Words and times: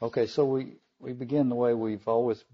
Okay, 0.00 0.26
so 0.26 0.44
we, 0.44 0.76
we 1.00 1.12
begin 1.12 1.48
the 1.48 1.56
way 1.56 1.74
we've 1.74 2.06
always 2.06 2.44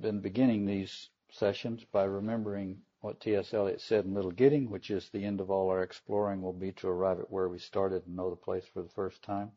been 0.00 0.20
beginning 0.20 0.64
these 0.64 1.10
sessions 1.30 1.84
by 1.92 2.04
remembering 2.04 2.80
what 3.00 3.20
T.S. 3.20 3.52
Eliot 3.52 3.82
said 3.82 4.06
in 4.06 4.14
Little 4.14 4.30
Gidding, 4.30 4.70
which 4.70 4.90
is 4.90 5.10
the 5.10 5.22
end 5.22 5.38
of 5.42 5.50
all 5.50 5.68
our 5.68 5.82
exploring 5.82 6.40
will 6.40 6.54
be 6.54 6.72
to 6.72 6.88
arrive 6.88 7.20
at 7.20 7.30
where 7.30 7.50
we 7.50 7.58
started 7.58 8.06
and 8.06 8.16
know 8.16 8.30
the 8.30 8.36
place 8.36 8.64
for 8.72 8.80
the 8.80 8.88
first 8.88 9.22
time. 9.22 9.52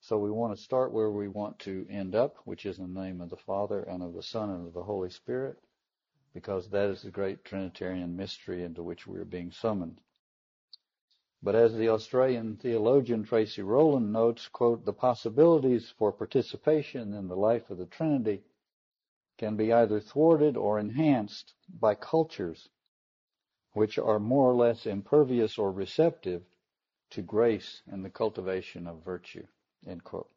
So 0.00 0.18
we 0.18 0.30
want 0.30 0.54
to 0.54 0.62
start 0.62 0.92
where 0.92 1.10
we 1.10 1.26
want 1.26 1.58
to 1.60 1.86
end 1.88 2.14
up, 2.14 2.36
which 2.44 2.66
is 2.66 2.78
in 2.78 2.92
the 2.92 3.00
name 3.00 3.22
of 3.22 3.30
the 3.30 3.36
Father 3.38 3.82
and 3.84 4.02
of 4.02 4.12
the 4.12 4.22
Son 4.22 4.50
and 4.50 4.66
of 4.66 4.74
the 4.74 4.82
Holy 4.82 5.08
Spirit, 5.08 5.56
because 6.34 6.68
that 6.68 6.90
is 6.90 7.00
the 7.00 7.10
great 7.10 7.46
Trinitarian 7.46 8.14
mystery 8.14 8.62
into 8.62 8.82
which 8.82 9.06
we 9.06 9.18
are 9.18 9.24
being 9.24 9.50
summoned. 9.50 10.02
But 11.40 11.54
as 11.54 11.74
the 11.74 11.88
Australian 11.88 12.56
theologian 12.56 13.22
Tracey 13.22 13.62
Rowland 13.62 14.12
notes, 14.12 14.48
quote, 14.48 14.84
the 14.84 14.92
possibilities 14.92 15.88
for 15.90 16.12
participation 16.12 17.14
in 17.14 17.28
the 17.28 17.36
life 17.36 17.70
of 17.70 17.78
the 17.78 17.86
Trinity 17.86 18.42
can 19.36 19.56
be 19.56 19.72
either 19.72 20.00
thwarted 20.00 20.56
or 20.56 20.80
enhanced 20.80 21.54
by 21.68 21.94
cultures 21.94 22.68
which 23.72 23.98
are 23.98 24.18
more 24.18 24.50
or 24.50 24.54
less 24.54 24.84
impervious 24.84 25.58
or 25.58 25.70
receptive 25.70 26.42
to 27.10 27.22
grace 27.22 27.82
and 27.86 28.04
the 28.04 28.10
cultivation 28.10 28.88
of 28.88 29.04
virtue, 29.04 29.46
end 29.86 30.02
quote. 30.02 30.30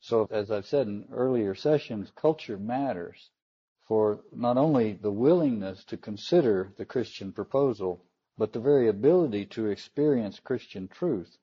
So 0.00 0.26
as 0.30 0.50
I've 0.50 0.66
said 0.66 0.86
in 0.86 1.06
earlier 1.12 1.54
sessions, 1.54 2.10
culture 2.16 2.56
matters 2.56 3.30
for 3.82 4.24
not 4.32 4.56
only 4.56 4.94
the 4.94 5.12
willingness 5.12 5.84
to 5.84 5.98
consider 5.98 6.72
the 6.78 6.86
Christian 6.86 7.32
proposal, 7.32 8.02
but 8.38 8.52
the 8.52 8.60
very 8.60 8.88
ability 8.88 9.46
to 9.46 9.66
experience 9.66 10.40
Christian 10.40 10.88
truth 10.88 11.38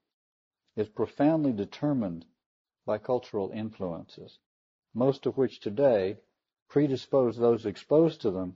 is 0.76 0.88
profoundly 0.90 1.52
determined 1.52 2.26
by 2.86 2.98
cultural 2.98 3.50
influences, 3.52 4.38
most 4.94 5.26
of 5.26 5.38
which 5.38 5.60
today 5.60 6.18
predispose 6.70 7.38
those 7.38 7.66
exposed 7.66 8.22
to 8.22 8.32
them 8.32 8.56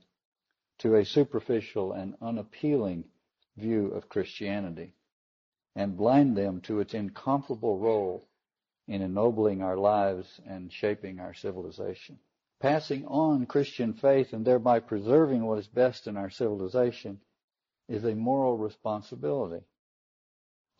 to 0.80 0.96
a 0.96 1.06
superficial 1.06 1.92
and 1.94 2.16
unappealing 2.22 3.04
view 3.56 3.88
of 3.88 4.10
Christianity 4.10 4.94
and 5.76 5.98
blind 5.98 6.36
them 6.36 6.62
to 6.62 6.80
its 6.80 6.94
incomparable 6.94 7.78
role 7.78 8.28
in 8.88 9.02
ennobling 9.02 9.62
our 9.62 9.78
lives 9.78 10.40
and 10.46 10.72
shaping 10.72 11.20
our 11.20 11.34
civilization. 11.34 12.20
Passing 12.60 13.06
on 13.06 13.46
Christian 13.46 13.94
faith 13.94 14.34
and 14.34 14.46
thereby 14.46 14.80
preserving 14.80 15.44
what 15.44 15.60
is 15.60 15.68
best 15.68 16.08
in 16.08 16.18
our 16.18 16.30
civilization 16.30 17.20
is 17.88 18.04
a 18.04 18.16
moral 18.16 18.58
responsibility. 18.58 19.66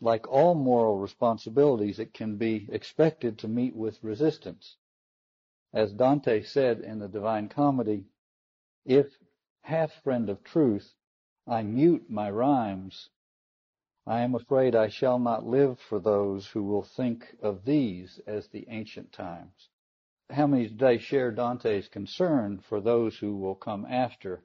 Like 0.00 0.28
all 0.28 0.54
moral 0.54 0.98
responsibilities, 0.98 1.98
it 1.98 2.14
can 2.14 2.36
be 2.36 2.68
expected 2.70 3.38
to 3.38 3.48
meet 3.48 3.74
with 3.74 4.02
resistance. 4.04 4.76
As 5.72 5.92
Dante 5.92 6.42
said 6.42 6.80
in 6.80 6.98
the 6.98 7.08
Divine 7.08 7.48
Comedy, 7.48 8.06
if 8.84 9.18
half 9.62 9.92
friend 10.02 10.30
of 10.30 10.42
truth, 10.44 10.94
I 11.46 11.62
mute 11.62 12.08
my 12.08 12.30
rhymes, 12.30 13.10
I 14.06 14.20
am 14.20 14.34
afraid 14.34 14.74
I 14.74 14.88
shall 14.88 15.18
not 15.18 15.44
live 15.44 15.78
for 15.78 15.98
those 15.98 16.46
who 16.46 16.62
will 16.62 16.82
think 16.82 17.36
of 17.42 17.64
these 17.64 18.18
as 18.26 18.48
the 18.48 18.66
ancient 18.68 19.12
times. 19.12 19.68
How 20.30 20.46
many 20.46 20.68
today 20.68 20.98
share 20.98 21.30
Dante's 21.30 21.88
concern 21.88 22.60
for 22.60 22.80
those 22.80 23.18
who 23.18 23.36
will 23.36 23.54
come 23.54 23.84
after 23.86 24.44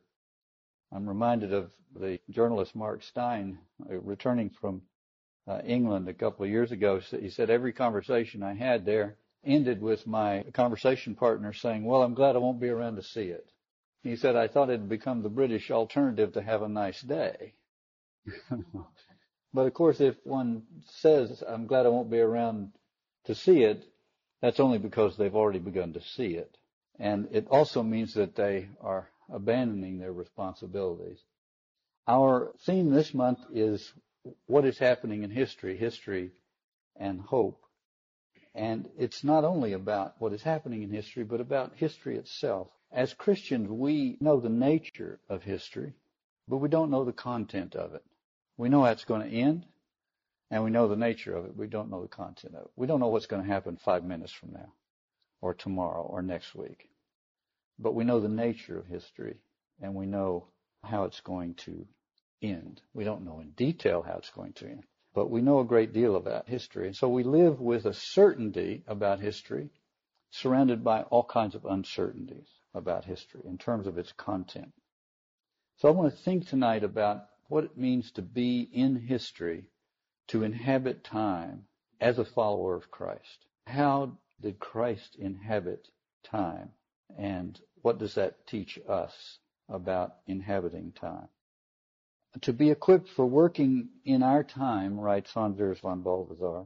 I'm 0.94 1.08
reminded 1.08 1.54
of 1.54 1.72
the 2.00 2.20
journalist 2.30 2.76
Mark 2.76 3.02
Steyn 3.02 3.58
uh, 3.90 3.96
returning 4.02 4.52
from 4.52 4.84
uh, 5.48 5.60
England 5.66 6.08
a 6.08 6.14
couple 6.14 6.46
of 6.46 6.52
years 6.52 6.72
ago. 6.72 7.00
He 7.00 7.30
said 7.30 7.50
every 7.50 7.74
conversation 7.74 8.44
I 8.44 8.54
had 8.54 8.86
there 8.86 9.18
ended 9.44 9.82
with 9.82 10.06
my 10.06 10.44
conversation 10.54 11.16
partner 11.16 11.52
saying, 11.52 11.84
well, 11.84 12.04
I'm 12.04 12.14
glad 12.14 12.36
I 12.36 12.40
won't 12.40 12.62
be 12.62 12.70
around 12.70 12.98
to 12.98 13.04
see 13.04 13.24
it. 13.24 13.50
He 14.04 14.16
said, 14.16 14.36
I 14.36 14.48
thought 14.48 14.70
it 14.70 14.80
had 14.80 14.90
become 14.90 15.24
the 15.24 15.30
British 15.30 15.72
alternative 15.72 16.34
to 16.34 16.42
have 16.42 16.62
a 16.62 16.70
nice 16.70 17.02
day. 17.02 17.54
but 19.54 19.66
of 19.66 19.74
course, 19.74 20.00
if 20.00 20.16
one 20.24 20.64
says, 20.86 21.44
I'm 21.48 21.66
glad 21.66 21.86
I 21.86 21.90
won't 21.90 22.12
be 22.12 22.20
around 22.20 22.72
to 23.26 23.34
see 23.34 23.64
it, 23.64 23.84
that's 24.42 24.60
only 24.60 24.78
because 24.78 25.18
they've 25.18 25.36
already 25.36 25.60
begun 25.60 25.94
to 25.94 26.02
see 26.02 26.36
it. 26.36 26.56
And 27.00 27.30
it 27.32 27.48
also 27.50 27.82
means 27.82 28.14
that 28.14 28.36
they 28.36 28.70
are 28.80 29.10
abandoning 29.32 30.00
their 30.00 30.14
responsibilities. 30.14 31.20
Our 32.08 32.54
theme 32.66 32.90
this 32.90 33.14
month 33.14 33.40
is 33.54 33.94
what 34.46 34.66
is 34.66 34.78
happening 34.78 35.24
in 35.24 35.32
history, 35.32 35.78
history 35.78 36.32
and 36.96 37.22
hope. 37.22 37.64
And 38.56 38.90
it's 38.98 39.24
not 39.24 39.44
only 39.44 39.74
about 39.74 40.16
what 40.20 40.34
is 40.34 40.44
happening 40.44 40.84
in 40.84 40.92
history, 40.92 41.24
but 41.24 41.42
about 41.42 41.76
history 41.76 42.18
itself. 42.18 42.68
As 42.92 43.14
Christians, 43.14 43.70
we 43.70 44.18
know 44.22 44.40
the 44.40 44.50
nature 44.50 45.20
of 45.28 45.44
history, 45.44 45.94
but 46.48 46.58
we 46.58 46.70
don't 46.70 46.92
know 46.92 47.04
the 47.04 47.14
content 47.14 47.76
of 47.76 47.96
it. 47.96 48.04
We 48.58 48.70
know 48.70 48.84
how 48.84 48.92
it's 48.92 49.06
going 49.06 49.28
to 49.28 49.36
end, 49.36 49.66
and 50.52 50.64
we 50.64 50.70
know 50.70 50.88
the 50.88 50.96
nature 50.96 51.36
of 51.36 51.46
it. 51.46 51.56
We 51.56 51.68
don't 51.68 51.90
know 51.90 52.04
the 52.04 52.08
content 52.08 52.54
of 52.54 52.66
it. 52.66 52.72
We 52.76 52.86
don't 52.86 53.00
know 53.00 53.08
what's 53.08 53.26
going 53.26 53.42
to 53.42 53.52
happen 53.52 53.78
five 53.78 54.04
minutes 54.04 54.32
from 54.32 54.52
now, 54.52 54.72
or 55.42 55.56
tomorrow, 55.56 56.04
or 56.04 56.22
next 56.22 56.54
week. 56.54 56.90
But 57.84 57.96
we 57.96 58.06
know 58.06 58.22
the 58.22 58.30
nature 58.30 58.80
of 58.80 58.88
history 58.88 59.36
and 59.82 59.94
we 59.94 60.06
know 60.06 60.48
how 60.84 61.04
it's 61.04 61.20
going 61.20 61.56
to 61.56 61.86
end. 62.42 62.82
We 62.94 63.04
don't 63.04 63.26
know 63.26 63.42
in 63.42 63.52
detail 63.52 64.02
how 64.02 64.16
it's 64.16 64.32
going 64.32 64.54
to 64.54 64.68
end, 64.68 64.86
but 65.14 65.30
we 65.30 65.42
know 65.42 65.60
a 65.60 65.66
great 65.66 65.92
deal 65.92 66.16
about 66.16 66.48
history. 66.48 66.88
And 66.88 66.96
so 66.96 67.10
we 67.10 67.24
live 67.24 67.60
with 67.60 67.86
a 67.86 67.94
certainty 67.94 68.84
about 68.88 69.20
history 69.20 69.70
surrounded 70.32 70.82
by 70.84 71.02
all 71.04 71.26
kinds 71.26 71.56
of 71.56 71.66
uncertainties 71.66 72.48
about 72.74 73.04
history 73.04 73.42
in 73.46 73.58
terms 73.58 73.86
of 73.86 73.98
its 73.98 74.14
content. 74.14 74.72
So 75.78 75.90
I 75.90 75.92
want 75.92 76.16
to 76.16 76.24
think 76.24 76.48
tonight 76.48 76.86
about 76.86 77.26
what 77.50 77.66
it 77.66 77.78
means 77.78 78.12
to 78.14 78.22
be 78.22 78.62
in 78.62 78.96
history, 78.96 79.70
to 80.28 80.44
inhabit 80.44 81.04
time 81.04 81.66
as 82.00 82.18
a 82.18 82.26
follower 82.26 82.76
of 82.76 82.90
Christ. 82.90 83.46
How 83.68 84.18
did 84.42 84.60
Christ 84.60 85.18
inhabit 85.20 85.90
time? 86.24 86.72
And 87.18 87.60
what 87.84 88.00
does 88.00 88.16
that 88.16 88.48
teach 88.48 88.80
us 88.88 89.38
about 89.70 90.16
inhabiting 90.26 90.94
time? 90.94 91.28
To 92.42 92.54
be 92.54 92.72
equipped 92.72 93.10
for 93.10 93.26
working 93.26 93.90
in 94.06 94.24
our 94.24 94.44
time, 94.44 95.00
writes 95.00 95.32
Hans 95.34 95.60
Urs 95.60 95.82
von 95.82 96.02
Balthasar, 96.02 96.66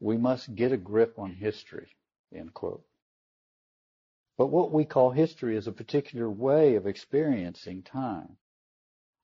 we 0.00 0.16
must 0.16 0.54
get 0.54 0.72
a 0.72 0.76
grip 0.76 1.18
on 1.18 1.32
history, 1.34 1.88
end 2.34 2.52
quote. 2.54 2.82
But 4.36 4.46
what 4.46 4.72
we 4.72 4.84
call 4.84 5.10
history 5.10 5.56
is 5.56 5.68
a 5.68 5.72
particular 5.72 6.28
way 6.28 6.74
of 6.74 6.86
experiencing 6.86 7.82
time, 7.82 8.36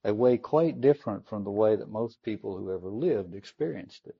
a 0.05 0.13
way 0.13 0.37
quite 0.37 0.79
different 0.79 1.27
from 1.27 1.43
the 1.43 1.51
way 1.51 1.75
that 1.75 1.89
most 1.89 2.23
people 2.23 2.55
who 2.55 2.71
ever 2.71 2.89
lived 2.89 3.35
experienced 3.35 4.05
it. 4.05 4.15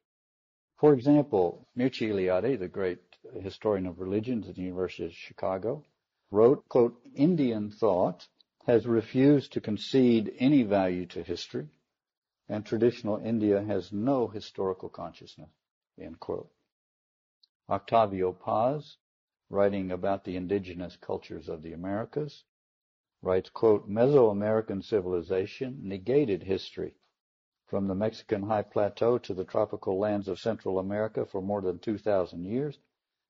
For 0.77 0.93
example, 0.93 1.67
Mircea 1.77 2.09
Eliade, 2.09 2.59
the 2.59 2.67
great 2.67 2.99
historian 3.41 3.85
of 3.85 3.99
religions 3.99 4.49
at 4.49 4.55
the 4.55 4.63
University 4.63 5.05
of 5.05 5.13
Chicago, 5.13 5.85
wrote, 6.31 6.67
quote, 6.69 6.97
Indian 7.13 7.69
thought 7.69 8.27
has 8.65 8.87
refused 8.87 9.51
to 9.51 9.59
concede 9.59 10.33
any 10.39 10.63
value 10.63 11.05
to 11.05 11.21
history, 11.21 11.67
and 12.47 12.65
traditional 12.65 13.17
India 13.17 13.61
has 13.61 13.91
no 13.91 14.27
historical 14.27 14.87
consciousness, 14.87 15.49
end 15.99 16.19
quote. 16.21 16.49
Octavio 17.69 18.31
Paz, 18.31 18.97
writing 19.49 19.91
about 19.91 20.23
the 20.23 20.37
indigenous 20.37 20.95
cultures 20.95 21.49
of 21.49 21.61
the 21.61 21.73
Americas, 21.73 22.43
writes, 23.21 23.49
quote, 23.49 23.89
Mesoamerican 23.89 24.81
civilization 24.83 25.79
negated 25.83 26.43
history 26.43 26.95
from 27.67 27.87
the 27.87 27.95
Mexican 27.95 28.43
high 28.43 28.61
plateau 28.61 29.17
to 29.17 29.33
the 29.33 29.45
tropical 29.45 29.99
lands 29.99 30.29
of 30.29 30.39
Central 30.39 30.79
America 30.79 31.25
for 31.25 31.41
more 31.41 31.61
than 31.61 31.77
2,000 31.79 32.45
years. 32.45 32.79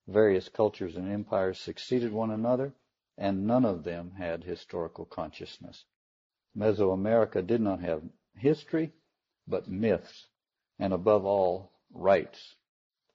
Various 0.08 0.50
cultures 0.50 0.96
and 0.96 1.12
empires 1.12 1.60
succeeded 1.60 2.12
one 2.12 2.32
another 2.32 2.74
and 3.22 3.46
none 3.46 3.66
of 3.66 3.84
them 3.84 4.10
had 4.18 4.44
historical 4.44 5.06
consciousness. 5.06 5.86
Mesoamerica 6.58 7.46
did 7.46 7.62
not 7.62 7.80
have 7.80 8.02
history, 8.36 8.92
but 9.48 9.70
myths, 9.70 10.28
and 10.80 10.92
above 10.92 11.24
all, 11.24 11.72
rites, 11.94 12.56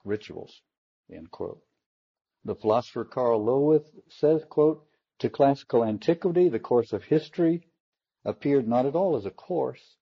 rituals. 0.04 0.62
The 1.08 2.54
philosopher 2.54 3.04
Karl 3.04 3.44
Löwith 3.44 3.90
says, 4.08 4.44
quote, 4.44 4.86
to 5.18 5.28
classical 5.28 5.82
antiquity, 5.82 6.48
the 6.48 6.60
course 6.60 6.92
of 6.92 7.02
history 7.02 7.66
appeared 8.24 8.68
not 8.68 8.86
at 8.86 8.94
all 8.94 9.16
as 9.16 9.26
a 9.26 9.30
course, 9.32 9.96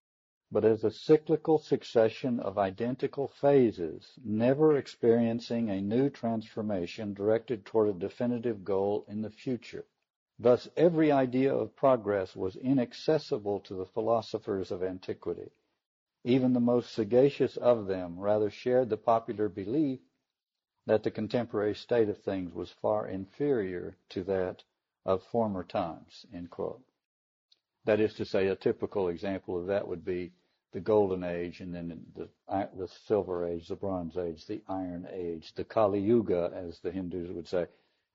but 0.52 0.66
as 0.66 0.84
a 0.84 0.90
cyclical 0.90 1.58
succession 1.58 2.40
of 2.40 2.58
identical 2.58 3.28
phases, 3.28 4.18
never 4.22 4.76
experiencing 4.76 5.70
a 5.70 5.80
new 5.80 6.10
transformation 6.10 7.14
directed 7.14 7.64
toward 7.64 7.88
a 7.88 7.98
definitive 7.98 8.64
goal 8.64 9.06
in 9.08 9.22
the 9.22 9.30
future. 9.30 9.86
Thus 10.38 10.68
every 10.76 11.12
idea 11.12 11.54
of 11.54 11.76
progress 11.76 12.34
was 12.34 12.56
inaccessible 12.56 13.60
to 13.60 13.74
the 13.74 13.86
philosophers 13.86 14.72
of 14.72 14.82
antiquity. 14.82 15.52
Even 16.24 16.52
the 16.52 16.60
most 16.60 16.92
sagacious 16.92 17.56
of 17.56 17.86
them 17.86 18.18
rather 18.18 18.50
shared 18.50 18.90
the 18.90 18.96
popular 18.96 19.48
belief 19.48 20.00
that 20.86 21.02
the 21.02 21.10
contemporary 21.10 21.74
state 21.74 22.08
of 22.08 22.18
things 22.18 22.52
was 22.52 22.72
far 22.72 23.06
inferior 23.06 23.96
to 24.08 24.24
that 24.24 24.64
of 25.06 25.22
former 25.22 25.62
times. 25.62 26.26
That 27.84 28.00
is 28.00 28.14
to 28.14 28.24
say, 28.24 28.48
a 28.48 28.56
typical 28.56 29.08
example 29.08 29.58
of 29.58 29.66
that 29.68 29.86
would 29.86 30.04
be 30.04 30.32
the 30.72 30.80
Golden 30.80 31.22
Age 31.22 31.60
and 31.60 31.72
then 31.72 32.04
the, 32.14 32.28
the 32.48 32.88
Silver 33.06 33.46
Age, 33.46 33.68
the 33.68 33.76
Bronze 33.76 34.16
Age, 34.16 34.44
the 34.46 34.62
Iron 34.68 35.06
Age, 35.12 35.52
the 35.54 35.64
Kali 35.64 36.00
Yuga, 36.00 36.50
as 36.54 36.80
the 36.80 36.90
Hindus 36.90 37.30
would 37.30 37.46
say. 37.46 37.66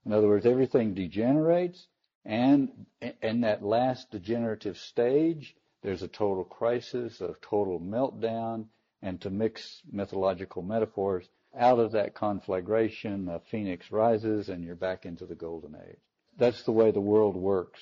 In 0.06 0.12
other 0.12 0.28
words, 0.28 0.46
everything 0.46 0.94
degenerates, 0.94 1.88
and 2.30 2.86
in 3.24 3.42
that 3.42 3.64
last 3.64 4.12
degenerative 4.12 4.78
stage, 4.78 5.56
there's 5.82 6.04
a 6.04 6.08
total 6.08 6.44
crisis, 6.44 7.22
a 7.22 7.34
total 7.42 7.80
meltdown, 7.80 8.68
and 9.02 9.20
to 9.22 9.32
mix 9.32 9.82
mythological 9.92 10.62
metaphors, 10.62 11.28
out 11.58 11.80
of 11.80 11.94
that 11.94 12.14
conflagration, 12.14 13.28
a 13.30 13.40
phoenix 13.40 13.92
rises 13.92 14.50
and 14.50 14.64
you're 14.64 14.76
back 14.76 15.08
into 15.08 15.26
the 15.26 15.34
golden 15.34 15.76
age. 15.76 15.98
That's 16.38 16.62
the 16.62 16.72
way 16.72 16.92
the 16.92 17.02
world 17.02 17.36
works 17.36 17.80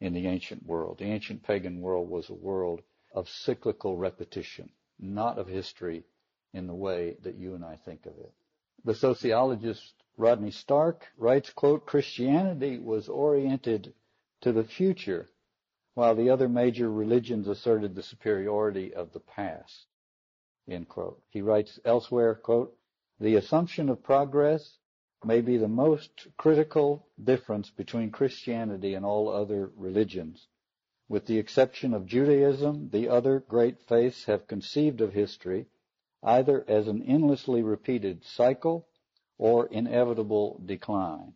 in 0.00 0.14
the 0.14 0.28
ancient 0.28 0.64
world. 0.64 0.96
The 0.96 1.04
ancient 1.04 1.42
pagan 1.42 1.82
world 1.82 2.08
was 2.08 2.30
a 2.30 2.34
world 2.34 2.80
of 3.12 3.28
cyclical 3.28 3.98
repetition, 3.98 4.70
not 4.98 5.36
of 5.36 5.46
history 5.46 6.04
in 6.54 6.66
the 6.66 6.74
way 6.74 7.18
that 7.22 7.34
you 7.34 7.54
and 7.54 7.62
I 7.62 7.76
think 7.84 8.06
of 8.06 8.16
it. 8.18 8.32
The 8.86 8.94
sociologist 8.94 9.92
Rodney 10.16 10.52
Stark 10.52 11.08
writes, 11.16 11.50
quote, 11.50 11.86
Christianity 11.86 12.78
was 12.78 13.08
oriented 13.08 13.92
to 14.42 14.52
the 14.52 14.62
future 14.62 15.28
while 15.94 16.14
the 16.14 16.30
other 16.30 16.48
major 16.48 16.90
religions 16.90 17.48
asserted 17.48 17.94
the 17.94 18.02
superiority 18.02 18.94
of 18.94 19.12
the 19.12 19.20
past. 19.20 19.86
End 20.68 20.88
quote. 20.88 21.20
He 21.30 21.42
writes 21.42 21.80
elsewhere, 21.84 22.34
quote, 22.34 22.76
the 23.18 23.34
assumption 23.34 23.88
of 23.88 24.02
progress 24.02 24.78
may 25.24 25.40
be 25.40 25.56
the 25.56 25.68
most 25.68 26.28
critical 26.36 27.08
difference 27.22 27.70
between 27.70 28.10
Christianity 28.10 28.94
and 28.94 29.04
all 29.04 29.28
other 29.28 29.72
religions. 29.76 30.46
With 31.08 31.26
the 31.26 31.38
exception 31.38 31.92
of 31.92 32.06
Judaism, 32.06 32.90
the 32.90 33.08
other 33.08 33.40
great 33.40 33.80
faiths 33.80 34.24
have 34.26 34.46
conceived 34.46 35.00
of 35.00 35.12
history 35.12 35.66
either 36.22 36.64
as 36.68 36.88
an 36.88 37.02
endlessly 37.02 37.62
repeated 37.62 38.24
cycle 38.24 38.86
or 39.38 39.66
inevitable 39.66 40.60
decline. 40.64 41.32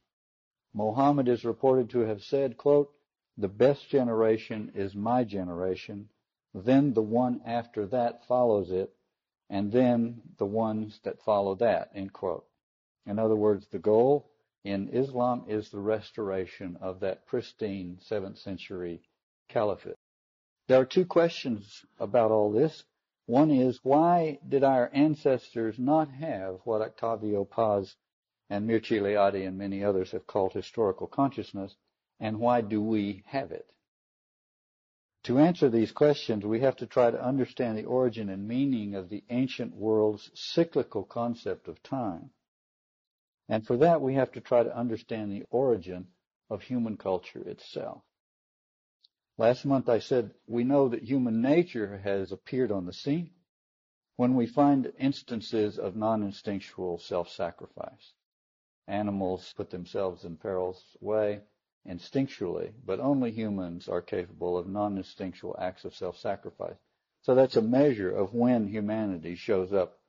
Mohammed 0.75 1.29
is 1.29 1.45
reported 1.45 1.91
to 1.91 2.01
have 2.01 2.23
said, 2.23 2.57
quote, 2.57 2.93
the 3.37 3.49
best 3.49 3.89
generation 3.89 4.73
is 4.75 4.95
my 4.95 5.25
generation, 5.25 6.09
then 6.55 6.93
the 6.93 7.03
one 7.03 7.41
after 7.47 7.87
that 7.87 8.27
follows 8.27 8.71
it, 8.71 8.93
and 9.51 9.73
then 9.73 10.21
the 10.39 10.47
ones 10.47 11.01
that 11.05 11.23
follow 11.23 11.55
that, 11.57 11.91
end 11.95 12.13
quote. 12.13 12.47
In 13.07 13.19
other 13.19 13.37
words, 13.37 13.67
the 13.69 13.79
goal 13.79 14.31
in 14.65 14.89
Islam 14.89 15.45
is 15.49 15.71
the 15.71 15.79
restoration 15.79 16.77
of 16.81 17.01
that 17.01 17.27
pristine 17.27 17.99
7th 18.11 18.39
century 18.39 19.01
caliphate. 19.49 19.97
There 20.67 20.81
are 20.81 20.85
two 20.85 21.07
questions 21.07 21.85
about 21.99 22.31
all 22.31 22.53
this. 22.53 22.85
One 23.29 23.51
is, 23.51 23.85
why 23.85 24.39
did 24.49 24.65
our 24.65 24.91
ancestors 24.93 25.79
not 25.79 26.09
have 26.09 26.61
what 26.65 26.81
Octavio 26.81 27.45
Paz 27.45 27.95
and 28.49 28.67
Mircea 28.67 29.03
Eliade 29.03 29.47
and 29.47 29.59
many 29.59 29.85
others 29.85 30.13
have 30.13 30.27
called 30.27 30.55
historical 30.55 31.07
consciousness? 31.07 31.77
and 32.21 32.41
why 32.41 32.61
do 32.61 32.83
we 32.83 33.23
have 33.27 33.53
it? 33.53 33.73
To 35.25 35.39
answer 35.39 35.69
these 35.69 35.93
questions, 35.93 36.45
we 36.45 36.61
have 36.61 36.77
to 36.77 36.87
try 36.87 37.11
to 37.11 37.23
understand 37.23 37.77
the 37.77 37.85
origin 37.85 38.29
and 38.29 38.49
meaning 38.49 38.95
of 38.95 39.09
the 39.09 39.25
ancient 39.29 39.75
world's 39.75 40.31
cyclical 40.35 41.05
concept 41.05 41.69
of 41.69 41.83
time. 41.83 42.31
And 43.49 43.67
for 43.67 43.77
that, 43.79 44.01
we 44.01 44.15
have 44.15 44.33
to 44.33 44.41
try 44.41 44.63
to 44.63 44.77
understand 44.77 45.31
the 45.31 45.45
origin 45.51 46.09
of 46.49 46.63
human 46.63 46.97
culture 46.97 47.47
itself. 47.47 48.03
Last 49.41 49.65
month 49.65 49.89
I 49.89 50.01
said 50.01 50.35
we 50.49 50.65
know 50.65 50.89
that 50.89 51.05
human 51.05 51.41
nature 51.41 51.99
has 51.99 52.33
appeared 52.33 52.73
on 52.73 52.87
the 52.87 52.93
scene 52.93 53.31
when 54.17 54.35
we 54.35 54.49
find 54.49 54.93
instances 54.99 55.79
of 55.79 55.95
non-instinctual 55.95 56.99
self-sacrifice. 56.99 58.15
Animals 58.89 59.55
put 59.57 59.71
themselves 59.71 60.25
in 60.25 60.39
peril's 60.39 60.97
way 61.01 61.43
instinctually, 61.89 62.73
but 62.85 62.99
only 62.99 63.31
humans 63.31 63.89
are 63.89 64.03
capable 64.03 64.59
of 64.59 64.67
non-instinctual 64.67 65.55
acts 65.57 65.85
of 65.85 65.95
self-sacrifice. 65.95 66.77
So 67.23 67.37
that's 67.37 67.57
a 67.57 67.63
measure 67.63 68.11
of 68.11 68.35
when 68.35 68.67
humanity 68.67 69.37
shows 69.37 69.73
up 69.73 70.01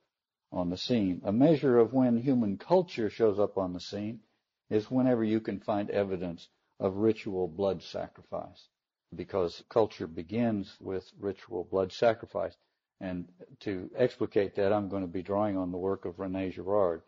on 0.50 0.70
the 0.70 0.76
scene. 0.76 1.22
A 1.24 1.32
measure 1.32 1.78
of 1.78 1.92
when 1.92 2.16
human 2.16 2.58
culture 2.58 3.08
shows 3.08 3.38
up 3.38 3.56
on 3.58 3.74
the 3.74 3.80
scene 3.80 4.22
is 4.70 4.90
whenever 4.90 5.22
you 5.22 5.40
can 5.40 5.60
find 5.60 5.88
evidence 5.88 6.48
of 6.80 6.96
ritual 6.96 7.46
blood 7.46 7.80
sacrifice, 7.84 8.66
because 9.14 9.64
culture 9.68 10.06
begins 10.06 10.76
with 10.80 11.10
ritual 11.18 11.64
blood 11.64 11.92
sacrifice. 11.92 12.56
And 13.00 13.28
to 13.60 13.90
explicate 13.96 14.54
that, 14.56 14.72
I'm 14.72 14.88
going 14.88 15.02
to 15.02 15.08
be 15.08 15.22
drawing 15.22 15.56
on 15.56 15.72
the 15.72 15.78
work 15.78 16.04
of 16.04 16.18
Rene 16.18 16.50
Girard. 16.50 17.02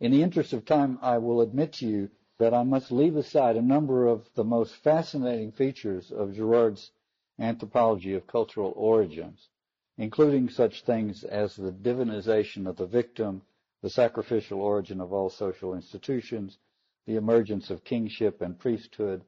In 0.00 0.12
the 0.12 0.22
interest 0.22 0.52
of 0.52 0.64
time, 0.64 0.98
I 1.00 1.18
will 1.18 1.40
admit 1.40 1.72
to 1.74 1.86
you 1.86 2.10
that 2.38 2.52
I 2.52 2.62
must 2.64 2.92
leave 2.92 3.16
aside 3.16 3.56
a 3.56 3.62
number 3.62 4.06
of 4.06 4.28
the 4.34 4.44
most 4.44 4.74
fascinating 4.76 5.52
features 5.52 6.12
of 6.12 6.34
Girard's 6.34 6.90
anthropology 7.38 8.14
of 8.14 8.26
cultural 8.26 8.72
origins, 8.76 9.48
including 9.96 10.48
such 10.48 10.82
things 10.82 11.24
as 11.24 11.56
the 11.56 11.72
divinization 11.72 12.66
of 12.68 12.76
the 12.76 12.86
victim, 12.86 13.42
the 13.82 13.90
sacrificial 13.90 14.60
origin 14.60 15.00
of 15.00 15.12
all 15.12 15.30
social 15.30 15.74
institutions, 15.74 16.58
the 17.06 17.16
emergence 17.16 17.70
of 17.70 17.84
kingship 17.84 18.42
and 18.42 18.58
priesthood, 18.58 19.22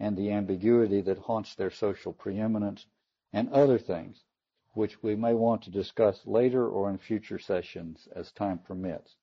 and 0.00 0.16
the 0.16 0.30
ambiguity 0.30 1.00
that 1.00 1.18
haunts 1.18 1.54
their 1.54 1.70
social 1.70 2.12
preeminence, 2.12 2.86
and 3.32 3.48
other 3.50 3.78
things, 3.78 4.24
which 4.72 5.02
we 5.02 5.16
may 5.16 5.34
want 5.34 5.62
to 5.62 5.70
discuss 5.70 6.26
later 6.26 6.68
or 6.68 6.88
in 6.90 6.98
future 6.98 7.38
sessions 7.38 8.08
as 8.14 8.30
time 8.32 8.58
permits. 8.58 9.16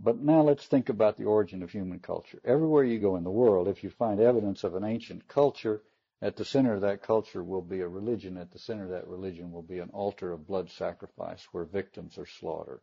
But 0.00 0.18
now 0.18 0.42
let's 0.42 0.66
think 0.66 0.88
about 0.88 1.16
the 1.16 1.24
origin 1.24 1.62
of 1.62 1.70
human 1.70 1.98
culture. 1.98 2.40
Everywhere 2.44 2.84
you 2.84 2.98
go 2.98 3.16
in 3.16 3.24
the 3.24 3.30
world, 3.30 3.68
if 3.68 3.84
you 3.84 3.90
find 3.90 4.20
evidence 4.20 4.64
of 4.64 4.74
an 4.74 4.84
ancient 4.84 5.28
culture, 5.28 5.82
at 6.22 6.36
the 6.36 6.44
center 6.44 6.72
of 6.72 6.82
that 6.82 7.02
culture 7.02 7.42
will 7.42 7.62
be 7.62 7.80
a 7.80 7.88
religion. 7.88 8.36
At 8.36 8.52
the 8.52 8.58
center 8.60 8.84
of 8.84 8.90
that 8.90 9.08
religion 9.08 9.50
will 9.50 9.62
be 9.62 9.80
an 9.80 9.90
altar 9.90 10.32
of 10.32 10.46
blood 10.46 10.70
sacrifice 10.70 11.48
where 11.50 11.64
victims 11.64 12.16
are 12.16 12.26
slaughtered. 12.26 12.80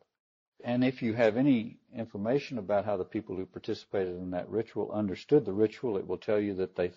And 0.61 0.83
if 0.83 1.01
you 1.01 1.13
have 1.13 1.37
any 1.37 1.77
information 1.95 2.57
about 2.57 2.83
how 2.83 2.97
the 2.97 3.05
people 3.05 3.37
who 3.37 3.45
participated 3.45 4.15
in 4.15 4.31
that 4.31 4.49
ritual 4.49 4.91
understood 4.91 5.45
the 5.45 5.53
ritual, 5.53 5.95
it 5.95 6.05
will 6.05 6.17
tell 6.17 6.39
you 6.39 6.53
that 6.55 6.75
they 6.75 6.91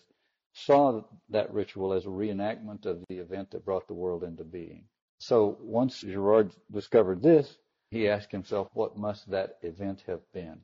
saw 0.52 1.02
that 1.30 1.52
ritual 1.52 1.92
as 1.92 2.04
a 2.04 2.10
reenactment 2.10 2.86
of 2.86 3.02
the 3.08 3.18
event 3.18 3.50
that 3.50 3.64
brought 3.64 3.88
the 3.88 3.94
world 3.94 4.22
into 4.24 4.44
being. 4.44 4.84
So 5.18 5.56
once 5.60 6.00
Girard 6.00 6.52
discovered 6.70 7.22
this, 7.22 7.58
he 7.90 8.08
asked 8.08 8.32
himself, 8.32 8.68
what 8.74 8.96
must 8.96 9.30
that 9.30 9.58
event 9.62 10.02
have 10.06 10.20
been? 10.32 10.60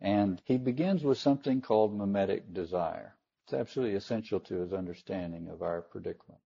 And 0.00 0.40
he 0.44 0.56
begins 0.56 1.02
with 1.02 1.18
something 1.18 1.60
called 1.60 1.96
mimetic 1.96 2.52
desire. 2.54 3.16
It's 3.44 3.54
absolutely 3.54 3.96
essential 3.96 4.40
to 4.40 4.60
his 4.60 4.72
understanding 4.72 5.48
of 5.48 5.62
our 5.62 5.82
predicament. 5.82 6.40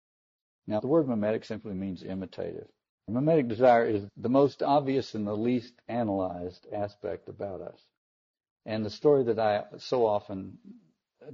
Now, 0.65 0.79
the 0.79 0.87
word 0.87 1.07
mimetic 1.07 1.43
simply 1.43 1.73
means 1.73 2.03
imitative. 2.03 2.67
Mimetic 3.07 3.49
desire 3.49 3.85
is 3.85 4.07
the 4.15 4.29
most 4.29 4.63
obvious 4.63 5.13
and 5.13 5.27
the 5.27 5.35
least 5.35 5.73
analyzed 5.89 6.65
aspect 6.71 7.27
about 7.27 7.61
us. 7.61 7.79
And 8.65 8.85
the 8.85 8.89
story 8.89 9.25
that 9.25 9.39
I 9.39 9.65
so 9.77 10.05
often 10.05 10.57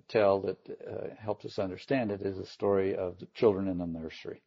tell 0.07 0.41
that 0.41 0.57
uh, 0.69 1.15
helps 1.19 1.45
us 1.45 1.59
understand 1.59 2.11
it 2.11 2.21
is 2.21 2.37
the 2.37 2.45
story 2.45 2.95
of 2.95 3.19
the 3.19 3.27
children 3.33 3.67
in 3.67 3.77
the 3.77 3.87
nursery. 3.87 4.41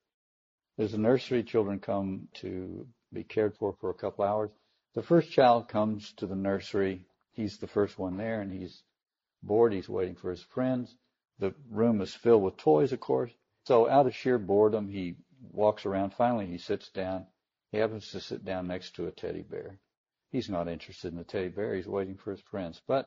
There's 0.77 0.95
a 0.95 0.99
nursery, 0.99 1.43
children 1.43 1.81
come 1.81 2.29
to 2.35 2.87
be 3.13 3.25
cared 3.25 3.57
for 3.57 3.75
for 3.75 3.91
a 3.91 3.95
couple 3.95 4.25
hours. 4.25 4.51
The 4.95 5.03
first 5.03 5.31
child 5.31 5.69
comes 5.69 6.13
to 6.15 6.27
the 6.27 6.37
nursery. 6.37 7.05
He's 7.33 7.59
the 7.59 7.67
first 7.67 7.99
one 7.99 8.17
there 8.17 8.41
and 8.41 8.53
he's 8.53 8.83
bored. 9.43 9.73
He's 9.73 9.89
waiting 9.89 10.17
for 10.17 10.31
his 10.31 10.43
friends. 10.43 10.95
The 11.39 11.55
room 11.71 12.01
is 12.01 12.15
filled 12.15 12.43
with 12.43 12.57
toys, 12.57 12.93
of 12.93 13.01
course. 13.01 13.33
So 13.65 13.89
out 13.89 14.07
of 14.07 14.15
sheer 14.15 14.39
boredom, 14.39 14.89
he 14.89 15.17
walks 15.51 15.87
around. 15.87 16.15
Finally, 16.15 16.47
he 16.47 16.59
sits 16.59 16.89
down. 16.91 17.27
He 17.71 17.79
happens 17.79 18.11
to 18.11 18.21
sit 18.21 18.45
down 18.45 18.67
next 18.67 18.97
to 18.97 19.07
a 19.07 19.11
teddy 19.11 19.43
bear. 19.43 19.79
He's 20.31 20.49
not 20.49 20.69
interested 20.69 21.13
in 21.13 21.19
the 21.19 21.25
teddy 21.25 21.49
bear. 21.49 21.75
He's 21.75 21.87
waiting 21.87 22.17
for 22.17 22.31
his 22.31 22.41
friends. 22.41 22.81
But 22.87 23.07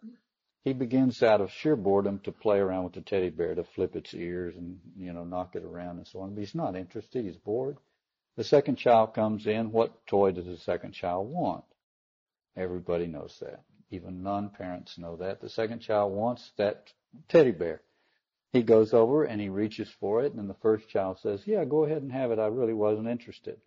he 0.65 0.73
begins 0.73 1.21
out 1.21 1.41
of 1.41 1.51
sheer 1.51 1.75
boredom 1.75 2.19
to 2.23 2.31
play 2.31 2.57
around 2.57 2.85
with 2.85 2.93
the 2.93 3.01
teddy 3.01 3.29
bear, 3.29 3.53
to 3.53 3.63
flip 3.63 3.95
its 3.95 4.15
ears 4.15 4.55
and, 4.55 4.79
you 4.97 5.13
know, 5.13 5.23
knock 5.23 5.55
it 5.55 5.63
around 5.63 5.97
and 5.97 6.07
so 6.07 6.21
on. 6.21 6.33
But 6.33 6.39
he's 6.39 6.55
not 6.55 6.75
interested. 6.75 7.23
He's 7.23 7.37
bored. 7.37 7.77
The 8.35 8.43
second 8.43 8.77
child 8.77 9.13
comes 9.13 9.45
in. 9.45 9.71
What 9.71 10.07
toy 10.07 10.31
does 10.31 10.45
the 10.45 10.57
second 10.57 10.93
child 10.93 11.29
want? 11.29 11.63
Everybody 12.57 13.05
knows 13.05 13.37
that. 13.41 13.61
Even 13.91 14.23
non-parents 14.23 14.97
know 14.97 15.17
that. 15.17 15.39
The 15.39 15.49
second 15.49 15.81
child 15.81 16.11
wants 16.13 16.51
that 16.57 16.91
teddy 17.29 17.51
bear. 17.51 17.81
He 18.51 18.63
goes 18.63 18.91
over 18.91 19.23
and 19.23 19.39
he 19.39 19.49
reaches 19.49 19.89
for 19.99 20.23
it 20.23 20.33
and 20.33 20.49
the 20.49 20.55
first 20.55 20.89
child 20.89 21.19
says, 21.19 21.43
yeah, 21.45 21.63
go 21.63 21.85
ahead 21.85 22.01
and 22.01 22.11
have 22.11 22.31
it. 22.31 22.39
I 22.39 22.47
really 22.47 22.73
wasn't 22.73 23.07
interested. 23.07 23.57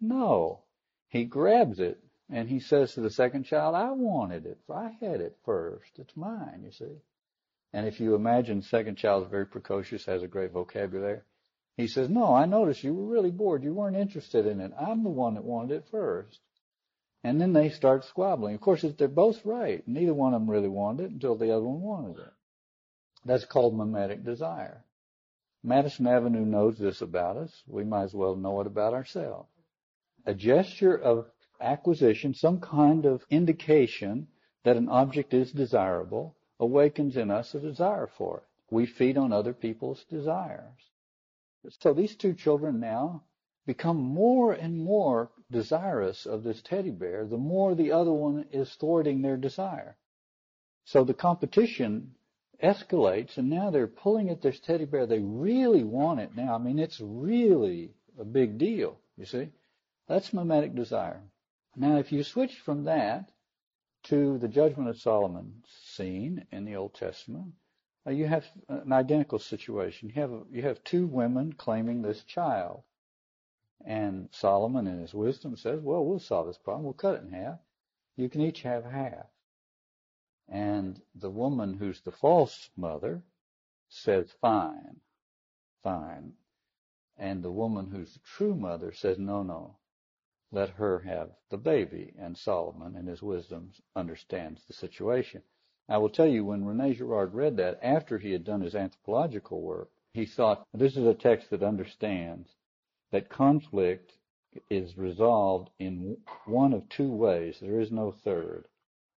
No. 0.00 0.60
He 1.08 1.24
grabs 1.24 1.80
it 1.80 1.98
And 2.30 2.48
he 2.48 2.60
says 2.60 2.92
to 2.92 3.00
the 3.00 3.10
second 3.10 3.44
child, 3.44 3.74
I 3.74 3.90
wanted 3.92 4.44
it. 4.46 4.58
I 4.72 4.90
had 5.00 5.20
it 5.20 5.38
first. 5.44 5.98
It's 5.98 6.16
mine, 6.16 6.62
you 6.62 6.70
see. 6.70 7.00
And 7.72 7.86
if 7.86 8.00
you 8.00 8.14
imagine 8.14 8.62
second 8.62 8.96
child 8.96 9.24
is 9.24 9.30
very 9.30 9.46
precocious, 9.46 10.04
has 10.06 10.22
a 10.22 10.28
great 10.28 10.52
vocabulary, 10.52 11.20
he 11.76 11.86
says, 11.86 12.10
no, 12.10 12.34
I 12.34 12.44
noticed 12.46 12.82
you 12.82 12.94
were 12.94 13.06
really 13.06 13.30
bored. 13.30 13.62
You 13.62 13.72
weren't 13.72 13.96
interested 13.96 14.46
in 14.46 14.60
it. 14.60 14.72
I'm 14.78 15.04
the 15.04 15.10
one 15.10 15.34
that 15.34 15.44
wanted 15.44 15.76
it 15.76 15.88
first. 15.90 16.40
And 17.24 17.40
then 17.40 17.52
they 17.52 17.70
start 17.70 18.04
squabbling. 18.04 18.54
Of 18.54 18.60
course, 18.60 18.84
they're 18.96 19.08
both 19.08 19.44
right. 19.44 19.86
Neither 19.86 20.14
one 20.14 20.34
of 20.34 20.40
them 20.40 20.50
really 20.50 20.68
wanted 20.68 21.04
it 21.04 21.12
until 21.12 21.36
the 21.36 21.52
other 21.52 21.64
one 21.64 21.80
wanted 21.80 22.18
it. 22.18 22.32
That's 23.24 23.44
called 23.44 23.76
mimetic 23.76 24.24
desire. 24.24 24.84
Madison 25.62 26.06
Avenue 26.06 26.44
knows 26.44 26.78
this 26.78 27.00
about 27.00 27.36
us. 27.36 27.62
We 27.66 27.84
might 27.84 28.04
as 28.04 28.14
well 28.14 28.36
know 28.36 28.60
it 28.60 28.66
about 28.66 28.94
ourselves. 28.94 29.48
A 30.26 30.34
gesture 30.34 30.96
of 30.96 31.26
acquisition, 31.60 32.34
some 32.34 32.60
kind 32.60 33.06
of 33.06 33.24
indication 33.30 34.28
that 34.64 34.76
an 34.76 34.88
object 34.88 35.34
is 35.34 35.52
desirable, 35.52 36.36
awakens 36.60 37.16
in 37.16 37.30
us 37.30 37.54
a 37.54 37.60
desire 37.60 38.06
for 38.06 38.38
it. 38.38 38.44
We 38.70 38.86
feed 38.86 39.16
on 39.16 39.32
other 39.32 39.52
people's 39.52 40.04
desires. 40.04 40.90
So 41.80 41.92
these 41.92 42.16
two 42.16 42.34
children 42.34 42.80
now 42.80 43.24
become 43.66 43.96
more 43.96 44.52
and 44.52 44.82
more 44.82 45.30
desirous 45.50 46.26
of 46.26 46.42
this 46.42 46.62
teddy 46.62 46.90
bear, 46.90 47.26
the 47.26 47.36
more 47.36 47.74
the 47.74 47.92
other 47.92 48.12
one 48.12 48.46
is 48.52 48.74
thwarting 48.74 49.22
their 49.22 49.36
desire. 49.36 49.96
So 50.84 51.04
the 51.04 51.14
competition 51.14 52.14
escalates 52.62 53.36
and 53.36 53.50
now 53.50 53.70
they're 53.70 53.86
pulling 53.86 54.30
at 54.30 54.42
this 54.42 54.58
teddy 54.60 54.84
bear. 54.84 55.06
They 55.06 55.20
really 55.20 55.84
want 55.84 56.20
it 56.20 56.34
now. 56.34 56.54
I 56.54 56.58
mean, 56.58 56.78
it's 56.78 57.00
really 57.00 57.90
a 58.18 58.24
big 58.24 58.58
deal, 58.58 58.98
you 59.16 59.24
see. 59.24 59.48
That's 60.08 60.32
mimetic 60.32 60.74
desire. 60.74 61.22
Now, 61.80 61.98
if 61.98 62.10
you 62.10 62.24
switch 62.24 62.58
from 62.58 62.82
that 62.84 63.30
to 64.02 64.36
the 64.38 64.48
judgment 64.48 64.88
of 64.88 65.00
Solomon 65.00 65.62
scene 65.68 66.44
in 66.50 66.64
the 66.64 66.74
Old 66.74 66.94
Testament, 66.94 67.54
uh, 68.04 68.10
you 68.10 68.26
have 68.26 68.50
an 68.68 68.92
identical 68.92 69.38
situation. 69.38 70.08
You 70.08 70.14
have 70.16 70.46
you 70.50 70.62
have 70.62 70.82
two 70.82 71.06
women 71.06 71.52
claiming 71.52 72.02
this 72.02 72.24
child, 72.24 72.82
and 73.84 74.28
Solomon, 74.32 74.88
in 74.88 74.98
his 74.98 75.14
wisdom, 75.14 75.56
says, 75.56 75.80
"Well, 75.80 76.04
we'll 76.04 76.18
solve 76.18 76.48
this 76.48 76.58
problem. 76.58 76.82
We'll 76.82 76.94
cut 76.94 77.14
it 77.14 77.22
in 77.22 77.30
half. 77.30 77.60
You 78.16 78.28
can 78.28 78.40
each 78.40 78.62
have 78.62 78.84
half." 78.84 79.30
And 80.48 81.00
the 81.14 81.30
woman 81.30 81.74
who's 81.74 82.00
the 82.00 82.10
false 82.10 82.70
mother 82.76 83.22
says, 83.88 84.32
"Fine, 84.40 85.00
fine," 85.84 86.36
and 87.16 87.44
the 87.44 87.52
woman 87.52 87.92
who's 87.92 88.14
the 88.14 88.20
true 88.20 88.56
mother 88.56 88.90
says, 88.90 89.16
"No, 89.16 89.44
no, 89.44 89.77
let 90.50 90.70
her 90.70 91.00
have 91.00 91.30
the 91.50 91.58
baby." 91.58 92.14
And 92.18 92.36
Solomon, 92.36 92.96
in 92.96 93.06
his 93.06 93.22
wisdom, 93.22 93.72
understands 93.94 94.64
the 94.64 94.72
situation. 94.72 95.42
I 95.88 95.98
will 95.98 96.10
tell 96.10 96.26
you, 96.26 96.44
when 96.44 96.64
Rene 96.64 96.94
Girard 96.94 97.34
read 97.34 97.56
that, 97.56 97.78
after 97.82 98.18
he 98.18 98.32
had 98.32 98.44
done 98.44 98.60
his 98.60 98.74
anthropological 98.74 99.60
work, 99.62 99.90
he 100.12 100.26
thought, 100.26 100.66
this 100.72 100.96
is 100.96 101.06
a 101.06 101.14
text 101.14 101.50
that 101.50 101.62
understands 101.62 102.56
that 103.10 103.28
conflict 103.28 104.18
is 104.70 104.96
resolved 104.98 105.70
in 105.78 106.16
one 106.46 106.72
of 106.72 106.88
two 106.88 107.12
ways. 107.12 107.60
There 107.60 107.80
is 107.80 107.92
no 107.92 108.10
third. 108.10 108.66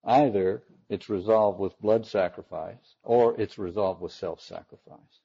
Either 0.04 0.64
it's 0.90 1.10
resolved 1.10 1.60
with 1.60 1.80
blood 1.80 2.06
sacrifice 2.06 2.96
or 3.04 3.40
it's 3.40 3.58
resolved 3.58 4.02
with 4.02 4.12
self-sacrifice. 4.12 5.21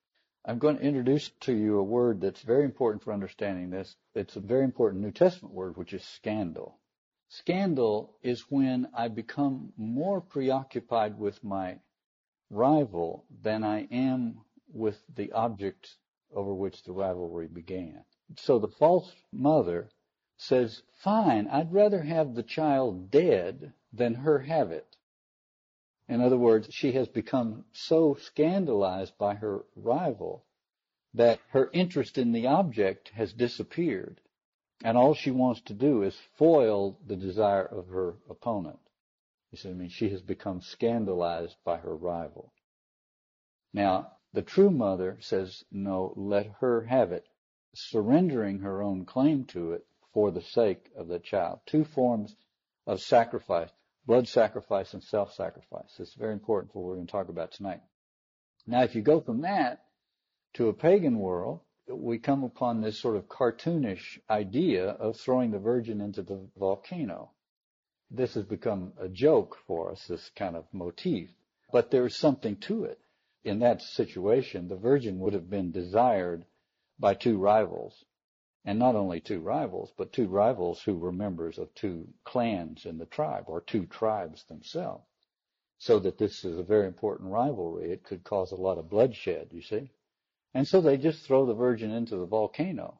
I'm 0.48 0.58
going 0.58 0.76
to 0.76 0.82
introduce 0.82 1.28
to 1.40 1.52
you 1.52 1.76
a 1.76 1.82
word 1.82 2.20
that's 2.20 2.42
very 2.42 2.64
important 2.64 3.02
for 3.02 3.12
understanding 3.12 3.68
this. 3.68 3.96
It's 4.14 4.36
a 4.36 4.40
very 4.40 4.62
important 4.62 5.02
New 5.02 5.10
Testament 5.10 5.52
word, 5.52 5.76
which 5.76 5.92
is 5.92 6.04
scandal. 6.04 6.78
Scandal 7.28 8.16
is 8.22 8.48
when 8.48 8.86
I 8.94 9.08
become 9.08 9.72
more 9.76 10.20
preoccupied 10.20 11.18
with 11.18 11.42
my 11.42 11.80
rival 12.48 13.24
than 13.42 13.64
I 13.64 13.88
am 13.90 14.42
with 14.72 15.02
the 15.16 15.32
object 15.32 15.96
over 16.32 16.54
which 16.54 16.84
the 16.84 16.92
rivalry 16.92 17.48
began. 17.48 18.04
So 18.36 18.60
the 18.60 18.68
false 18.68 19.12
mother 19.32 19.90
says, 20.36 20.80
fine, 20.92 21.48
I'd 21.48 21.72
rather 21.72 22.02
have 22.02 22.36
the 22.36 22.44
child 22.44 23.10
dead 23.10 23.72
than 23.92 24.14
her 24.14 24.38
have 24.38 24.70
it. 24.70 24.95
In 26.08 26.20
other 26.20 26.38
words, 26.38 26.72
she 26.72 26.92
has 26.92 27.08
become 27.08 27.64
so 27.72 28.14
scandalized 28.14 29.18
by 29.18 29.34
her 29.34 29.64
rival 29.74 30.44
that 31.14 31.40
her 31.50 31.70
interest 31.72 32.18
in 32.18 32.32
the 32.32 32.46
object 32.46 33.08
has 33.10 33.32
disappeared. 33.32 34.20
And 34.84 34.96
all 34.96 35.14
she 35.14 35.30
wants 35.30 35.62
to 35.62 35.74
do 35.74 36.02
is 36.02 36.16
foil 36.34 36.98
the 37.06 37.16
desire 37.16 37.64
of 37.64 37.88
her 37.88 38.18
opponent. 38.28 38.78
You 39.50 39.58
see 39.58 39.70
I 39.70 39.72
mean? 39.72 39.88
She 39.88 40.10
has 40.10 40.22
become 40.22 40.60
scandalized 40.60 41.56
by 41.64 41.78
her 41.78 41.96
rival. 41.96 42.52
Now, 43.72 44.12
the 44.32 44.42
true 44.42 44.70
mother 44.70 45.16
says, 45.20 45.64
no, 45.72 46.12
let 46.14 46.46
her 46.60 46.82
have 46.82 47.10
it, 47.10 47.26
surrendering 47.74 48.58
her 48.60 48.82
own 48.82 49.06
claim 49.06 49.44
to 49.46 49.72
it 49.72 49.86
for 50.12 50.30
the 50.30 50.42
sake 50.42 50.90
of 50.94 51.08
the 51.08 51.18
child. 51.18 51.60
Two 51.66 51.84
forms 51.84 52.36
of 52.86 53.00
sacrifice, 53.00 53.70
blood 54.06 54.28
sacrifice 54.28 54.94
and 54.94 55.02
self-sacrifice. 55.02 55.98
It's 55.98 56.14
very 56.14 56.32
important 56.32 56.72
for 56.72 56.82
what 56.82 56.88
we're 56.88 56.94
going 56.96 57.06
to 57.06 57.12
talk 57.12 57.28
about 57.28 57.52
tonight. 57.52 57.80
Now, 58.66 58.82
if 58.82 58.94
you 58.94 59.02
go 59.02 59.20
from 59.20 59.42
that 59.42 59.84
to 60.54 60.68
a 60.68 60.72
pagan 60.72 61.18
world, 61.18 61.60
we 61.88 62.18
come 62.18 62.42
upon 62.42 62.80
this 62.80 62.98
sort 62.98 63.16
of 63.16 63.28
cartoonish 63.28 64.18
idea 64.28 64.88
of 64.88 65.16
throwing 65.16 65.50
the 65.50 65.58
virgin 65.58 66.00
into 66.00 66.22
the 66.22 66.40
volcano. 66.58 67.30
This 68.10 68.34
has 68.34 68.44
become 68.44 68.92
a 69.00 69.08
joke 69.08 69.56
for 69.66 69.90
us, 69.92 70.04
this 70.06 70.30
kind 70.36 70.56
of 70.56 70.64
motif, 70.72 71.30
but 71.72 71.90
there's 71.90 72.16
something 72.16 72.56
to 72.56 72.84
it. 72.84 72.98
In 73.44 73.60
that 73.60 73.82
situation, 73.82 74.68
the 74.68 74.76
virgin 74.76 75.18
would 75.20 75.32
have 75.32 75.48
been 75.48 75.70
desired 75.70 76.44
by 76.98 77.14
two 77.14 77.38
rivals. 77.38 78.04
And 78.66 78.80
not 78.80 78.96
only 78.96 79.20
two 79.20 79.40
rivals, 79.40 79.92
but 79.96 80.12
two 80.12 80.26
rivals 80.26 80.82
who 80.82 80.96
were 80.96 81.12
members 81.12 81.56
of 81.56 81.72
two 81.74 82.08
clans 82.24 82.84
in 82.84 82.98
the 82.98 83.06
tribe, 83.06 83.44
or 83.46 83.60
two 83.60 83.86
tribes 83.86 84.42
themselves. 84.44 85.06
So 85.78 86.00
that 86.00 86.18
this 86.18 86.44
is 86.44 86.58
a 86.58 86.64
very 86.64 86.88
important 86.88 87.30
rivalry. 87.30 87.92
It 87.92 88.02
could 88.02 88.24
cause 88.24 88.50
a 88.50 88.56
lot 88.56 88.76
of 88.76 88.90
bloodshed, 88.90 89.48
you 89.52 89.62
see. 89.62 89.92
And 90.52 90.66
so 90.66 90.80
they 90.80 90.96
just 90.96 91.24
throw 91.24 91.46
the 91.46 91.54
virgin 91.54 91.92
into 91.92 92.16
the 92.16 92.26
volcano. 92.26 92.98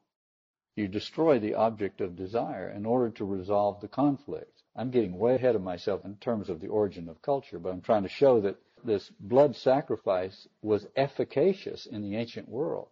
You 0.76 0.86
destroy 0.88 1.40
the 1.40 1.54
object 1.54 2.00
of 2.00 2.14
desire 2.14 2.68
in 2.68 2.86
order 2.86 3.10
to 3.12 3.24
resolve 3.24 3.80
the 3.80 3.88
conflict. 3.88 4.62
I'm 4.76 4.90
getting 4.90 5.18
way 5.18 5.34
ahead 5.34 5.56
of 5.56 5.62
myself 5.62 6.04
in 6.04 6.16
terms 6.16 6.48
of 6.48 6.60
the 6.60 6.68
origin 6.68 7.08
of 7.08 7.22
culture, 7.22 7.58
but 7.58 7.72
I'm 7.72 7.80
trying 7.80 8.02
to 8.04 8.08
show 8.08 8.40
that 8.42 8.56
this 8.84 9.10
blood 9.18 9.56
sacrifice 9.56 10.46
was 10.62 10.86
efficacious 10.94 11.86
in 11.86 12.02
the 12.02 12.16
ancient 12.16 12.48
world. 12.48 12.88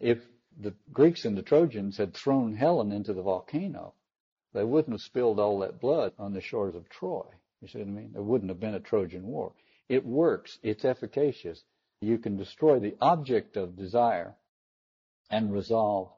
If 0.00 0.18
the 0.60 0.74
Greeks 0.92 1.24
and 1.24 1.36
the 1.36 1.42
Trojans 1.42 1.96
had 1.96 2.14
thrown 2.14 2.54
Helen 2.54 2.92
into 2.92 3.12
the 3.12 3.22
volcano, 3.22 3.94
they 4.52 4.64
wouldn't 4.64 4.94
have 4.94 5.00
spilled 5.00 5.40
all 5.40 5.58
that 5.60 5.80
blood 5.80 6.12
on 6.18 6.32
the 6.32 6.40
shores 6.40 6.74
of 6.74 6.88
Troy. 6.88 7.24
You 7.60 7.68
see 7.68 7.78
what 7.78 7.88
I 7.88 7.90
mean? 7.90 8.12
There 8.12 8.22
wouldn't 8.22 8.50
have 8.50 8.60
been 8.60 8.74
a 8.74 8.80
Trojan 8.80 9.26
War. 9.26 9.52
It 9.88 10.04
works. 10.04 10.58
It's 10.62 10.84
efficacious 10.84 11.62
you 12.00 12.18
can 12.18 12.36
destroy 12.36 12.78
the 12.78 12.96
object 13.00 13.56
of 13.56 13.76
desire 13.76 14.34
and 15.30 15.52
resolve 15.52 16.10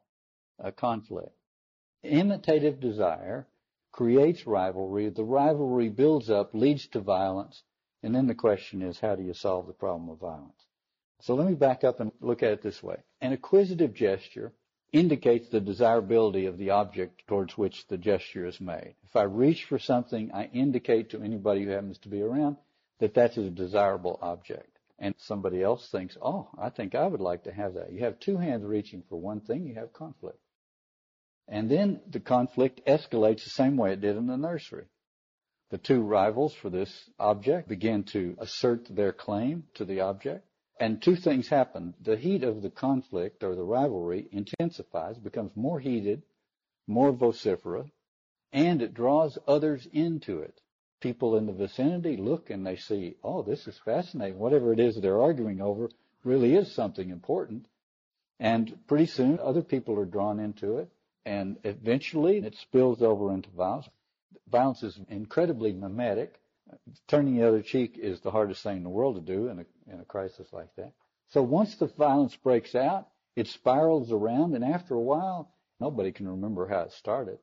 a 0.58 0.72
conflict. 0.72 1.32
Imitative 2.02 2.80
desire 2.80 3.46
creates 3.92 4.46
rivalry. 4.46 5.08
The 5.08 5.24
rivalry 5.24 5.88
builds 5.88 6.28
up, 6.30 6.54
leads 6.54 6.86
to 6.88 7.00
violence. 7.00 7.62
And 8.02 8.14
then 8.14 8.26
the 8.26 8.34
question 8.34 8.82
is, 8.82 9.00
how 9.00 9.16
do 9.16 9.22
you 9.22 9.34
solve 9.34 9.66
the 9.66 9.72
problem 9.72 10.08
of 10.10 10.18
violence? 10.18 10.60
So 11.22 11.34
let 11.34 11.46
me 11.46 11.54
back 11.54 11.82
up 11.82 12.00
and 12.00 12.12
look 12.20 12.42
at 12.42 12.52
it 12.52 12.62
this 12.62 12.82
way. 12.82 12.96
An 13.20 13.32
acquisitive 13.32 13.94
gesture 13.94 14.52
indicates 14.92 15.48
the 15.48 15.60
desirability 15.60 16.46
of 16.46 16.58
the 16.58 16.70
object 16.70 17.26
towards 17.26 17.56
which 17.58 17.86
the 17.88 17.98
gesture 17.98 18.46
is 18.46 18.60
made. 18.60 18.94
If 19.04 19.16
I 19.16 19.22
reach 19.22 19.64
for 19.64 19.78
something, 19.78 20.32
I 20.32 20.44
indicate 20.52 21.10
to 21.10 21.22
anybody 21.22 21.64
who 21.64 21.70
happens 21.70 21.98
to 21.98 22.08
be 22.08 22.22
around 22.22 22.56
that 22.98 23.14
that's 23.14 23.36
a 23.36 23.50
desirable 23.50 24.18
object 24.22 24.76
and 24.98 25.14
somebody 25.18 25.62
else 25.62 25.88
thinks, 25.90 26.16
oh, 26.22 26.48
I 26.58 26.70
think 26.70 26.94
I 26.94 27.06
would 27.06 27.20
like 27.20 27.44
to 27.44 27.52
have 27.52 27.74
that. 27.74 27.92
You 27.92 28.04
have 28.04 28.18
two 28.18 28.38
hands 28.38 28.64
reaching 28.64 29.02
for 29.08 29.20
one 29.20 29.40
thing, 29.40 29.66
you 29.66 29.74
have 29.74 29.92
conflict. 29.92 30.38
And 31.48 31.70
then 31.70 32.00
the 32.08 32.20
conflict 32.20 32.80
escalates 32.86 33.44
the 33.44 33.50
same 33.50 33.76
way 33.76 33.92
it 33.92 34.00
did 34.00 34.16
in 34.16 34.26
the 34.26 34.36
nursery. 34.36 34.86
The 35.70 35.78
two 35.78 36.00
rivals 36.00 36.54
for 36.54 36.70
this 36.70 37.10
object 37.18 37.68
begin 37.68 38.04
to 38.04 38.36
assert 38.38 38.86
their 38.88 39.12
claim 39.12 39.64
to 39.74 39.84
the 39.84 40.00
object. 40.00 40.45
And 40.78 41.00
two 41.00 41.16
things 41.16 41.48
happen. 41.48 41.94
The 42.00 42.16
heat 42.16 42.44
of 42.44 42.62
the 42.62 42.70
conflict 42.70 43.42
or 43.42 43.54
the 43.54 43.64
rivalry 43.64 44.28
intensifies, 44.30 45.18
becomes 45.18 45.52
more 45.56 45.80
heated, 45.80 46.22
more 46.86 47.12
vociferous, 47.12 47.90
and 48.52 48.82
it 48.82 48.94
draws 48.94 49.38
others 49.46 49.86
into 49.92 50.40
it 50.40 50.60
people 51.00 51.36
in 51.36 51.46
the 51.46 51.52
vicinity 51.52 52.16
look 52.16 52.50
and 52.50 52.66
they 52.66 52.76
see, 52.76 53.16
oh, 53.22 53.42
this 53.42 53.66
is 53.66 53.78
fascinating. 53.84 54.38
Whatever 54.38 54.72
it 54.72 54.80
is 54.80 55.00
they're 55.00 55.20
arguing 55.20 55.60
over 55.60 55.90
really 56.24 56.54
is 56.54 56.72
something 56.72 57.10
important. 57.10 57.66
And 58.40 58.78
pretty 58.86 59.06
soon 59.06 59.38
other 59.38 59.62
people 59.62 59.98
are 59.98 60.04
drawn 60.04 60.40
into 60.40 60.78
it 60.78 60.90
and 61.24 61.58
eventually 61.64 62.38
it 62.38 62.56
spills 62.56 63.02
over 63.02 63.32
into 63.32 63.50
violence. 63.50 63.88
violence 64.48 64.82
is 64.82 64.98
incredibly 65.08 65.72
mimetic. 65.72 66.40
Turning 67.06 67.36
the 67.36 67.46
other 67.46 67.62
cheek 67.62 67.96
is 67.98 68.20
the 68.20 68.30
hardest 68.30 68.62
thing 68.62 68.78
in 68.78 68.82
the 68.82 68.88
world 68.88 69.14
to 69.14 69.20
do 69.20 69.48
in 69.48 69.60
a, 69.60 69.92
in 69.92 70.00
a 70.00 70.04
crisis 70.04 70.52
like 70.52 70.74
that. 70.76 70.92
So 71.28 71.42
once 71.42 71.76
the 71.76 71.86
violence 71.86 72.34
breaks 72.36 72.74
out, 72.74 73.08
it 73.36 73.48
spirals 73.48 74.12
around, 74.12 74.54
and 74.54 74.64
after 74.64 74.94
a 74.94 75.00
while, 75.00 75.52
nobody 75.78 76.12
can 76.12 76.28
remember 76.28 76.66
how 76.66 76.80
it 76.80 76.92
started 76.92 77.38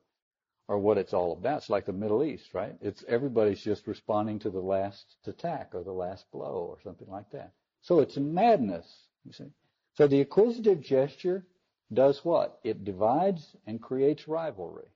or 0.68 0.78
what 0.78 0.98
it's 0.98 1.12
all 1.14 1.32
about. 1.32 1.58
It's 1.58 1.70
like 1.70 1.86
the 1.86 1.92
Middle 1.92 2.24
East, 2.24 2.54
right? 2.54 2.74
It's 2.80 3.04
everybody's 3.06 3.62
just 3.62 3.86
responding 3.86 4.38
to 4.40 4.50
the 4.50 4.60
last 4.60 5.16
attack 5.26 5.74
or 5.74 5.84
the 5.84 5.92
last 5.92 6.30
blow 6.32 6.66
or 6.68 6.78
something 6.82 7.08
like 7.08 7.30
that. 7.30 7.52
So 7.82 8.00
it's 8.00 8.16
madness, 8.16 8.86
you 9.24 9.32
see. 9.32 9.52
So 9.94 10.06
the 10.06 10.20
acquisitive 10.20 10.80
gesture 10.80 11.46
does 11.92 12.24
what? 12.24 12.58
It 12.64 12.84
divides 12.84 13.56
and 13.66 13.80
creates 13.80 14.26
rivalry. 14.26 14.88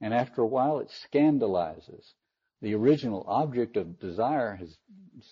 And 0.00 0.14
after 0.14 0.42
a 0.42 0.46
while, 0.46 0.80
it 0.80 0.90
scandalizes. 0.90 2.14
The 2.62 2.74
original 2.74 3.24
object 3.26 3.76
of 3.76 3.98
desire 3.98 4.54
has 4.56 4.76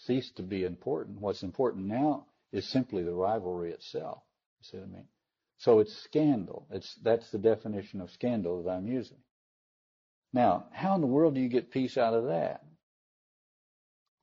ceased 0.06 0.36
to 0.36 0.42
be 0.42 0.64
important. 0.64 1.20
What's 1.20 1.42
important 1.42 1.86
now 1.86 2.26
is 2.52 2.66
simply 2.68 3.02
the 3.02 3.12
rivalry 3.12 3.72
itself. 3.72 4.22
You 4.60 4.64
see 4.64 4.76
what 4.78 4.88
I 4.88 4.92
mean? 4.92 5.08
So 5.58 5.80
it's 5.80 5.94
scandal. 6.04 6.66
It's, 6.70 6.94
that's 7.02 7.30
the 7.30 7.38
definition 7.38 8.00
of 8.00 8.10
scandal 8.10 8.62
that 8.62 8.70
I'm 8.70 8.86
using. 8.86 9.18
Now, 10.32 10.66
how 10.72 10.94
in 10.94 11.00
the 11.00 11.06
world 11.06 11.34
do 11.34 11.40
you 11.40 11.48
get 11.48 11.72
peace 11.72 11.98
out 11.98 12.14
of 12.14 12.26
that? 12.26 12.64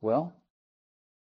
Well, 0.01 0.33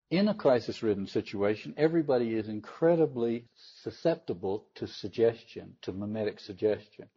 in 0.10 0.28
a 0.28 0.34
crisis 0.34 0.84
ridden 0.84 1.08
situation, 1.08 1.74
everybody 1.78 2.36
is 2.36 2.50
incredibly 2.50 3.46
susceptible 3.84 4.68
to 4.76 4.88
suggestion, 4.88 5.76
to 5.84 5.94
mimetic 5.94 6.40
suggestion. 6.40 7.08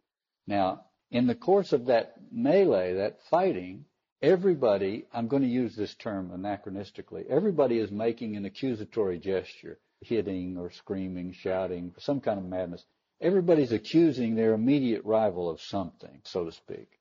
Now, 0.47 0.85
in 1.11 1.27
the 1.27 1.35
course 1.35 1.73
of 1.73 1.87
that 1.87 2.15
melee, 2.31 2.93
that 2.93 3.17
fighting, 3.29 3.85
everybody, 4.25 5.05
I'm 5.13 5.27
going 5.27 5.43
to 5.43 5.47
use 5.47 5.75
this 5.75 5.93
term 5.93 6.31
anachronistically, 6.31 7.27
everybody 7.29 7.77
is 7.77 7.91
making 7.91 8.35
an 8.35 8.45
accusatory 8.45 9.19
gesture, 9.19 9.77
hitting 10.01 10.57
or 10.57 10.71
screaming, 10.71 11.31
shouting, 11.31 11.93
some 11.99 12.19
kind 12.21 12.39
of 12.39 12.45
madness. 12.45 12.83
Everybody's 13.21 13.71
accusing 13.71 14.33
their 14.33 14.53
immediate 14.53 15.05
rival 15.05 15.47
of 15.47 15.61
something, 15.61 16.21
so 16.23 16.43
to 16.43 16.51
speak. 16.51 16.99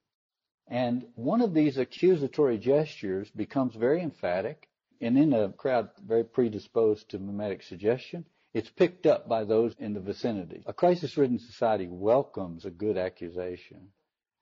And 0.68 1.06
one 1.14 1.40
of 1.40 1.54
these 1.54 1.78
accusatory 1.78 2.58
gestures 2.58 3.30
becomes 3.30 3.74
very 3.74 4.02
emphatic, 4.02 4.68
and 5.00 5.16
in 5.18 5.32
a 5.32 5.48
crowd 5.48 5.88
very 6.06 6.24
predisposed 6.24 7.08
to 7.10 7.18
mimetic 7.18 7.62
suggestion, 7.62 8.26
it's 8.52 8.70
picked 8.70 9.06
up 9.06 9.28
by 9.28 9.44
those 9.44 9.74
in 9.78 9.94
the 9.94 10.00
vicinity. 10.00 10.62
A 10.66 10.74
crisis-ridden 10.74 11.38
society 11.38 11.86
welcomes 11.88 12.66
a 12.66 12.70
good 12.70 12.98
accusation. 12.98 13.88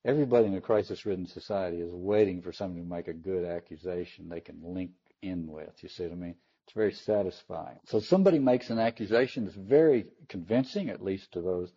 Everybody 0.04 0.47
in 0.47 0.54
a 0.54 0.61
crisis-ridden 0.61 1.26
society 1.26 1.80
is 1.80 1.92
waiting 1.92 2.42
for 2.42 2.52
somebody 2.52 2.82
to 2.82 2.88
make 2.88 3.09
a 3.09 3.12
good 3.12 3.44
accusation 3.44 4.28
they 4.28 4.40
can 4.40 4.59
link 4.62 4.90
in 5.23 5.47
with. 5.47 5.71
You 5.80 5.88
see 5.88 6.04
what 6.04 6.12
I 6.12 6.16
mean? 6.16 6.35
It's 6.66 6.75
very 6.75 6.92
satisfying. 6.92 7.78
So 7.87 8.00
somebody 8.00 8.38
makes 8.38 8.71
an 8.71 8.78
accusation 8.78 9.44
that's 9.44 9.56
very 9.56 10.06
convincing, 10.28 10.90
at 10.90 11.04
least 11.04 11.32
to 11.32 11.40
those 11.40 11.71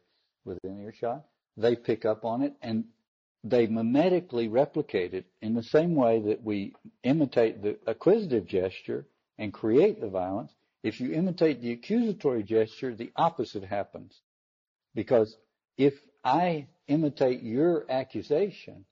within 0.44 0.82
earshot. 0.82 1.25
They 1.58 1.75
pick 1.75 2.05
up 2.05 2.25
on 2.25 2.41
it 2.41 2.55
and 2.62 2.86
they 3.44 3.67
mimetically 3.67 4.51
replicate 4.51 5.13
it 5.13 5.25
in 5.41 5.53
the 5.53 5.63
same 5.63 5.96
way 5.96 6.20
that 6.22 6.44
we 6.44 6.74
imitate 7.03 7.62
the 7.62 7.77
acquisitive 7.86 8.48
gesture 8.48 9.05
and 9.38 9.53
create 9.53 10.01
the 10.01 10.09
violence. 10.09 10.51
If 10.81 11.00
you 11.00 11.14
imitate 11.14 11.61
the 11.61 11.72
accusatory 11.72 12.44
gesture, 12.44 12.96
the 12.96 13.11
opposite 13.16 13.64
happens. 13.64 14.20
Because 14.96 15.35
if 15.77 15.94
I 16.25 16.68
imitate 16.88 17.44
your 17.44 17.85
accusation, 17.90 18.85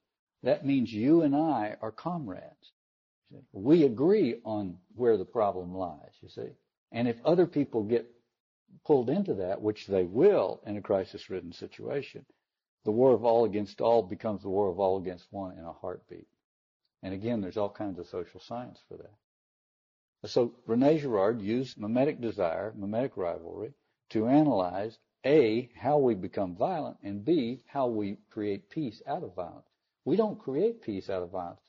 that 0.44 0.66
means 0.66 0.94
you 0.94 1.24
and 1.24 1.36
I 1.36 1.76
are 1.82 1.92
comrades. 1.92 2.72
We 3.52 3.84
agree 3.84 4.40
on 4.46 4.78
where 4.96 5.18
the 5.18 5.26
problem 5.26 5.76
lies, 5.76 6.14
you 6.22 6.30
see. 6.30 6.50
And 6.92 7.08
if 7.08 7.18
other 7.26 7.48
people 7.48 7.84
get 7.84 8.08
pulled 8.86 9.10
into 9.10 9.34
that, 9.36 9.62
which 9.62 9.88
they 9.88 10.04
will 10.04 10.62
in 10.68 10.78
a 10.78 10.82
crisis 10.82 11.30
ridden 11.30 11.52
situation, 11.52 12.24
the 12.86 12.92
war 12.92 13.14
of 13.14 13.24
all 13.24 13.46
against 13.46 13.82
all 13.82 14.04
becomes 14.04 14.44
the 14.44 14.50
war 14.50 14.70
of 14.70 14.80
all 14.80 14.98
against 14.98 15.26
one 15.32 15.58
in 15.58 15.66
a 15.66 15.74
heartbeat. 15.74 16.28
And 17.02 17.14
again, 17.14 17.42
there's 17.42 17.58
all 17.58 17.70
kinds 17.70 17.98
of 17.98 18.08
social 18.08 18.42
science 18.42 18.80
for 18.88 18.98
that. 18.98 20.30
So 20.30 20.54
Rene 20.68 21.00
Girard 21.00 21.42
used 21.42 21.78
mimetic 21.78 22.22
desire, 22.22 22.74
mimetic 22.78 23.18
rivalry, 23.18 23.74
to 24.12 24.28
analyze 24.28 24.98
A, 25.26 25.70
how 25.76 26.00
we 26.00 26.16
become 26.16 26.56
violent, 26.56 26.98
and 27.02 27.24
B, 27.24 27.64
how 27.68 27.88
we 27.88 28.18
create 28.30 28.70
peace 28.70 29.02
out 29.08 29.24
of 29.24 29.36
violence. 29.36 29.68
We 30.06 30.18
don't 30.18 30.40
create 30.40 30.82
peace 30.82 31.10
out 31.10 31.24
of 31.24 31.32
violence. 31.32 31.62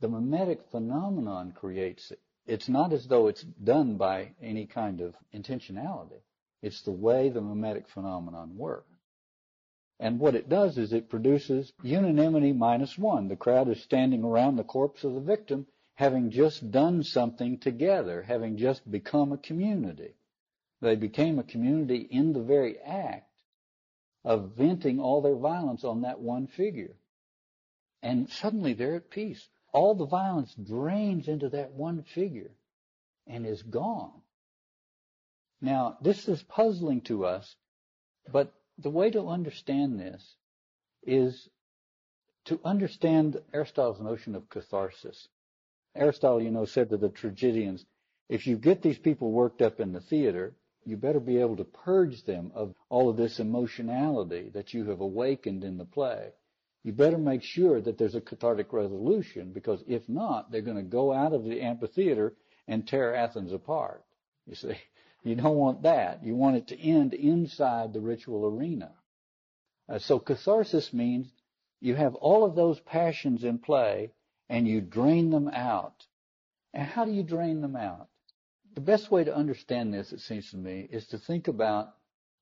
The 0.00 0.08
mimetic 0.08 0.62
phenomenon 0.70 1.52
creates 1.52 2.10
it. 2.10 2.20
It's 2.46 2.68
not 2.68 2.92
as 2.92 3.06
though 3.06 3.28
it's 3.28 3.42
done 3.42 3.96
by 3.96 4.34
any 4.40 4.66
kind 4.66 5.00
of 5.00 5.14
intentionality. 5.34 6.22
It's 6.62 6.82
the 6.82 6.90
way 6.90 7.28
the 7.28 7.40
mimetic 7.40 7.88
phenomenon 7.88 8.56
works. 8.56 8.88
And 10.00 10.18
what 10.18 10.34
it 10.34 10.48
does 10.48 10.78
is 10.78 10.92
it 10.92 11.10
produces 11.10 11.72
unanimity 11.82 12.52
minus 12.52 12.98
one. 12.98 13.28
The 13.28 13.36
crowd 13.36 13.68
is 13.68 13.80
standing 13.82 14.24
around 14.24 14.56
the 14.56 14.64
corpse 14.64 15.04
of 15.04 15.14
the 15.14 15.20
victim, 15.20 15.66
having 15.94 16.30
just 16.30 16.70
done 16.70 17.04
something 17.04 17.58
together, 17.58 18.22
having 18.22 18.56
just 18.56 18.90
become 18.90 19.32
a 19.32 19.38
community. 19.38 20.14
They 20.82 20.96
became 20.96 21.38
a 21.38 21.44
community 21.44 22.08
in 22.10 22.32
the 22.32 22.42
very 22.42 22.76
act 22.80 23.30
of 24.24 24.56
venting 24.56 24.98
all 24.98 25.22
their 25.22 25.36
violence 25.36 25.84
on 25.84 26.02
that 26.02 26.18
one 26.18 26.48
figure. 26.48 26.96
And 28.02 28.28
suddenly 28.28 28.72
they're 28.72 28.96
at 28.96 29.08
peace. 29.08 29.48
All 29.72 29.94
the 29.94 30.06
violence 30.06 30.52
drains 30.54 31.28
into 31.28 31.48
that 31.50 31.70
one 31.70 32.02
figure 32.02 32.50
and 33.28 33.46
is 33.46 33.62
gone. 33.62 34.22
Now, 35.60 35.98
this 36.02 36.28
is 36.28 36.42
puzzling 36.42 37.02
to 37.02 37.26
us, 37.26 37.54
but 38.30 38.52
the 38.76 38.90
way 38.90 39.08
to 39.12 39.28
understand 39.28 40.00
this 40.00 40.34
is 41.04 41.48
to 42.46 42.60
understand 42.64 43.40
Aristotle's 43.54 44.00
notion 44.00 44.34
of 44.34 44.50
catharsis. 44.50 45.28
Aristotle, 45.94 46.42
you 46.42 46.50
know, 46.50 46.64
said 46.64 46.90
to 46.90 46.96
the 46.96 47.08
tragedians, 47.08 47.84
if 48.28 48.48
you 48.48 48.56
get 48.56 48.82
these 48.82 48.98
people 48.98 49.30
worked 49.30 49.62
up 49.62 49.78
in 49.78 49.92
the 49.92 50.00
theater, 50.00 50.56
you 50.84 50.96
better 50.96 51.20
be 51.20 51.38
able 51.38 51.56
to 51.56 51.64
purge 51.64 52.24
them 52.24 52.50
of 52.54 52.74
all 52.88 53.08
of 53.08 53.16
this 53.16 53.38
emotionality 53.38 54.50
that 54.54 54.74
you 54.74 54.84
have 54.86 55.00
awakened 55.00 55.64
in 55.64 55.78
the 55.78 55.84
play. 55.84 56.30
You 56.82 56.92
better 56.92 57.18
make 57.18 57.42
sure 57.42 57.80
that 57.80 57.96
there's 57.96 58.16
a 58.16 58.20
cathartic 58.20 58.72
resolution 58.72 59.52
because 59.52 59.84
if 59.86 60.08
not, 60.08 60.50
they're 60.50 60.62
going 60.62 60.76
to 60.76 60.82
go 60.82 61.12
out 61.12 61.32
of 61.32 61.44
the 61.44 61.60
amphitheater 61.60 62.34
and 62.66 62.86
tear 62.86 63.14
Athens 63.14 63.52
apart. 63.52 64.04
You 64.46 64.56
see, 64.56 64.74
you 65.22 65.36
don't 65.36 65.56
want 65.56 65.82
that. 65.82 66.24
You 66.24 66.34
want 66.34 66.56
it 66.56 66.66
to 66.68 66.80
end 66.80 67.14
inside 67.14 67.92
the 67.92 68.00
ritual 68.00 68.46
arena. 68.46 68.92
Uh, 69.88 69.98
so 69.98 70.18
catharsis 70.18 70.92
means 70.92 71.28
you 71.80 71.94
have 71.94 72.14
all 72.16 72.44
of 72.44 72.54
those 72.54 72.80
passions 72.80 73.44
in 73.44 73.58
play 73.58 74.12
and 74.48 74.66
you 74.66 74.80
drain 74.80 75.30
them 75.30 75.48
out. 75.48 76.06
And 76.74 76.86
how 76.86 77.04
do 77.04 77.12
you 77.12 77.22
drain 77.22 77.60
them 77.60 77.76
out? 77.76 78.08
The 78.74 78.80
best 78.80 79.10
way 79.10 79.24
to 79.24 79.34
understand 79.34 79.92
this, 79.92 80.12
it 80.12 80.20
seems 80.20 80.50
to 80.50 80.56
me, 80.56 80.88
is 80.90 81.06
to 81.08 81.18
think 81.18 81.48
about 81.48 81.94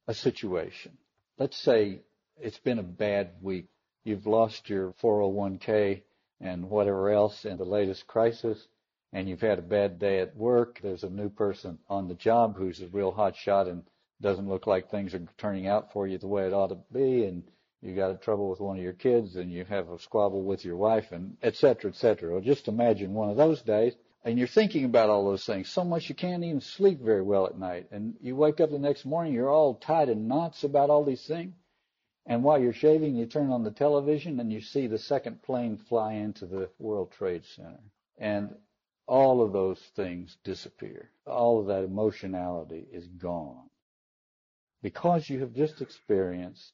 a 0.06 0.14
situation. 0.14 0.96
Let's 1.38 1.56
say 1.56 2.02
it's 2.38 2.58
been 2.58 2.78
a 2.78 2.84
bad 2.84 3.32
week. 3.40 3.68
You've 4.04 4.26
lost 4.26 4.68
your 4.68 4.92
401k 5.02 6.02
and 6.40 6.70
whatever 6.70 7.10
else 7.10 7.44
in 7.44 7.58
the 7.58 7.64
latest 7.64 8.06
crisis 8.06 8.66
and 9.12 9.28
you've 9.28 9.40
had 9.40 9.58
a 9.58 9.62
bad 9.62 9.98
day 9.98 10.20
at 10.20 10.36
work, 10.36 10.78
there's 10.82 11.02
a 11.02 11.10
new 11.10 11.28
person 11.28 11.78
on 11.88 12.06
the 12.06 12.14
job 12.14 12.56
who's 12.56 12.80
a 12.80 12.86
real 12.88 13.10
hot 13.10 13.36
shot 13.36 13.66
and 13.66 13.82
doesn't 14.20 14.48
look 14.48 14.66
like 14.66 14.88
things 14.88 15.14
are 15.14 15.26
turning 15.36 15.66
out 15.66 15.92
for 15.92 16.06
you 16.06 16.18
the 16.18 16.28
way 16.28 16.46
it 16.46 16.52
ought 16.52 16.68
to 16.68 16.78
be, 16.92 17.24
and 17.24 17.42
you 17.80 17.96
got 17.96 18.10
a 18.10 18.18
trouble 18.18 18.48
with 18.48 18.60
one 18.60 18.76
of 18.76 18.82
your 18.82 18.92
kids, 18.92 19.36
and 19.36 19.50
you 19.50 19.64
have 19.64 19.88
a 19.88 19.98
squabble 19.98 20.42
with 20.42 20.64
your 20.64 20.76
wife, 20.76 21.10
and 21.10 21.36
et 21.42 21.56
cetera, 21.56 21.90
et 21.90 21.96
cetera. 21.96 22.32
Well, 22.32 22.40
just 22.40 22.68
imagine 22.68 23.14
one 23.14 23.30
of 23.30 23.36
those 23.36 23.62
days, 23.62 23.94
and 24.24 24.38
you're 24.38 24.48
thinking 24.48 24.85
about 24.85 25.11
all 25.11 25.24
those 25.24 25.44
things 25.44 25.68
so 25.68 25.85
much 25.85 26.09
you 26.09 26.14
can't 26.14 26.44
even 26.44 26.61
sleep 26.61 27.00
very 27.00 27.22
well 27.22 27.46
at 27.46 27.59
night, 27.59 27.88
and 27.90 28.14
you 28.20 28.37
wake 28.37 28.61
up 28.61 28.70
the 28.70 28.78
next 28.78 29.04
morning, 29.04 29.33
you're 29.33 29.50
all 29.50 29.74
tied 29.74 30.09
in 30.09 30.28
knots 30.28 30.64
about 30.64 30.90
all 30.90 31.04
these 31.04 31.26
things. 31.26 31.54
And 32.26 32.44
while 32.44 32.61
you're 32.61 32.72
shaving, 32.72 33.16
you 33.16 33.26
turn 33.26 33.50
on 33.50 33.64
the 33.64 33.70
television 33.70 34.38
and 34.38 34.52
you 34.52 34.61
see 34.61 34.87
the 34.87 34.98
second 34.98 35.42
plane 35.42 35.76
fly 35.76 36.12
into 36.12 36.46
the 36.46 36.70
World 36.78 37.12
Trade 37.12 37.44
Center. 37.44 37.80
And 38.18 38.54
all 39.06 39.42
of 39.42 39.52
those 39.52 39.80
things 39.96 40.37
disappear. 40.44 41.11
All 41.26 41.59
of 41.59 41.66
that 41.66 41.83
emotionality 41.83 42.87
is 42.92 43.09
gone. 43.09 43.68
Because 44.83 45.28
you 45.28 45.40
have 45.40 45.54
just 45.54 45.80
experienced 45.80 46.72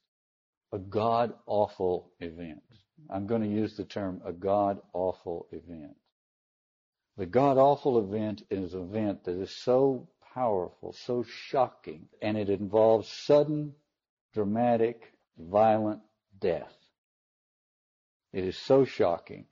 a 0.72 0.78
God 0.78 1.32
awful 1.46 2.10
event. 2.20 2.62
I'm 3.08 3.26
going 3.26 3.42
to 3.42 3.48
use 3.48 3.76
the 3.76 3.84
term 3.84 4.20
a 4.24 4.32
God 4.32 4.80
awful 4.92 5.46
event. 5.52 5.96
The 7.16 7.26
God 7.26 7.56
awful 7.56 7.98
event 7.98 8.42
is 8.50 8.74
an 8.74 8.82
event 8.82 9.24
that 9.24 9.40
is 9.40 9.50
so 9.50 10.06
powerful, 10.34 10.92
so 10.92 11.22
shocking, 11.22 12.08
and 12.20 12.36
it 12.36 12.50
involves 12.50 13.08
sudden, 13.08 13.74
dramatic, 14.34 15.12
violent 15.38 16.02
death. 16.38 16.76
It 18.32 18.44
is 18.44 18.58
so 18.58 18.84
shocking 18.84 19.46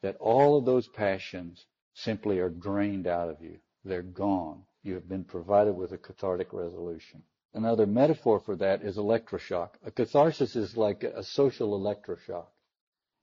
that 0.00 0.16
all 0.18 0.56
of 0.56 0.64
those 0.64 0.86
passions 0.86 1.66
simply 1.92 2.38
are 2.38 2.50
drained 2.50 3.08
out 3.08 3.30
of 3.30 3.42
you. 3.42 3.58
They're 3.84 4.02
gone. 4.02 4.62
You 4.84 4.94
have 4.94 5.08
been 5.08 5.24
provided 5.24 5.74
with 5.74 5.90
a 5.90 5.98
cathartic 5.98 6.52
resolution. 6.52 7.24
Another 7.52 7.86
metaphor 7.86 8.38
for 8.38 8.54
that 8.56 8.82
is 8.82 8.96
electroshock. 8.96 9.70
A 9.84 9.90
catharsis 9.90 10.54
is 10.54 10.76
like 10.76 11.02
a 11.02 11.24
social 11.24 11.76
electroshock. 11.76 12.46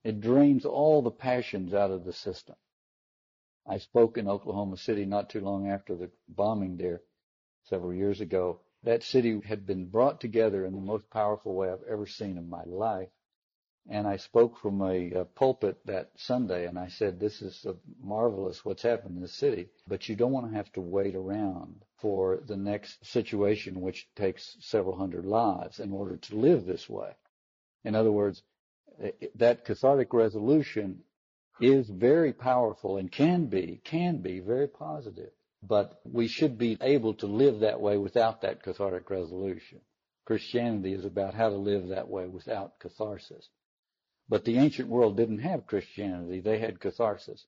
It 0.03 0.19
drains 0.19 0.65
all 0.65 1.01
the 1.01 1.11
passions 1.11 1.73
out 1.73 1.91
of 1.91 2.03
the 2.03 2.13
system. 2.13 2.55
I 3.67 3.79
spoke 3.79 4.17
in 4.17 4.27
Oklahoma 4.27 4.77
City 4.77 5.05
not 5.05 5.29
too 5.29 5.41
long 5.41 5.67
after 5.67 5.95
the 5.95 6.11
bombing 6.27 6.77
there 6.77 7.01
several 7.63 7.93
years 7.93 8.21
ago. 8.21 8.59
That 8.83 9.01
city 9.01 9.39
had 9.39 9.65
been 9.65 9.85
brought 9.87 10.21
together 10.21 10.65
in 10.65 10.75
the 10.75 10.81
most 10.81 11.09
powerful 11.09 11.55
way 11.55 11.69
I've 11.69 11.83
ever 11.89 12.05
seen 12.05 12.37
in 12.37 12.47
my 12.47 12.63
life. 12.65 13.09
And 13.87 14.07
I 14.07 14.17
spoke 14.17 14.57
from 14.57 14.81
a, 14.81 15.11
a, 15.11 15.25
pulpit 15.25 15.77
that 15.85 16.11
Sunday 16.15 16.65
and 16.65 16.77
I 16.77 16.87
said, 16.87 17.19
this 17.19 17.41
is 17.41 17.65
marvelous 17.99 18.65
what's 18.65 18.81
happened 18.81 19.15
in 19.15 19.21
the 19.21 19.27
city, 19.27 19.69
but 19.87 20.09
you 20.09 20.15
don't 20.15 20.31
want 20.31 20.49
to 20.49 20.57
have 20.57 20.71
to 20.73 20.81
wait 20.81 21.15
around 21.15 21.83
for 21.97 22.37
the 22.47 22.57
next 22.57 23.05
situation, 23.05 23.81
which 23.81 24.07
takes 24.15 24.57
several 24.59 24.95
hundred 24.95 25.25
lives 25.25 25.79
in 25.79 25.91
order 25.91 26.17
to 26.17 26.35
live 26.35 26.65
this 26.65 26.89
way. 26.89 27.11
In 27.83 27.93
other 27.93 28.11
words, 28.11 28.41
eh, 28.99 29.11
that 29.35 29.65
cathartic 29.65 30.13
resolution 30.13 31.03
is 31.59 31.89
very 31.89 32.33
powerful 32.33 32.97
and 32.97 33.11
can 33.11 33.45
be, 33.45 33.81
can 33.83 34.17
be 34.17 34.39
very 34.39 34.67
positive, 34.67 35.31
but 35.63 35.99
we 36.03 36.27
should 36.27 36.57
be 36.57 36.77
able 36.81 37.13
to 37.15 37.27
live 37.27 37.61
that 37.61 37.79
way 37.79 37.97
without 37.97 38.41
that 38.41 38.63
cathartic 38.63 39.09
resolution. 39.09 39.79
Christianity 40.25 40.93
is 40.93 41.05
about 41.05 41.33
how 41.33 41.49
to 41.49 41.55
live 41.55 41.89
that 41.89 42.09
way 42.09 42.27
without 42.27 42.79
catharsis. 42.79 43.49
But 44.27 44.43
the 44.43 44.57
ancient 44.57 44.89
world 44.89 45.17
didn't 45.17 45.39
have 45.39 45.67
Christianity. 45.67 46.39
They 46.39 46.59
had 46.59 46.79
catharsis. 46.79 47.45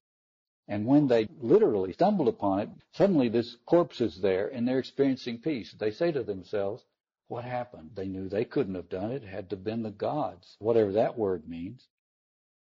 And 0.67 0.85
when 0.85 1.07
they 1.07 1.27
literally 1.39 1.93
stumbled 1.93 2.27
upon 2.27 2.59
it, 2.59 2.69
suddenly 2.93 3.29
this 3.29 3.55
corpse 3.65 4.01
is 4.01 4.19
there 4.21 4.47
and 4.49 4.67
they're 4.67 4.79
experiencing 4.79 5.39
peace. 5.39 5.73
They 5.73 5.91
say 5.91 6.11
to 6.11 6.23
themselves, 6.23 6.83
what 7.29 7.43
happened? 7.43 7.91
They 7.95 8.07
knew 8.07 8.29
they 8.29 8.45
couldn't 8.45 8.75
have 8.75 8.89
done 8.89 9.11
it. 9.11 9.23
It 9.23 9.29
had 9.29 9.49
to 9.49 9.55
have 9.55 9.63
been 9.63 9.83
the 9.83 9.91
gods, 9.91 10.55
whatever 10.59 10.93
that 10.93 11.17
word 11.17 11.47
means. 11.47 11.87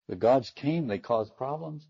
The 0.09 0.17
gods 0.17 0.51
came, 0.51 0.87
they 0.87 0.99
caused 0.99 1.37
problems. 1.37 1.87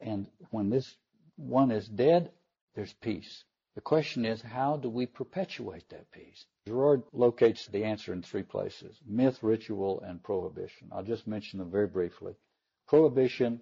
And 0.00 0.26
when 0.50 0.70
this 0.70 0.96
one 1.36 1.70
is 1.70 1.88
dead, 1.88 2.30
there's 2.74 2.92
peace. 2.94 3.44
The 3.74 3.80
question 3.80 4.24
is, 4.24 4.42
how 4.42 4.76
do 4.76 4.88
we 4.88 5.06
perpetuate 5.06 5.88
that 5.90 6.10
peace? 6.10 6.46
Girard 6.66 7.02
locates 7.12 7.66
the 7.66 7.84
answer 7.84 8.12
in 8.12 8.22
three 8.22 8.42
places 8.42 9.00
myth, 9.06 9.42
ritual, 9.42 10.00
and 10.00 10.22
prohibition. 10.22 10.88
I'll 10.92 11.04
just 11.04 11.26
mention 11.26 11.58
them 11.58 11.70
very 11.70 11.86
briefly. 11.86 12.34
Prohibition 12.86 13.60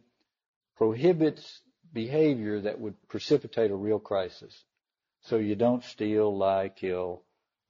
prohibits 0.77 1.61
behavior 1.93 2.61
that 2.61 2.81
would 2.81 2.95
precipitate 3.09 3.71
a 3.71 3.77
real 3.77 3.99
crisis. 3.99 4.65
So 5.23 5.37
you 5.37 5.55
don't 5.55 5.85
steal, 5.85 6.37
lie, 6.37 6.69
kill, 6.69 7.23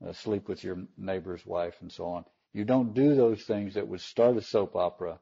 uh, 0.05 0.13
sleep 0.13 0.49
with 0.49 0.63
your 0.63 0.85
neighbor's 0.97 1.45
wife, 1.47 1.75
and 1.81 1.91
so 1.91 2.07
on. 2.07 2.25
You 2.53 2.65
don't 2.65 2.95
do 2.95 3.15
those 3.15 3.43
things 3.43 3.75
that 3.75 3.89
would 3.89 4.01
start 4.01 4.37
a 4.37 4.43
soap 4.43 4.77
opera, 4.77 5.21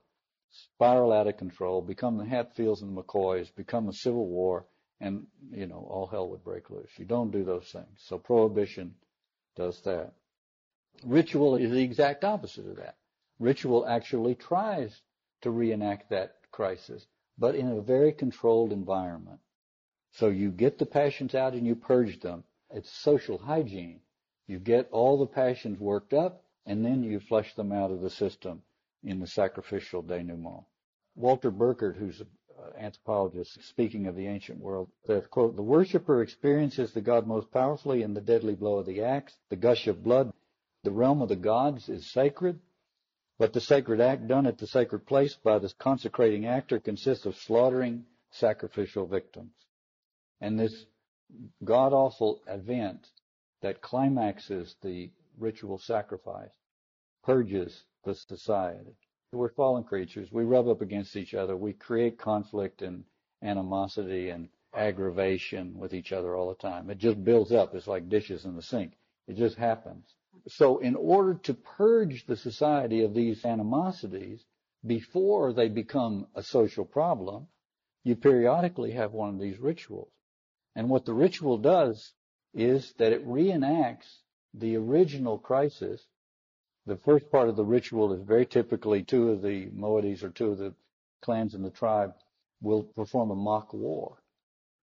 spiral 0.55 1.13
out 1.13 1.27
of 1.27 1.37
control, 1.37 1.83
become 1.83 2.17
the 2.17 2.25
Hatfields 2.25 2.83
and 2.83 2.97
the 2.97 3.03
McCoys, 3.03 3.55
become 3.55 3.89
a 3.89 3.93
civil 3.93 4.29
war, 4.29 4.67
and 5.01 5.27
you 5.51 5.67
know 5.67 5.87
all 5.91 6.07
hell 6.07 6.29
would 6.29 6.45
break 6.45 6.71
loose. 6.71 6.91
You 6.97 7.05
don't 7.05 7.33
do 7.33 7.45
those 7.45 7.69
things. 7.73 7.99
So 8.07 8.19
prohibition 8.19 8.95
does 9.57 9.81
that. 9.83 10.13
Ritual 11.05 11.57
is 11.57 11.71
the 11.71 11.83
exact 11.83 12.25
opposite 12.25 12.67
of 12.67 12.77
that. 12.77 12.97
Ritual 13.41 13.87
actually 13.87 14.37
tries 14.37 15.03
to 15.43 15.51
reenact 15.51 16.11
that 16.11 16.37
crisis, 16.53 17.05
but 17.37 17.57
in 17.57 17.69
a 17.69 17.81
very 17.81 18.13
controlled 18.13 18.73
environment. 18.73 19.41
So 20.13 20.29
you 20.29 20.51
get 20.51 20.79
the 20.79 20.87
passions 20.87 21.35
out 21.35 21.55
and 21.55 21.67
you 21.67 21.75
purge 21.75 22.21
them. 22.21 22.45
It's 22.71 22.91
social 23.03 23.39
hygiene. 23.39 24.01
You 24.47 24.61
get 24.61 24.89
all 24.93 25.19
the 25.19 25.27
passions 25.27 25.81
worked 25.81 26.15
up 26.15 26.45
and 26.65 26.85
then 26.85 27.03
you 27.03 27.19
flush 27.19 27.53
them 27.55 27.73
out 27.73 27.91
of 27.91 28.01
the 28.01 28.11
system 28.11 28.63
in 29.05 29.21
the 29.21 29.27
sacrificial 29.27 30.03
denouement. 30.03 30.65
Walter 31.15 31.51
Burkert, 31.51 31.97
who's 31.97 32.21
an 32.21 32.27
uh, 32.59 32.79
anthropologist 32.79 33.63
speaking 33.65 34.07
of 34.07 34.17
the 34.17 34.27
ancient 34.27 34.59
world, 34.59 34.89
says, 35.07 35.27
quote, 35.27 35.57
the 35.57 35.63
worshiper 35.63 36.23
experiences 36.23 36.93
the 36.93 37.01
god 37.01 37.27
most 37.27 37.51
powerfully 37.53 38.03
in 38.03 38.15
the 38.15 38.21
deadly 38.21 38.55
blow 38.55 38.79
of 38.79 38.87
the 38.87 39.03
axe, 39.03 39.37
the 39.51 39.57
gush 39.57 39.87
of 39.87 40.03
blood. 40.03 40.33
The 40.83 40.91
realm 40.91 41.23
of 41.23 41.29
the 41.29 41.37
gods 41.37 41.89
is 41.89 42.13
sacred, 42.13 42.59
but 43.39 43.53
the 43.53 43.61
sacred 43.61 44.01
act 44.01 44.27
done 44.27 44.47
at 44.47 44.59
the 44.59 44.67
sacred 44.67 45.07
place 45.07 45.35
by 45.35 45.59
the 45.59 45.73
consecrating 45.79 46.47
actor 46.47 46.79
consists 46.79 47.27
of 47.27 47.37
slaughtering 47.37 48.05
sacrificial 48.31 49.07
victims. 49.07 49.53
And 50.41 50.59
this 50.59 50.87
god-awful 51.65 52.43
event 52.47 53.07
that 53.63 53.81
climaxes 53.81 54.77
the 54.83 55.11
ritual 55.39 55.79
sacrifice 55.79 56.53
purges 57.25 57.85
the 58.05 58.15
society. 58.15 58.97
We're 59.33 59.49
fallen 59.49 59.85
creatures. 59.85 60.31
We 60.31 60.45
rub 60.45 60.69
up 60.69 60.81
against 60.81 61.17
each 61.17 61.35
other. 61.35 61.57
We 61.57 61.73
create 61.73 62.19
conflict 62.19 62.83
and 62.83 63.05
animosity 63.43 64.31
and 64.31 64.49
aggravation 64.75 65.77
with 65.79 65.95
each 65.95 66.13
other 66.13 66.35
all 66.37 66.49
the 66.49 66.55
time. 66.55 66.91
It 66.91 66.99
just 66.99 67.23
builds 67.25 67.53
up. 67.53 67.75
It's 67.75 67.87
like 67.87 68.09
dishes 68.09 68.45
in 68.45 68.57
the 68.57 68.63
sink. 68.63 68.93
It 69.27 69.37
just 69.37 69.57
happens. 69.57 70.07
So 70.49 70.79
in 70.79 70.95
order 70.95 71.35
to 71.45 71.55
purge 71.55 72.27
the 72.27 72.37
society 72.37 73.03
of 73.03 73.15
these 73.15 73.45
animosities 73.45 74.45
before 74.87 75.53
they 75.53 75.69
become 75.69 76.27
a 76.35 76.43
social 76.43 76.85
problem, 76.85 77.47
you 78.03 78.17
periodically 78.17 78.93
have 78.93 79.13
one 79.13 79.31
of 79.31 79.41
these 79.41 79.59
rituals. 79.59 80.13
And 80.77 80.91
what 80.91 81.05
the 81.05 81.15
ritual 81.15 81.59
does 81.59 82.13
is 82.53 82.93
that 82.99 83.13
it 83.13 83.27
reenacts 83.27 84.19
the 84.53 84.77
original 84.77 85.39
crisis 85.39 86.07
the 86.87 86.97
first 86.97 87.31
part 87.31 87.49
of 87.49 87.57
the 87.57 87.65
ritual 87.65 88.13
is 88.13 88.23
very 88.23 88.45
typically 88.45 89.03
two 89.03 89.31
of 89.31 89.43
the 89.43 89.67
moieties 89.71 90.23
or 90.23 90.29
two 90.29 90.51
of 90.51 90.59
the 90.59 90.75
clans 91.23 91.55
in 91.55 91.63
the 91.63 91.71
tribe 91.71 92.13
will 92.61 92.83
perform 92.83 93.31
a 93.31 93.35
mock 93.35 93.73
war. 93.73 94.19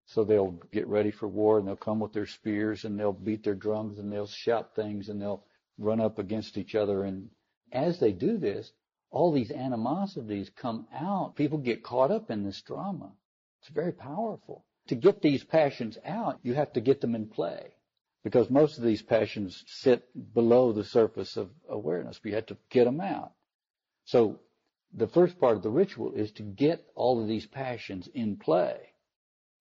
So 0.06 0.24
they'll 0.24 0.58
get 0.72 0.86
ready 0.88 1.10
for 1.10 1.28
war 1.28 1.58
and 1.58 1.68
they'll 1.68 1.76
come 1.76 2.00
with 2.00 2.12
their 2.12 2.26
spears 2.26 2.84
and 2.84 2.98
they'll 2.98 3.12
beat 3.12 3.44
their 3.44 3.54
drums 3.54 3.98
and 3.98 4.10
they'll 4.10 4.26
shout 4.26 4.74
things 4.74 5.08
and 5.08 5.20
they'll 5.20 5.44
run 5.78 6.00
up 6.00 6.18
against 6.18 6.56
each 6.56 6.74
other. 6.74 7.04
And 7.04 7.30
as 7.70 8.00
they 8.00 8.12
do 8.12 8.38
this, 8.38 8.72
all 9.10 9.30
these 9.30 9.50
animosities 9.50 10.50
come 10.56 10.86
out. 10.94 11.36
People 11.36 11.58
get 11.58 11.82
caught 11.82 12.10
up 12.10 12.30
in 12.30 12.44
this 12.44 12.60
drama. 12.62 13.12
It's 13.60 13.70
very 13.70 13.92
powerful. 13.92 14.64
To 14.88 14.94
get 14.94 15.20
these 15.20 15.44
passions 15.44 15.98
out, 16.04 16.40
you 16.42 16.54
have 16.54 16.72
to 16.72 16.80
get 16.80 17.00
them 17.00 17.14
in 17.14 17.26
play 17.26 17.74
because 18.22 18.50
most 18.50 18.76
of 18.76 18.84
these 18.84 19.02
passions 19.02 19.64
sit 19.66 20.04
below 20.34 20.72
the 20.72 20.84
surface 20.84 21.36
of 21.36 21.50
awareness. 21.68 22.22
We 22.22 22.32
had 22.32 22.48
to 22.48 22.56
get 22.68 22.84
them 22.84 23.00
out. 23.00 23.32
So 24.04 24.40
the 24.92 25.08
first 25.08 25.38
part 25.38 25.56
of 25.56 25.62
the 25.62 25.70
ritual 25.70 26.12
is 26.12 26.32
to 26.32 26.42
get 26.42 26.86
all 26.94 27.20
of 27.20 27.28
these 27.28 27.46
passions 27.46 28.08
in 28.12 28.36
play. 28.36 28.92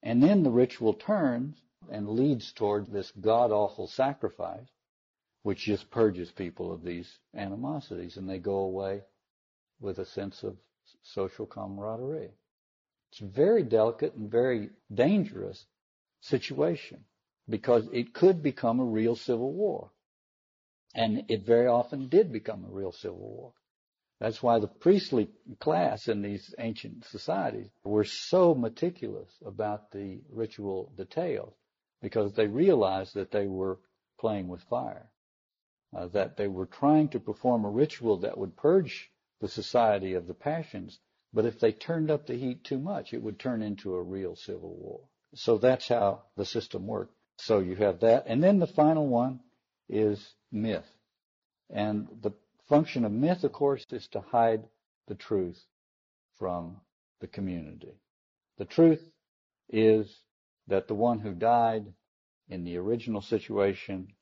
And 0.03 0.21
then 0.21 0.43
the 0.43 0.51
ritual 0.51 0.93
turns 0.93 1.61
and 1.89 2.09
leads 2.09 2.51
toward 2.51 2.87
this 2.87 3.11
god 3.11 3.51
awful 3.51 3.87
sacrifice, 3.87 4.67
which 5.43 5.65
just 5.65 5.89
purges 5.89 6.31
people 6.31 6.71
of 6.71 6.83
these 6.83 7.19
animosities 7.33 8.17
and 8.17 8.29
they 8.29 8.39
go 8.39 8.57
away 8.57 9.03
with 9.79 9.99
a 9.99 10.05
sense 10.05 10.43
of 10.43 10.57
social 11.03 11.45
camaraderie. 11.45 12.33
It's 13.11 13.21
a 13.21 13.25
very 13.25 13.63
delicate 13.63 14.15
and 14.15 14.29
very 14.29 14.69
dangerous 14.93 15.65
situation 16.21 17.05
because 17.49 17.87
it 17.91 18.13
could 18.13 18.43
become 18.43 18.79
a 18.79 18.85
real 18.85 19.15
civil 19.15 19.51
war. 19.51 19.91
And 20.95 21.25
it 21.27 21.45
very 21.45 21.67
often 21.67 22.09
did 22.09 22.31
become 22.31 22.63
a 22.65 22.71
real 22.71 22.91
civil 22.91 23.17
war. 23.17 23.53
That's 24.19 24.43
why 24.43 24.59
the 24.59 24.67
priestly 24.67 25.29
class 25.59 26.09
in 26.09 26.21
these 26.21 26.53
ancient 26.59 27.05
societies 27.05 27.69
were 27.83 28.03
so 28.03 28.53
meticulous 28.53 29.31
about 29.45 29.91
the 29.91 30.19
ritual 30.29 30.91
details 30.97 31.53
because 32.01 32.33
they 32.33 32.47
realized 32.47 33.13
that 33.13 33.31
they 33.31 33.47
were 33.47 33.79
playing 34.19 34.49
with 34.49 34.61
fire, 34.63 35.09
uh, 35.95 36.07
that 36.07 36.35
they 36.35 36.47
were 36.47 36.65
trying 36.65 37.07
to 37.09 37.19
perform 37.19 37.63
a 37.63 37.69
ritual 37.69 38.17
that 38.17 38.37
would 38.37 38.57
purge 38.57 39.09
the 39.39 39.47
society 39.47 40.13
of 40.13 40.27
the 40.27 40.33
passions, 40.33 40.99
but 41.31 41.45
if 41.45 41.59
they 41.59 41.71
turned 41.71 42.11
up 42.11 42.25
the 42.25 42.35
heat 42.35 42.63
too 42.63 42.79
much, 42.79 43.13
it 43.13 43.23
would 43.23 43.39
turn 43.39 43.61
into 43.61 43.95
a 43.95 44.03
real 44.03 44.35
civil 44.35 44.75
war. 44.75 45.01
So 45.35 45.57
that's 45.57 45.87
how 45.87 46.23
the 46.35 46.45
system 46.45 46.87
worked. 46.87 47.15
So 47.41 47.59
you 47.59 47.75
have 47.77 48.01
that. 48.01 48.25
And 48.27 48.43
then 48.43 48.59
the 48.59 48.67
final 48.67 49.07
one 49.07 49.39
is 49.87 50.35
myth. 50.51 50.85
And 51.69 52.07
the 52.21 52.31
function 52.67 53.05
of 53.05 53.11
myth, 53.13 53.43
of 53.43 53.53
course, 53.53 53.85
is 53.91 54.07
to 54.09 54.21
hide 54.21 54.67
the 55.07 55.15
truth 55.15 55.63
from 56.37 56.81
the 57.21 57.27
community. 57.27 57.93
The 58.57 58.65
truth 58.65 59.01
is 59.69 60.13
that 60.67 60.87
the 60.87 60.95
one 60.95 61.19
who 61.19 61.33
died 61.33 61.85
in 62.49 62.63
the 62.65 62.77
original 62.77 63.21
situation 63.21 64.13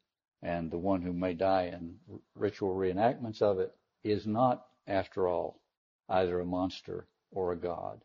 and 0.43 0.69
the 0.69 0.77
one 0.77 1.01
who 1.01 1.13
may 1.13 1.33
die 1.33 1.65
in 1.73 1.95
ritual 2.35 2.75
reenactments 2.75 3.41
of 3.41 3.59
it 3.59 3.75
is 4.03 4.27
not, 4.27 4.65
after 4.85 5.27
all, 5.27 5.59
either 6.07 6.39
a 6.39 6.45
monster 6.45 7.07
or 7.31 7.51
a 7.51 7.57
god. 7.57 8.01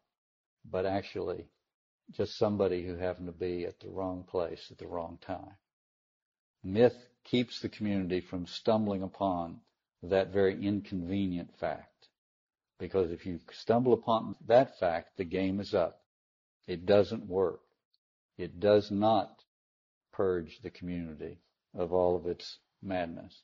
but 0.65 0.87
actually 0.87 1.47
just 2.11 2.37
somebody 2.37 2.85
who 2.85 2.97
happened 2.97 3.27
to 3.27 3.33
be 3.33 3.65
at 3.65 3.81
the 3.81 3.89
wrong 3.89 4.25
place 4.25 4.69
at 4.71 4.79
the 4.79 4.87
wrong 4.87 5.19
time. 5.21 5.57
Myth 6.63 6.97
keeps 7.25 7.61
the 7.61 7.69
community 7.69 8.21
from 8.21 8.47
stumbling 8.47 9.03
upon 9.03 9.61
that 10.03 10.33
very 10.33 10.65
inconvenient 10.65 11.57
fact. 11.59 12.09
Because 12.79 13.13
if 13.13 13.25
you 13.25 13.39
stumble 13.53 13.93
upon 13.93 14.37
that 14.47 14.79
fact, 14.79 15.17
the 15.17 15.25
game 15.25 15.61
is 15.61 15.75
up. 15.75 16.03
It 16.67 16.85
doesn't 16.87 17.27
work. 17.27 17.61
It 18.37 18.61
does 18.61 18.91
not 18.91 19.43
purge 20.13 20.61
the 20.63 20.71
community 20.71 21.39
of 21.75 21.93
all 21.93 22.17
of 22.17 22.27
its 22.27 22.59
madness. 22.83 23.43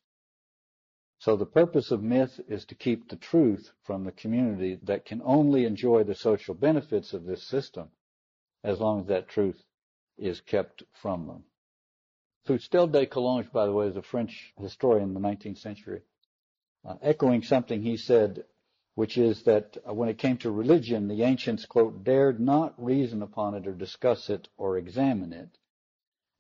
So 1.21 1.37
the 1.37 1.47
purpose 1.47 1.91
of 1.91 2.03
myth 2.03 2.41
is 2.49 2.65
to 2.67 2.75
keep 2.75 3.09
the 3.09 3.17
truth 3.17 3.73
from 3.83 4.05
the 4.05 4.13
community 4.13 4.79
that 4.85 5.05
can 5.05 5.21
only 5.25 5.65
enjoy 5.65 6.05
the 6.05 6.15
social 6.15 6.55
benefits 6.55 7.13
of 7.13 7.25
this 7.25 7.43
system 7.49 7.91
as 8.65 8.81
long 8.81 9.01
as 9.01 9.07
that 9.07 9.29
truth 9.29 9.63
is 10.17 10.41
kept 10.41 10.83
from 10.93 11.27
them. 11.27 11.45
Fustel 12.47 12.91
de 12.91 13.07
Coulanges, 13.07 13.53
by 13.53 13.67
the 13.67 13.73
way, 13.73 13.87
is 13.87 13.97
a 13.97 14.03
French 14.03 14.53
historian 14.59 15.09
in 15.09 15.15
the 15.15 15.21
19th 15.21 15.59
century, 15.59 16.03
uh, 16.85 16.97
echoing 17.03 17.43
something 17.43 17.83
he 17.83 17.97
said, 17.97 18.45
which 18.95 19.19
is 19.19 19.43
that 19.45 19.77
uh, 19.87 19.93
when 19.93 20.09
it 20.09 20.19
came 20.19 20.39
to 20.39 20.51
religion, 20.51 21.09
the 21.09 21.23
ancients, 21.23 21.67
quote, 21.67 22.03
dared 22.03 22.41
not 22.41 22.83
reason 22.83 23.23
upon 23.23 23.55
it 23.55 23.67
or 23.67 23.75
discuss 23.75 24.31
it 24.31 24.49
or 24.57 24.79
examine 24.79 25.33
it. 25.33 25.59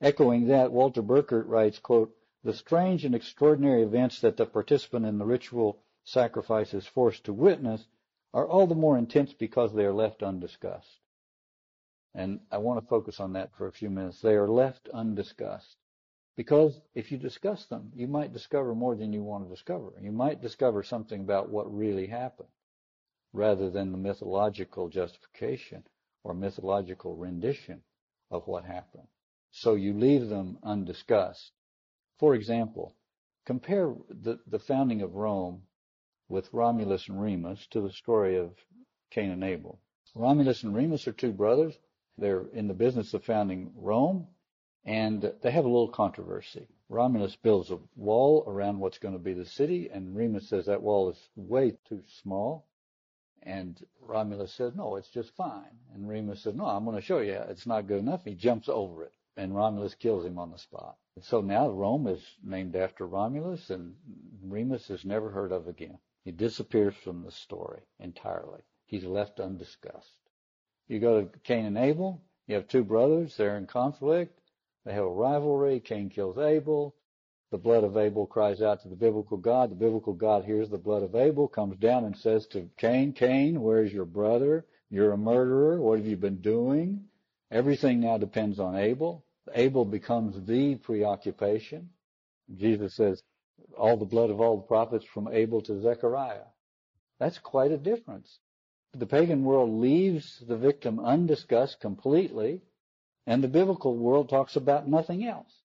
Echoing 0.01 0.47
that, 0.47 0.73
Walter 0.73 1.03
Burkert 1.03 1.47
writes, 1.47 1.79
quote, 1.79 2.17
the 2.43 2.55
strange 2.55 3.05
and 3.05 3.15
extraordinary 3.15 3.83
events 3.83 4.21
that 4.21 4.37
the 4.37 4.47
participant 4.47 5.05
in 5.05 5.19
the 5.19 5.27
ritual 5.27 5.83
sacrifice 6.05 6.73
is 6.73 6.87
forced 6.87 7.25
to 7.25 7.33
witness 7.33 7.87
are 8.33 8.47
all 8.47 8.67
the 8.67 8.75
more 8.75 8.97
intense 8.97 9.33
because 9.33 9.75
they 9.75 9.85
are 9.85 9.93
left 9.93 10.23
undiscussed. 10.23 11.01
And 12.15 12.41
I 12.51 12.59
want 12.59 12.81
to 12.81 12.89
focus 12.89 13.21
on 13.21 13.35
that 13.35 13.53
for 13.57 13.67
a 13.67 13.73
few 13.73 13.91
minutes. 13.91 14.21
They 14.21 14.35
are 14.35 14.49
left 14.49 14.89
undiscussed. 14.89 15.77
Because 16.37 16.81
if 16.95 17.11
you 17.11 17.19
discuss 17.19 17.67
them, 17.67 17.91
you 17.95 18.07
might 18.07 18.33
discover 18.33 18.75
more 18.75 18.95
than 18.95 19.13
you 19.13 19.23
want 19.23 19.45
to 19.45 19.51
discover. 19.51 19.93
You 20.01 20.13
might 20.13 20.41
discover 20.41 20.83
something 20.83 21.21
about 21.21 21.51
what 21.51 21.75
really 21.75 22.07
happened 22.07 22.49
rather 23.33 23.71
than 23.71 23.93
the 23.93 23.99
mythological 23.99 24.89
justification 24.89 25.85
or 26.25 26.35
mythological 26.35 27.17
rendition 27.17 27.83
of 28.31 28.47
what 28.47 28.65
happened. 28.65 29.09
So 29.51 29.75
you 29.75 29.95
leave 29.95 30.29
them 30.29 30.59
undiscussed. 30.63 31.53
For 32.19 32.35
example, 32.35 32.95
compare 33.45 33.95
the, 34.09 34.39
the 34.47 34.59
founding 34.59 35.03
of 35.03 35.15
Rome 35.15 35.63
with 36.29 36.53
Romulus 36.53 37.09
and 37.09 37.21
Remus 37.21 37.67
to 37.69 37.81
the 37.81 37.93
story 37.93 38.37
of 38.37 38.55
Cain 39.11 39.31
and 39.31 39.43
Abel. 39.43 39.81
Romulus 40.15 40.63
and 40.63 40.75
Remus 40.75 41.09
are 41.09 41.13
two 41.13 41.33
brothers. 41.33 41.79
They're 42.19 42.47
in 42.53 42.69
the 42.69 42.75
business 42.75 43.15
of 43.15 43.25
founding 43.25 43.73
Rome, 43.77 44.27
and 44.85 45.33
they 45.43 45.51
have 45.51 45.65
a 45.65 45.69
little 45.69 45.89
controversy. 45.89 46.67
Romulus 46.89 47.37
builds 47.37 47.71
a 47.71 47.79
wall 47.97 48.45
around 48.47 48.81
what's 48.81 48.99
going 48.99 49.15
to 49.15 49.21
be 49.21 49.35
the 49.35 49.45
city, 49.45 49.89
and 49.93 50.17
Remus 50.17 50.49
says 50.49 50.67
that 50.67 50.83
wall 50.83 51.11
is 51.11 51.29
way 51.37 51.77
too 51.89 52.03
small. 52.23 52.67
And 53.43 53.79
Romulus 54.01 54.53
says, 54.53 54.75
no, 54.75 54.97
it's 54.97 55.11
just 55.11 55.37
fine. 55.37 55.79
And 55.95 56.09
Remus 56.09 56.43
says, 56.43 56.55
no, 56.55 56.67
I'm 56.67 56.85
going 56.85 56.97
to 56.97 57.03
show 57.03 57.21
you 57.21 57.35
it's 57.49 57.67
not 57.67 57.87
good 57.87 58.01
enough. 58.01 58.25
He 58.25 58.35
jumps 58.35 58.69
over 58.69 59.05
it, 59.05 59.13
and 59.37 59.55
Romulus 59.55 59.95
kills 59.95 60.25
him 60.25 60.39
on 60.39 60.51
the 60.51 60.59
spot. 60.59 60.97
So 61.21 61.41
now 61.41 61.71
Rome 61.71 62.09
is 62.09 62.23
named 62.43 62.75
after 62.75 63.07
Romulus, 63.07 63.71
and 63.71 63.95
Remus 64.43 64.91
is 64.91 65.05
never 65.05 65.31
heard 65.31 65.53
of 65.53 65.69
again. 65.69 65.99
He 66.25 66.33
disappears 66.33 66.95
from 66.97 67.23
the 67.23 67.31
story 67.31 67.83
entirely. 68.01 68.63
He's 68.87 69.05
left 69.05 69.41
undiscussed. 69.41 70.17
You 70.89 70.99
go 70.99 71.23
to 71.23 71.39
Cain 71.45 71.67
and 71.67 71.79
Abel, 71.79 72.23
you 72.47 72.55
have 72.55 72.69
two 72.69 72.83
brothers, 72.83 73.37
they're 73.37 73.59
in 73.59 73.67
conflict, 73.67 74.41
they 74.85 74.95
have 74.95 75.05
a 75.05 75.11
rivalry, 75.11 75.81
Cain 75.81 76.09
kills 76.09 76.39
Abel, 76.39 76.95
the 77.51 77.59
blood 77.59 77.85
of 77.85 77.97
Abel 77.97 78.27
cries 78.27 78.63
out 78.63 78.83
to 78.83 78.89
the 78.89 78.97
biblical 78.97 79.37
God, 79.37 79.71
the 79.71 79.75
biblical 79.75 80.13
God 80.13 80.45
hears 80.45 80.69
the 80.69 80.79
blood 80.79 81.03
of 81.03 81.15
Abel, 81.15 81.47
comes 81.49 81.77
down 81.79 82.05
and 82.05 82.17
says 82.17 82.47
to 82.49 82.69
Cain, 82.77 83.13
Cain, 83.13 83.61
where's 83.61 83.93
your 83.93 84.05
brother? 84.05 84.67
You're 84.91 85.13
a 85.13 85.19
murderer, 85.19 85.81
what 85.81 85.99
have 85.99 86.07
you 86.07 86.17
been 86.17 86.41
doing? 86.41 87.05
Everything 87.51 88.01
now 88.01 88.19
depends 88.19 88.59
on 88.59 88.77
Abel. 88.77 89.25
Abel 89.55 89.85
becomes 89.85 90.47
the 90.47 90.77
preoccupation. 90.77 91.91
Jesus 92.55 92.95
says, 92.97 93.23
all 93.77 93.97
the 93.97 94.05
blood 94.05 94.31
of 94.31 94.41
all 94.41 94.57
the 94.57 94.63
prophets 94.63 95.05
from 95.05 95.29
Abel 95.29 95.61
to 95.63 95.81
Zechariah. 95.81 96.47
That's 97.19 97.39
quite 97.39 97.73
a 97.73 97.79
difference. 97.79 98.39
The 98.95 99.07
pagan 99.07 99.45
world 99.45 99.71
leaves 99.71 100.41
the 100.41 100.57
victim 100.57 100.99
undiscussed 100.99 101.79
completely, 101.79 102.63
and 103.27 103.45
the 103.45 103.49
biblical 103.49 103.95
world 103.95 104.31
talks 104.31 104.57
about 104.57 104.89
nothing 104.89 105.25
else. 105.27 105.63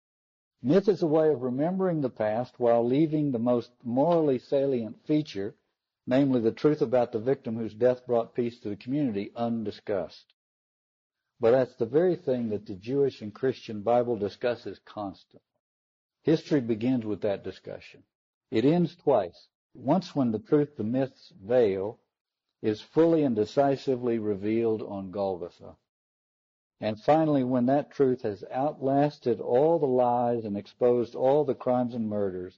Myth 0.62 0.90
is 0.90 1.02
a 1.02 1.08
way 1.08 1.30
of 1.30 1.42
remembering 1.42 2.02
the 2.02 2.10
past 2.10 2.60
while 2.60 2.86
leaving 2.86 3.32
the 3.32 3.40
most 3.40 3.72
morally 3.82 4.40
salient 4.40 5.06
feature, 5.06 5.56
namely 6.06 6.42
the 6.42 6.52
truth 6.52 6.82
about 6.82 7.14
the 7.14 7.20
victim 7.20 7.56
whose 7.56 7.74
death 7.74 8.06
brought 8.06 8.36
peace 8.36 8.60
to 8.60 8.70
the 8.70 8.76
community, 8.76 9.32
undiscussed. 9.38 10.34
But 11.40 11.52
that's 11.52 11.76
the 11.76 11.86
very 11.86 12.18
thing 12.18 12.50
that 12.50 12.66
the 12.66 12.76
Jewish 12.76 13.22
and 13.22 13.34
Christian 13.34 13.84
Bible 13.84 14.18
discusses 14.18 14.80
constantly. 14.80 15.48
History 16.24 16.60
begins 16.60 17.06
with 17.06 17.22
that 17.22 17.44
discussion. 17.44 18.04
It 18.52 18.66
ends 18.66 18.96
twice. 18.98 19.48
Once 19.74 20.14
when 20.14 20.32
the 20.32 20.40
truth 20.40 20.76
the 20.76 20.84
myths 20.84 21.32
veil 21.42 22.00
is 22.64 22.80
fully 22.80 23.24
and 23.24 23.36
decisively 23.36 24.18
revealed 24.18 24.82
on 24.82 25.12
Golgotha. 25.12 25.76
And 26.80 26.98
finally, 26.98 27.44
when 27.44 27.66
that 27.66 27.92
truth 27.92 28.22
has 28.22 28.46
outlasted 28.50 29.42
all 29.42 29.80
the 29.80 29.86
lies 29.86 30.46
and 30.46 30.56
exposed 30.56 31.14
all 31.14 31.44
the 31.44 31.56
crimes 31.56 31.94
and 31.94 32.08
murders 32.08 32.58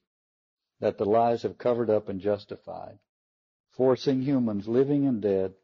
that 0.79 0.99
the 0.99 1.05
lies 1.05 1.41
have 1.41 1.57
covered 1.57 1.89
up 1.89 2.07
and 2.07 2.21
justified, 2.21 2.99
forcing 3.71 4.21
humans, 4.21 4.67
living 4.67 5.07
and 5.07 5.23
dead, 5.23 5.55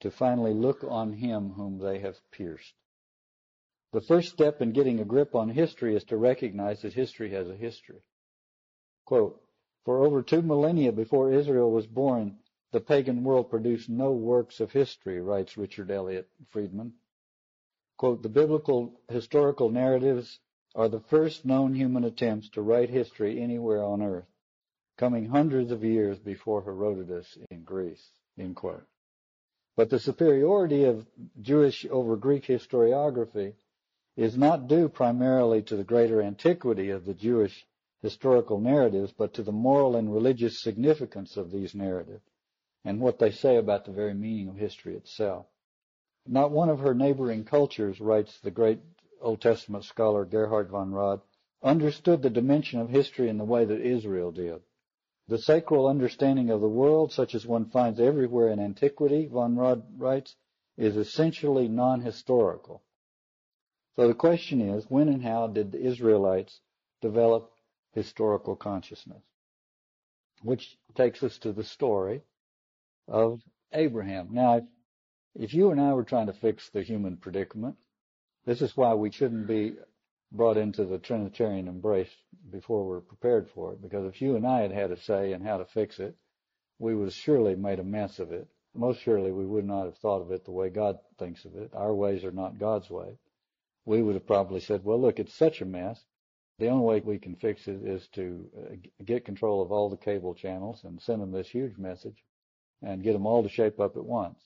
to 0.00 0.10
finally 0.12 0.54
look 0.54 0.84
on 0.84 1.12
him 1.12 1.50
whom 1.50 1.78
they 1.78 1.98
have 1.98 2.16
pierced. 2.30 2.74
The 3.92 4.00
first 4.00 4.32
step 4.32 4.62
in 4.62 4.70
getting 4.70 5.00
a 5.00 5.04
grip 5.04 5.34
on 5.34 5.48
history 5.48 5.96
is 5.96 6.04
to 6.04 6.16
recognize 6.16 6.82
that 6.82 6.92
history 6.92 7.30
has 7.32 7.48
a 7.48 7.56
history. 7.56 8.02
Quote, 9.04 9.42
for 9.84 10.04
over 10.04 10.22
two 10.22 10.42
millennia 10.42 10.92
before 10.92 11.32
Israel 11.32 11.72
was 11.72 11.88
born, 11.88 12.38
the 12.72 12.80
pagan 12.80 13.24
world 13.24 13.50
produced 13.50 13.88
no 13.88 14.12
works 14.12 14.60
of 14.60 14.70
history, 14.70 15.20
writes 15.20 15.58
Richard 15.58 15.90
Elliott 15.90 16.28
Friedman. 16.50 16.92
Quote, 17.96 18.22
the 18.22 18.28
biblical 18.28 19.00
historical 19.08 19.70
narratives 19.70 20.38
are 20.76 20.88
the 20.88 21.00
first 21.00 21.44
known 21.44 21.74
human 21.74 22.04
attempts 22.04 22.48
to 22.50 22.62
write 22.62 22.88
history 22.88 23.40
anywhere 23.40 23.82
on 23.82 24.00
earth, 24.00 24.28
coming 24.96 25.26
hundreds 25.26 25.72
of 25.72 25.82
years 25.82 26.18
before 26.20 26.62
Herodotus 26.62 27.36
in 27.50 27.64
Greece, 27.64 28.12
end 28.38 28.54
quote. 28.54 28.86
But 29.74 29.90
the 29.90 29.98
superiority 29.98 30.84
of 30.84 31.06
Jewish 31.40 31.84
over 31.86 32.16
Greek 32.16 32.44
historiography 32.44 33.54
is 34.16 34.38
not 34.38 34.68
due 34.68 34.88
primarily 34.88 35.62
to 35.62 35.76
the 35.76 35.84
greater 35.84 36.22
antiquity 36.22 36.90
of 36.90 37.04
the 37.04 37.14
Jewish 37.14 37.66
historical 38.00 38.60
narratives, 38.60 39.12
but 39.12 39.34
to 39.34 39.42
the 39.42 39.52
moral 39.52 39.96
and 39.96 40.12
religious 40.12 40.60
significance 40.60 41.36
of 41.36 41.50
these 41.50 41.74
narratives 41.74 42.29
and 42.84 43.00
what 43.00 43.18
they 43.18 43.30
say 43.30 43.56
about 43.56 43.84
the 43.84 43.92
very 43.92 44.14
meaning 44.14 44.48
of 44.48 44.56
history 44.56 44.96
itself. 44.96 45.46
Not 46.26 46.50
one 46.50 46.68
of 46.68 46.80
her 46.80 46.94
neighboring 46.94 47.44
cultures, 47.44 48.00
writes 48.00 48.40
the 48.40 48.50
great 48.50 48.80
Old 49.20 49.40
Testament 49.40 49.84
scholar 49.84 50.24
Gerhard 50.24 50.70
von 50.70 50.92
Rad, 50.92 51.20
understood 51.62 52.22
the 52.22 52.30
dimension 52.30 52.80
of 52.80 52.88
history 52.88 53.28
in 53.28 53.36
the 53.36 53.44
way 53.44 53.64
that 53.64 53.80
Israel 53.80 54.32
did. 54.32 54.62
The 55.28 55.38
sacral 55.38 55.86
understanding 55.86 56.50
of 56.50 56.60
the 56.60 56.68
world, 56.68 57.12
such 57.12 57.34
as 57.34 57.46
one 57.46 57.66
finds 57.66 58.00
everywhere 58.00 58.48
in 58.48 58.58
antiquity, 58.58 59.26
von 59.26 59.56
Rad 59.56 59.82
writes, 59.96 60.36
is 60.76 60.96
essentially 60.96 61.68
non-historical. 61.68 62.82
So 63.96 64.08
the 64.08 64.14
question 64.14 64.60
is, 64.62 64.88
when 64.88 65.08
and 65.08 65.22
how 65.22 65.46
did 65.48 65.72
the 65.72 65.80
Israelites 65.80 66.60
develop 67.02 67.52
historical 67.92 68.56
consciousness? 68.56 69.22
Which 70.42 70.78
takes 70.94 71.22
us 71.22 71.38
to 71.38 71.52
the 71.52 71.64
story 71.64 72.22
of 73.10 73.42
Abraham. 73.72 74.28
Now, 74.30 74.58
if, 74.58 74.64
if 75.34 75.54
you 75.54 75.70
and 75.72 75.80
I 75.80 75.92
were 75.92 76.04
trying 76.04 76.28
to 76.28 76.32
fix 76.32 76.70
the 76.70 76.82
human 76.82 77.16
predicament, 77.16 77.76
this 78.46 78.62
is 78.62 78.76
why 78.76 78.94
we 78.94 79.10
shouldn't 79.10 79.46
be 79.46 79.74
brought 80.32 80.56
into 80.56 80.84
the 80.84 80.98
Trinitarian 80.98 81.66
embrace 81.66 82.10
before 82.50 82.86
we're 82.86 83.00
prepared 83.00 83.48
for 83.50 83.72
it. 83.72 83.82
Because 83.82 84.06
if 84.06 84.22
you 84.22 84.36
and 84.36 84.46
I 84.46 84.60
had 84.60 84.72
had 84.72 84.92
a 84.92 84.96
say 84.96 85.32
in 85.32 85.42
how 85.42 85.58
to 85.58 85.64
fix 85.64 85.98
it, 85.98 86.16
we 86.78 86.94
would 86.94 87.06
have 87.06 87.14
surely 87.14 87.56
made 87.56 87.80
a 87.80 87.84
mess 87.84 88.20
of 88.20 88.32
it. 88.32 88.48
Most 88.74 89.00
surely 89.00 89.32
we 89.32 89.44
would 89.44 89.66
not 89.66 89.86
have 89.86 89.98
thought 89.98 90.22
of 90.22 90.30
it 90.30 90.44
the 90.44 90.52
way 90.52 90.70
God 90.70 90.98
thinks 91.18 91.44
of 91.44 91.56
it. 91.56 91.72
Our 91.74 91.92
ways 91.92 92.24
are 92.24 92.30
not 92.30 92.58
God's 92.58 92.88
way. 92.88 93.18
We 93.84 94.02
would 94.02 94.14
have 94.14 94.26
probably 94.26 94.60
said, 94.60 94.84
well, 94.84 95.00
look, 95.00 95.18
it's 95.18 95.34
such 95.34 95.60
a 95.60 95.64
mess. 95.64 96.00
The 96.58 96.68
only 96.68 96.84
way 96.84 97.00
we 97.00 97.18
can 97.18 97.34
fix 97.34 97.66
it 97.66 97.82
is 97.82 98.06
to 98.08 98.48
uh, 98.56 99.04
get 99.04 99.24
control 99.24 99.62
of 99.62 99.72
all 99.72 99.90
the 99.90 99.96
cable 99.96 100.34
channels 100.34 100.84
and 100.84 101.00
send 101.00 101.20
them 101.20 101.32
this 101.32 101.48
huge 101.48 101.76
message 101.76 102.22
and 102.82 103.02
get 103.02 103.12
them 103.12 103.26
all 103.26 103.42
to 103.42 103.48
shape 103.48 103.80
up 103.80 103.96
at 103.96 104.04
once. 104.04 104.38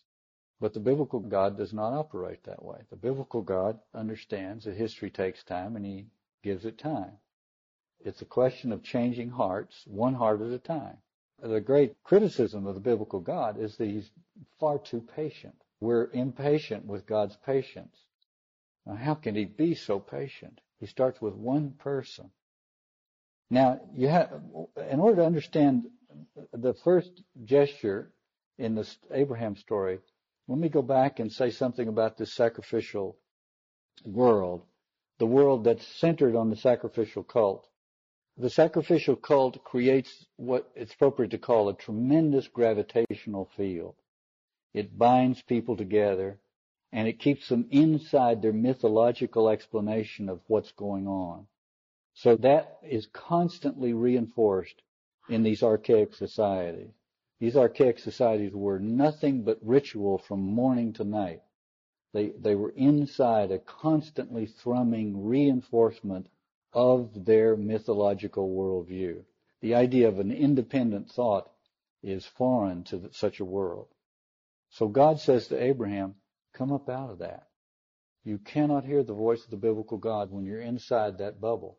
But 0.61 0.73
the 0.73 0.81
biblical 0.81 1.21
God 1.21 1.57
does 1.59 1.73
not 1.73 1.93
operate 1.93 2.45
that 2.45 2.65
way. 2.65 2.79
The 2.91 2.97
biblical 2.97 3.43
God 3.43 3.79
understands 3.95 4.65
that 4.65 4.77
history 4.77 5.11
takes 5.11 5.43
time 5.45 5.77
and 5.77 5.85
he 5.85 6.07
gives 6.43 6.65
it 6.65 6.79
time. 6.79 7.19
It's 8.01 8.23
a 8.23 8.27
question 8.27 8.73
of 8.73 8.83
changing 8.83 9.31
hearts, 9.31 9.85
one 9.87 10.15
heart 10.15 10.41
at 10.41 10.53
a 10.53 10.59
time. 10.59 10.99
The 11.43 11.61
great 11.61 12.03
criticism 12.05 12.67
of 12.67 12.75
the 12.75 12.81
biblical 12.81 13.21
God 13.21 13.59
is 13.59 13.77
that 13.77 13.89
he's 13.89 14.11
far 14.59 14.79
too 14.79 15.01
patient. 15.01 15.55
We're 15.81 16.11
impatient 16.13 16.87
with 16.87 17.07
God's 17.07 17.37
patience. 17.45 17.97
Now, 18.87 18.95
how 18.95 19.15
can 19.15 19.35
he 19.35 19.45
be 19.45 19.75
so 19.75 19.99
patient? 19.99 20.61
He 20.79 20.87
starts 20.87 21.21
with 21.21 21.35
one 21.35 21.73
person. 21.73 22.31
Now, 23.51 23.81
you 23.95 24.09
have, 24.09 24.33
in 24.91 25.01
order 25.01 25.17
to 25.17 25.27
understand 25.27 25.91
the 26.53 26.75
first 26.75 27.23
gesture 27.45 28.13
in 28.59 28.75
the 28.75 28.89
Abraham 29.11 29.57
story, 29.57 29.99
let 30.47 30.59
me 30.59 30.69
go 30.69 30.83
back 30.83 31.21
and 31.21 31.33
say 31.33 31.51
something 31.51 31.89
about 31.89 32.17
this 32.17 32.33
sacrificial 32.33 33.17
world, 34.05 34.63
the 35.19 35.27
world 35.27 35.65
that's 35.65 35.87
centered 35.87 36.37
on 36.37 36.51
the 36.51 36.57
sacrificial 36.57 37.23
cult. 37.23 37.67
The 38.37 38.51
sacrificial 38.51 39.17
cult 39.17 39.63
creates 39.65 40.27
what 40.37 40.71
it's 40.75 40.93
appropriate 40.93 41.31
to 41.31 41.39
call 41.39 41.69
a 41.69 41.75
tremendous 41.75 42.49
gravitational 42.49 43.47
field. 43.57 43.95
It 44.73 44.99
binds 44.99 45.41
people 45.41 45.77
together 45.77 46.39
and 46.93 47.09
it 47.09 47.19
keeps 47.19 47.49
them 47.49 47.67
inside 47.71 48.43
their 48.43 48.53
mythological 48.53 49.49
explanation 49.49 50.29
of 50.29 50.41
what's 50.47 50.73
going 50.73 51.07
on. 51.07 51.47
So 52.15 52.37
that 52.37 52.79
is 52.83 53.07
constantly 53.07 53.93
reinforced 53.93 54.83
in 55.29 55.43
these 55.43 55.63
archaic 55.63 56.15
societies. 56.15 56.93
These 57.45 57.59
archaic 57.59 57.99
societies 57.99 58.55
were 58.55 58.79
nothing 58.79 59.43
but 59.43 59.59
ritual 59.61 60.17
from 60.17 60.41
morning 60.41 60.95
to 60.95 61.05
night. 61.05 61.43
They, 62.15 62.31
they 62.31 62.55
were 62.55 62.71
inside 62.71 63.51
a 63.51 63.59
constantly 63.59 64.47
thrumming 64.47 65.27
reinforcement 65.27 66.31
of 66.73 67.27
their 67.27 67.55
mythological 67.55 68.49
worldview. 68.49 69.25
The 69.61 69.75
idea 69.75 70.09
of 70.09 70.21
an 70.21 70.33
independent 70.33 71.11
thought 71.11 71.51
is 72.03 72.25
foreign 72.25 72.83
to 72.85 73.11
such 73.13 73.41
a 73.41 73.45
world. 73.45 73.89
So 74.71 74.89
God 74.89 75.21
says 75.21 75.47
to 75.49 75.63
Abraham, 75.63 76.15
come 76.55 76.73
up 76.73 76.89
out 76.89 77.11
of 77.11 77.19
that. 77.19 77.49
You 78.25 78.39
cannot 78.39 78.87
hear 78.87 79.03
the 79.03 79.13
voice 79.13 79.45
of 79.45 79.51
the 79.51 79.59
biblical 79.59 79.99
God 79.99 80.31
when 80.31 80.47
you're 80.47 80.63
inside 80.63 81.19
that 81.19 81.43
bubble. 81.43 81.77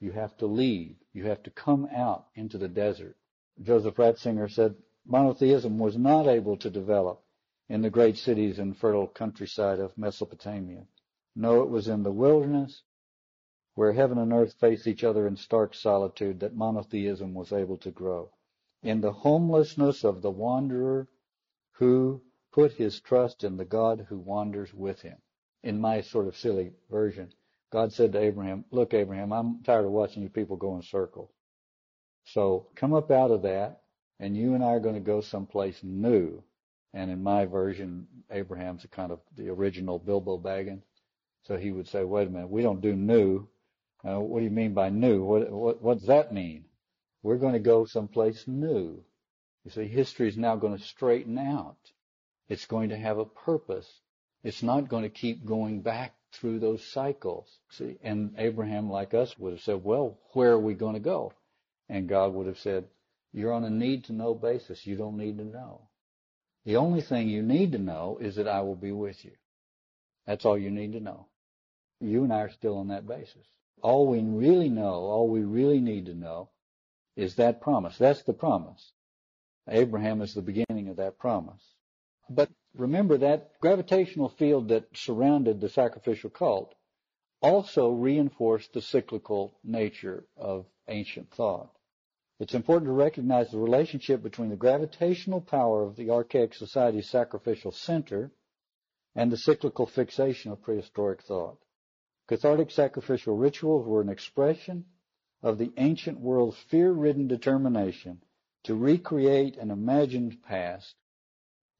You 0.00 0.10
have 0.10 0.36
to 0.38 0.46
leave. 0.46 0.96
You 1.12 1.26
have 1.26 1.44
to 1.44 1.50
come 1.50 1.88
out 1.94 2.26
into 2.34 2.58
the 2.58 2.66
desert. 2.66 3.16
Joseph 3.62 3.94
Ratzinger 3.94 4.50
said 4.50 4.74
monotheism 5.08 5.78
was 5.78 5.96
not 5.96 6.26
able 6.26 6.56
to 6.58 6.70
develop 6.70 7.22
in 7.68 7.82
the 7.82 7.90
great 7.90 8.16
cities 8.16 8.58
and 8.58 8.76
fertile 8.76 9.06
countryside 9.06 9.80
of 9.80 9.96
Mesopotamia. 9.96 10.86
No, 11.34 11.62
it 11.62 11.70
was 11.70 11.88
in 11.88 12.02
the 12.02 12.12
wilderness 12.12 12.82
where 13.74 13.92
heaven 13.92 14.18
and 14.18 14.32
earth 14.32 14.54
face 14.54 14.86
each 14.86 15.04
other 15.04 15.26
in 15.26 15.36
stark 15.36 15.74
solitude 15.74 16.40
that 16.40 16.54
monotheism 16.54 17.32
was 17.32 17.52
able 17.52 17.76
to 17.78 17.90
grow. 17.90 18.30
In 18.82 19.00
the 19.00 19.12
homelessness 19.12 20.04
of 20.04 20.20
the 20.20 20.30
wanderer 20.30 21.08
who 21.72 22.20
put 22.52 22.72
his 22.72 23.00
trust 23.00 23.44
in 23.44 23.56
the 23.56 23.64
God 23.64 24.06
who 24.08 24.18
wanders 24.18 24.74
with 24.74 25.00
him. 25.00 25.16
In 25.62 25.80
my 25.80 26.00
sort 26.00 26.26
of 26.26 26.36
silly 26.36 26.72
version, 26.90 27.32
God 27.70 27.92
said 27.92 28.12
to 28.12 28.18
Abraham, 28.18 28.64
look, 28.70 28.94
Abraham, 28.94 29.32
I'm 29.32 29.62
tired 29.62 29.84
of 29.84 29.92
watching 29.92 30.22
you 30.22 30.28
people 30.28 30.56
go 30.56 30.74
in 30.76 30.82
circles. 30.82 31.30
So 32.24 32.66
come 32.74 32.94
up 32.94 33.10
out 33.10 33.30
of 33.30 33.42
that 33.42 33.82
and 34.20 34.36
you 34.36 34.54
and 34.54 34.64
I 34.64 34.68
are 34.68 34.80
going 34.80 34.94
to 34.94 35.00
go 35.00 35.20
someplace 35.20 35.78
new. 35.82 36.42
And 36.94 37.10
in 37.10 37.22
my 37.22 37.44
version, 37.44 38.06
Abraham's 38.30 38.84
a 38.84 38.88
kind 38.88 39.12
of 39.12 39.20
the 39.36 39.50
original 39.50 39.98
Bilbo 39.98 40.38
Baggins. 40.38 40.82
So 41.44 41.56
he 41.56 41.70
would 41.70 41.88
say, 41.88 42.04
wait 42.04 42.28
a 42.28 42.30
minute, 42.30 42.50
we 42.50 42.62
don't 42.62 42.80
do 42.80 42.94
new. 42.94 43.46
Uh, 44.04 44.20
what 44.20 44.38
do 44.38 44.44
you 44.44 44.50
mean 44.50 44.74
by 44.74 44.88
new? 44.90 45.22
What, 45.22 45.50
what, 45.50 45.82
what 45.82 45.98
does 45.98 46.06
that 46.08 46.32
mean? 46.32 46.64
We're 47.22 47.36
going 47.36 47.52
to 47.54 47.58
go 47.58 47.84
someplace 47.84 48.46
new. 48.46 49.02
You 49.64 49.70
see, 49.70 49.86
history 49.86 50.28
is 50.28 50.36
now 50.36 50.56
going 50.56 50.76
to 50.76 50.82
straighten 50.82 51.36
out. 51.38 51.76
It's 52.48 52.66
going 52.66 52.88
to 52.90 52.96
have 52.96 53.18
a 53.18 53.24
purpose. 53.24 54.00
It's 54.42 54.62
not 54.62 54.88
going 54.88 55.02
to 55.02 55.10
keep 55.10 55.44
going 55.44 55.82
back 55.82 56.14
through 56.32 56.60
those 56.60 56.84
cycles. 56.84 57.58
See, 57.70 57.98
and 58.02 58.34
Abraham, 58.38 58.90
like 58.90 59.14
us, 59.14 59.38
would 59.38 59.52
have 59.52 59.62
said, 59.62 59.84
well, 59.84 60.18
where 60.32 60.52
are 60.52 60.60
we 60.60 60.74
going 60.74 60.94
to 60.94 61.00
go? 61.00 61.32
And 61.88 62.08
God 62.08 62.32
would 62.34 62.46
have 62.46 62.58
said, 62.58 62.84
you're 63.32 63.52
on 63.52 63.64
a 63.64 63.70
need 63.70 64.04
to 64.04 64.12
know 64.12 64.34
basis. 64.34 64.86
You 64.86 64.96
don't 64.96 65.16
need 65.16 65.38
to 65.38 65.44
know. 65.44 65.88
The 66.64 66.76
only 66.76 67.00
thing 67.00 67.28
you 67.28 67.42
need 67.42 67.72
to 67.72 67.78
know 67.78 68.18
is 68.20 68.36
that 68.36 68.48
I 68.48 68.60
will 68.62 68.76
be 68.76 68.92
with 68.92 69.24
you. 69.24 69.32
That's 70.26 70.44
all 70.44 70.58
you 70.58 70.70
need 70.70 70.92
to 70.92 71.00
know. 71.00 71.26
You 72.00 72.24
and 72.24 72.32
I 72.32 72.40
are 72.40 72.50
still 72.50 72.78
on 72.78 72.88
that 72.88 73.06
basis. 73.06 73.46
All 73.80 74.06
we 74.06 74.20
really 74.20 74.68
know, 74.68 74.92
all 74.92 75.28
we 75.28 75.42
really 75.42 75.80
need 75.80 76.06
to 76.06 76.14
know 76.14 76.50
is 77.16 77.36
that 77.36 77.60
promise. 77.60 77.96
That's 77.98 78.22
the 78.22 78.32
promise. 78.32 78.92
Abraham 79.68 80.20
is 80.20 80.34
the 80.34 80.42
beginning 80.42 80.88
of 80.88 80.96
that 80.96 81.18
promise. 81.18 81.62
But 82.30 82.50
remember 82.76 83.18
that 83.18 83.52
gravitational 83.60 84.28
field 84.28 84.68
that 84.68 84.84
surrounded 84.94 85.60
the 85.60 85.68
sacrificial 85.68 86.30
cult 86.30 86.74
also 87.40 87.90
reinforced 87.90 88.72
the 88.72 88.82
cyclical 88.82 89.54
nature 89.62 90.24
of 90.36 90.66
ancient 90.88 91.30
thought. 91.30 91.70
It's 92.38 92.54
important 92.54 92.86
to 92.86 92.92
recognize 92.92 93.50
the 93.50 93.58
relationship 93.58 94.22
between 94.22 94.48
the 94.48 94.56
gravitational 94.56 95.40
power 95.40 95.82
of 95.82 95.96
the 95.96 96.10
archaic 96.10 96.54
society's 96.54 97.10
sacrificial 97.10 97.72
center 97.72 98.30
and 99.16 99.32
the 99.32 99.36
cyclical 99.36 99.86
fixation 99.86 100.52
of 100.52 100.62
prehistoric 100.62 101.22
thought. 101.22 101.58
Cathartic 102.28 102.70
sacrificial 102.70 103.36
rituals 103.36 103.86
were 103.86 104.00
an 104.00 104.08
expression 104.08 104.84
of 105.42 105.58
the 105.58 105.72
ancient 105.76 106.20
world's 106.20 106.58
fear-ridden 106.70 107.26
determination 107.26 108.22
to 108.64 108.74
recreate 108.74 109.56
an 109.56 109.70
imagined 109.70 110.42
past 110.42 110.94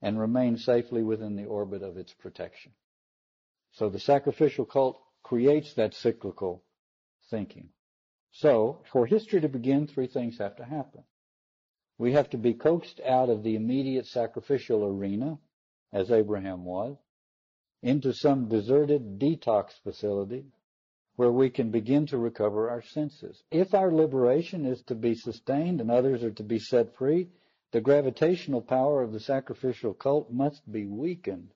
and 0.01 0.19
remain 0.19 0.57
safely 0.57 1.03
within 1.03 1.37
the 1.37 1.45
orbit 1.45 1.83
of 1.83 1.97
its 1.97 2.13
protection. 2.15 2.73
So 3.73 3.89
the 3.89 4.01
sacrificial 4.01 4.65
cult 4.65 5.01
creates 5.23 5.75
that 5.75 5.95
cyclical 5.95 6.65
thinking. 7.31 7.69
So, 8.31 8.83
for 8.93 9.07
history 9.07 9.41
to 9.41 9.49
begin, 9.49 9.87
three 9.87 10.07
things 10.07 10.39
have 10.39 10.57
to 10.57 10.65
happen. 10.65 11.05
We 11.99 12.13
have 12.13 12.31
to 12.31 12.39
be 12.39 12.55
coaxed 12.55 13.01
out 13.01 13.29
of 13.29 13.43
the 13.43 13.57
immediate 13.57 14.07
sacrificial 14.07 14.85
arena, 14.85 15.39
as 15.93 16.11
Abraham 16.11 16.65
was, 16.65 16.97
into 17.83 18.13
some 18.13 18.49
deserted 18.49 19.19
detox 19.19 19.73
facility 19.83 20.47
where 21.17 21.33
we 21.33 21.51
can 21.51 21.73
begin 21.73 22.07
to 22.07 22.17
recover 22.17 22.71
our 22.71 22.81
senses. 22.81 23.43
If 23.51 23.75
our 23.75 23.91
liberation 23.91 24.65
is 24.65 24.83
to 24.83 24.95
be 24.95 25.17
sustained 25.17 25.81
and 25.81 25.91
others 25.91 26.23
are 26.23 26.31
to 26.31 26.45
be 26.45 26.61
set 26.61 26.95
free, 26.95 27.29
the 27.73 27.81
gravitational 27.81 28.63
power 28.63 29.03
of 29.03 29.13
the 29.13 29.19
sacrificial 29.19 29.95
cult 29.95 30.31
must 30.31 30.71
be 30.71 30.87
weakened. 30.87 31.53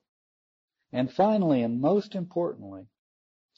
And 0.93 1.13
finally, 1.13 1.63
and 1.63 1.81
most 1.81 2.17
importantly, 2.17 2.89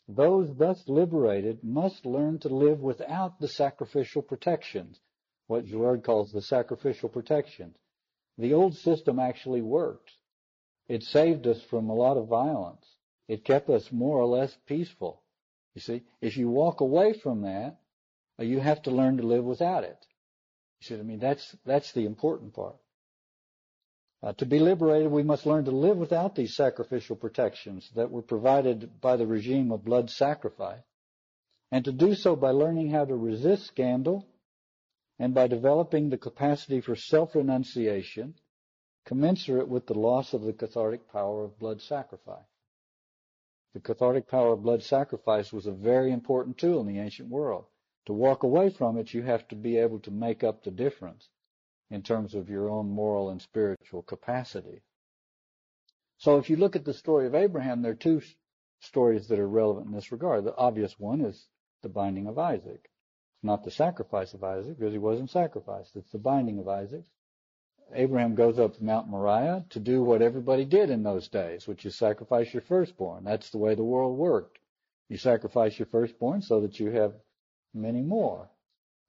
those 0.09 0.55
thus 0.57 0.87
liberated 0.87 1.65
must 1.65 2.05
learn 2.05 2.39
to 2.41 2.49
live 2.49 2.81
without 2.81 3.41
the 3.41 3.49
sacrificial 3.49 4.23
protections, 4.23 5.01
what 5.47 5.65
Girard 5.65 6.05
calls 6.05 6.33
the 6.33 6.43
sacrificial 6.43 7.09
protections. 7.09 7.77
The 8.37 8.53
old 8.53 8.77
system 8.77 9.19
actually 9.19 9.63
worked. 9.63 10.11
It 10.89 11.03
saved 11.03 11.47
us 11.47 11.63
from 11.63 11.89
a 11.89 11.95
lot 11.95 12.17
of 12.17 12.29
violence. 12.29 12.85
It 13.29 13.45
kept 13.45 13.71
us 13.71 13.91
more 13.91 14.19
or 14.19 14.27
less 14.27 14.55
peaceful. 14.67 15.23
You 15.75 15.81
see, 15.81 16.03
if 16.21 16.37
you 16.37 16.51
walk 16.51 16.81
away 16.81 17.15
from 17.15 17.43
that, 17.43 17.81
you 18.39 18.61
have 18.61 18.83
to 18.83 18.91
learn 18.91 19.17
to 19.17 19.23
live 19.23 19.45
without 19.45 19.85
it. 19.85 20.07
You 20.81 20.87
see 20.87 20.95
what 20.95 21.01
I 21.01 21.05
mean? 21.05 21.19
That's, 21.21 21.57
that's 21.65 21.93
the 21.93 22.05
important 22.05 22.53
part. 22.53 22.77
Uh, 24.25 24.33
to 24.33 24.47
be 24.47 24.59
liberated, 24.59 25.11
we 25.11 25.23
must 25.23 25.45
learn 25.45 25.67
to 25.67 25.71
live 25.71 25.99
without 25.99 26.35
these 26.35 26.57
sacrificial 26.57 27.15
protections 27.15 27.91
that 27.95 28.11
were 28.11 28.23
provided 28.23 28.99
by 29.03 29.17
the 29.17 29.27
regime 29.27 29.71
of 29.71 29.85
blood 29.85 30.09
sacrifice, 30.09 30.81
and 31.71 31.85
to 31.85 31.93
do 31.93 32.15
so 32.15 32.35
by 32.35 32.51
learning 32.51 32.89
how 32.89 33.05
to 33.05 33.15
resist 33.15 33.67
scandal 33.67 34.27
and 35.19 35.35
by 35.35 35.47
developing 35.47 36.09
the 36.09 36.17
capacity 36.17 36.81
for 36.81 36.97
self-renunciation 36.97 38.35
commensurate 39.05 39.69
with 39.69 39.87
the 39.87 39.99
loss 39.99 40.33
of 40.33 40.41
the 40.41 40.55
cathartic 40.55 41.07
power 41.13 41.45
of 41.45 41.59
blood 41.59 41.83
sacrifice. 41.83 42.49
The 43.75 43.81
cathartic 43.81 44.27
power 44.27 44.55
of 44.55 44.63
blood 44.63 44.83
sacrifice 44.83 45.53
was 45.53 45.67
a 45.67 45.73
very 45.73 46.13
important 46.13 46.57
tool 46.57 46.81
in 46.81 46.87
the 46.87 46.99
ancient 46.99 47.29
world. 47.29 47.67
To 48.07 48.15
walk 48.15 48.43
away 48.43 48.71
from 48.71 48.97
it, 48.97 49.13
you 49.13 49.21
have 49.21 49.47
to 49.49 49.55
be 49.55 49.77
able 49.77 49.99
to 50.01 50.11
make 50.11 50.43
up 50.43 50.65
the 50.65 50.71
difference 50.71 51.29
in 51.91 52.03
terms 52.03 52.35
of 52.35 52.49
your 52.49 52.69
own 52.69 52.89
moral 52.89 53.31
and 53.31 53.41
spiritual 53.41 54.03
capacity. 54.03 54.83
So 56.19 56.39
if 56.39 56.49
you 56.49 56.57
look 56.57 56.77
at 56.77 56.85
the 56.85 56.95
story 56.95 57.27
of 57.27 57.35
Abraham, 57.35 57.83
there 57.83 57.93
are 57.93 57.97
two 57.97 58.23
stories 58.81 59.29
that 59.29 59.39
are 59.39 59.49
relevant 59.49 59.87
in 59.87 59.93
this 59.93 60.13
regard. 60.13 60.45
The 60.45 60.57
obvious 60.57 60.99
one 60.99 61.21
is 61.21 61.49
the 61.83 61.89
binding 61.89 62.27
of 62.27 62.39
Isaac. 62.39 62.91
It's 63.37 63.45
not 63.45 63.65
the 63.65 63.71
sacrifice 63.71 64.35
of 64.35 64.45
Isaac 64.45 64.79
because 64.79 64.93
he 64.93 64.99
wasn't 64.99 65.31
sacrificed. 65.31 65.97
It's 65.97 66.13
the 66.13 66.19
binding 66.19 66.59
of 66.59 66.69
Isaac. 66.69 67.05
Abraham 67.93 68.35
goes 68.35 68.59
up 68.59 68.81
Mount 68.81 69.09
Moriah 69.09 69.67
to 69.71 69.79
do 69.79 70.03
what 70.03 70.23
everybody 70.23 70.65
did 70.65 70.91
in 70.91 71.03
those 71.03 71.29
days, 71.29 71.69
which 71.69 71.85
is 71.85 71.95
sacrifice 71.95 72.53
your 72.55 72.63
firstborn. 72.63 73.25
That's 73.25 73.51
the 73.51 73.59
way 73.59 73.75
the 73.75 73.85
world 73.85 74.17
worked. 74.17 74.59
You 75.09 75.19
sacrifice 75.19 75.79
your 75.79 75.87
firstborn 75.87 76.41
so 76.41 76.61
that 76.63 76.81
you 76.81 76.91
have 76.93 77.15
many 77.75 78.01
more. 78.01 78.49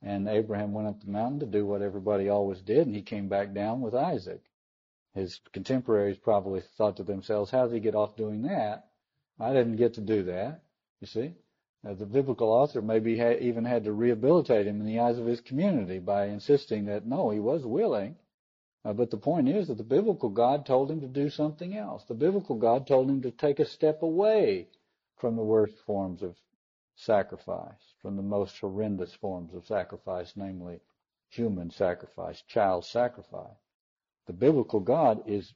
And 0.06 0.30
Abraham 0.30 0.72
went 0.72 0.88
up 0.88 1.02
the 1.02 1.12
mountain 1.12 1.40
to 1.40 1.48
do 1.48 1.66
what 1.66 1.82
everybody 1.82 2.30
always 2.30 2.62
did, 2.62 2.86
and 2.86 2.96
he 2.96 3.02
came 3.02 3.28
back 3.28 3.54
down 3.54 3.82
with 3.82 3.96
Isaac. 3.96 4.44
His 5.16 5.42
contemporaries 5.52 6.18
probably 6.18 6.62
thought 6.78 6.98
to 6.98 7.04
themselves, 7.04 7.50
how 7.50 7.66
did 7.66 7.74
he 7.74 7.80
get 7.80 7.96
off 7.96 8.16
doing 8.16 8.44
that? 8.44 8.88
I 9.40 9.52
didn't 9.52 9.78
get 9.78 9.96
to 9.96 10.02
do 10.02 10.24
that, 10.24 10.62
you 11.02 11.08
see. 11.08 11.34
Uh, 11.84 11.96
the 11.96 12.06
biblical 12.06 12.50
author 12.50 12.84
maybe 12.84 13.18
ha- 13.18 13.40
even 13.42 13.66
had 13.66 13.84
to 13.86 13.94
rehabilitate 13.94 14.68
him 14.68 14.80
in 14.80 14.86
the 14.86 15.00
eyes 15.00 15.18
of 15.18 15.26
his 15.26 15.42
community 15.42 15.98
by 15.98 16.28
insisting 16.28 16.86
that 16.86 17.08
no, 17.08 17.32
he 17.32 17.40
was 17.40 17.66
willing. 17.66 18.16
Uh, 18.84 18.94
but 18.94 19.10
the 19.10 19.18
point 19.18 19.50
is 19.50 19.68
that 19.68 19.78
the 19.78 19.84
biblical 19.84 20.30
God 20.30 20.68
told 20.68 20.92
him 20.92 21.02
to 21.02 21.08
do 21.08 21.32
something 21.32 21.76
else. 21.76 22.04
The 22.04 22.14
biblical 22.14 22.56
God 22.56 22.86
told 22.86 23.10
him 23.10 23.24
to 23.24 23.32
take 23.32 23.60
a 23.60 23.66
step 23.66 24.04
away 24.04 24.68
from 25.18 25.36
the 25.36 25.44
worst 25.44 25.80
forms 25.88 26.22
of 26.22 26.36
sacrifice, 26.96 27.95
from 28.06 28.18
the 28.18 28.22
most 28.22 28.60
horrendous 28.60 29.16
forms 29.16 29.56
of 29.56 29.66
sacrifice, 29.66 30.34
namely 30.36 30.80
human 31.30 31.72
sacrifice, 31.72 32.42
child 32.44 32.86
sacrifice. 32.86 33.58
The 34.28 34.34
biblical 34.34 34.80
God 34.80 35.24
is 35.28 35.52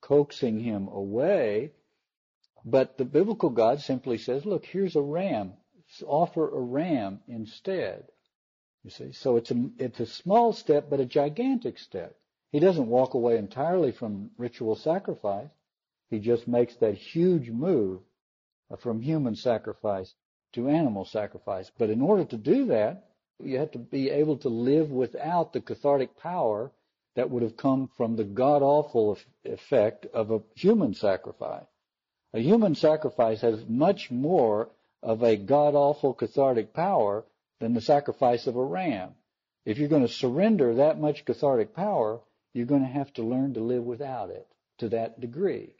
coaxing 0.00 0.60
him 0.60 0.86
away 0.86 1.72
but 2.64 2.98
the 2.98 3.04
biblical 3.04 3.50
God 3.50 3.80
simply 3.80 4.18
says, 4.18 4.44
look, 4.44 4.66
here's 4.66 4.96
a 4.96 5.02
ram. 5.02 5.54
Offer 6.06 6.50
a 6.50 6.60
ram 6.60 7.20
instead. 7.26 8.04
You 8.84 8.90
see, 8.90 9.12
so 9.12 9.36
it's 9.36 9.50
a, 9.50 9.70
it's 9.78 10.00
a 10.00 10.06
small 10.06 10.52
step, 10.52 10.88
but 10.88 11.00
a 11.00 11.06
gigantic 11.06 11.78
step. 11.78 12.16
He 12.52 12.60
doesn't 12.60 12.88
walk 12.88 13.14
away 13.14 13.38
entirely 13.38 13.92
from 13.92 14.30
ritual 14.36 14.76
sacrifice. 14.76 15.48
He 16.10 16.18
just 16.18 16.46
makes 16.46 16.76
that 16.76 16.94
huge 16.94 17.50
move 17.50 18.00
from 18.78 19.00
human 19.00 19.36
sacrifice 19.36 20.14
to 20.52 20.68
animal 20.68 21.04
sacrifice. 21.04 21.70
But 21.78 21.90
in 21.90 22.00
order 22.00 22.24
to 22.24 22.36
do 22.36 22.66
that, 22.66 23.08
you 23.42 23.58
have 23.58 23.70
to 23.72 23.78
be 23.78 24.10
able 24.10 24.36
to 24.38 24.48
live 24.48 24.90
without 24.90 25.52
the 25.52 25.60
cathartic 25.60 26.16
power 26.18 26.70
that 27.16 27.30
would 27.30 27.42
have 27.42 27.56
come 27.56 27.88
from 27.96 28.16
the 28.16 28.24
god 28.24 28.62
awful 28.62 29.18
effect 29.44 30.06
of 30.06 30.30
a 30.30 30.42
human 30.54 30.94
sacrifice. 30.94 31.66
A 32.32 32.40
human 32.40 32.74
sacrifice 32.74 33.40
has 33.40 33.66
much 33.68 34.10
more 34.10 34.70
of 35.02 35.22
a 35.22 35.36
god 35.36 35.74
awful 35.74 36.14
cathartic 36.14 36.72
power 36.72 37.24
than 37.58 37.74
the 37.74 37.80
sacrifice 37.80 38.46
of 38.46 38.56
a 38.56 38.64
ram. 38.64 39.10
If 39.64 39.78
you're 39.78 39.88
going 39.88 40.06
to 40.06 40.12
surrender 40.12 40.74
that 40.76 41.00
much 41.00 41.24
cathartic 41.24 41.74
power, 41.74 42.20
you're 42.52 42.66
going 42.66 42.82
to 42.82 42.88
have 42.88 43.12
to 43.14 43.22
learn 43.22 43.54
to 43.54 43.60
live 43.60 43.84
without 43.84 44.30
it 44.30 44.46
to 44.78 44.88
that 44.90 45.20
degree. 45.20 45.74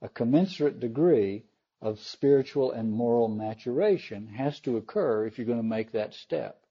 A 0.00 0.08
commensurate 0.08 0.80
degree 0.80 1.44
of 1.82 2.00
spiritual 2.00 2.72
and 2.72 2.90
moral 2.90 3.28
maturation 3.28 4.28
has 4.28 4.58
to 4.60 4.78
occur 4.78 5.26
if 5.26 5.36
you're 5.36 5.46
going 5.46 5.58
to 5.58 5.62
make 5.62 5.92
that 5.92 6.14
step. 6.14 6.62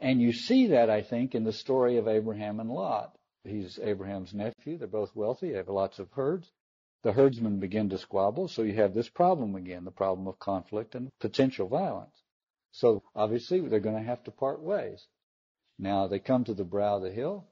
And 0.00 0.22
you 0.22 0.32
see 0.32 0.68
that, 0.68 0.88
I 0.88 1.02
think, 1.02 1.34
in 1.34 1.44
the 1.44 1.52
story 1.52 1.98
of 1.98 2.08
Abraham 2.08 2.60
and 2.60 2.70
Lot. 2.70 3.14
He's 3.44 3.78
Abraham's 3.82 4.32
nephew. 4.32 4.78
They're 4.78 4.88
both 4.88 5.14
wealthy. 5.14 5.50
They 5.50 5.58
have 5.58 5.68
lots 5.68 5.98
of 5.98 6.10
herds 6.12 6.50
the 7.06 7.12
herdsmen 7.12 7.60
begin 7.60 7.88
to 7.90 7.98
squabble, 7.98 8.48
so 8.48 8.62
you 8.62 8.74
have 8.74 8.92
this 8.92 9.08
problem 9.08 9.54
again, 9.54 9.84
the 9.84 9.92
problem 9.92 10.26
of 10.26 10.40
conflict 10.40 10.96
and 10.96 11.08
potential 11.20 11.68
violence. 11.68 12.20
So 12.72 13.04
obviously 13.14 13.60
they're 13.60 13.78
going 13.78 13.94
to 13.94 14.02
have 14.02 14.24
to 14.24 14.32
part 14.32 14.60
ways. 14.60 15.06
Now 15.78 16.08
they 16.08 16.18
come 16.18 16.42
to 16.42 16.54
the 16.54 16.64
brow 16.64 16.96
of 16.96 17.02
the 17.02 17.12
hill. 17.12 17.46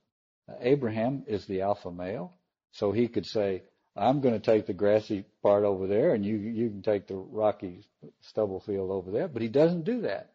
Abraham 0.60 1.22
is 1.28 1.46
the 1.46 1.60
alpha 1.60 1.92
male, 1.92 2.32
so 2.72 2.90
he 2.90 3.06
could 3.06 3.26
say, 3.26 3.62
I'm 3.96 4.20
going 4.20 4.34
to 4.34 4.40
take 4.40 4.66
the 4.66 4.72
grassy 4.72 5.24
part 5.42 5.64
over 5.64 5.86
there 5.86 6.14
and 6.14 6.24
you, 6.24 6.36
you 6.36 6.68
can 6.68 6.82
take 6.82 7.06
the 7.06 7.16
rocky 7.16 7.86
stubble 8.22 8.60
field 8.60 8.90
over 8.90 9.10
there. 9.10 9.28
But 9.28 9.42
he 9.42 9.48
doesn't 9.48 9.84
do 9.84 10.02
that. 10.02 10.32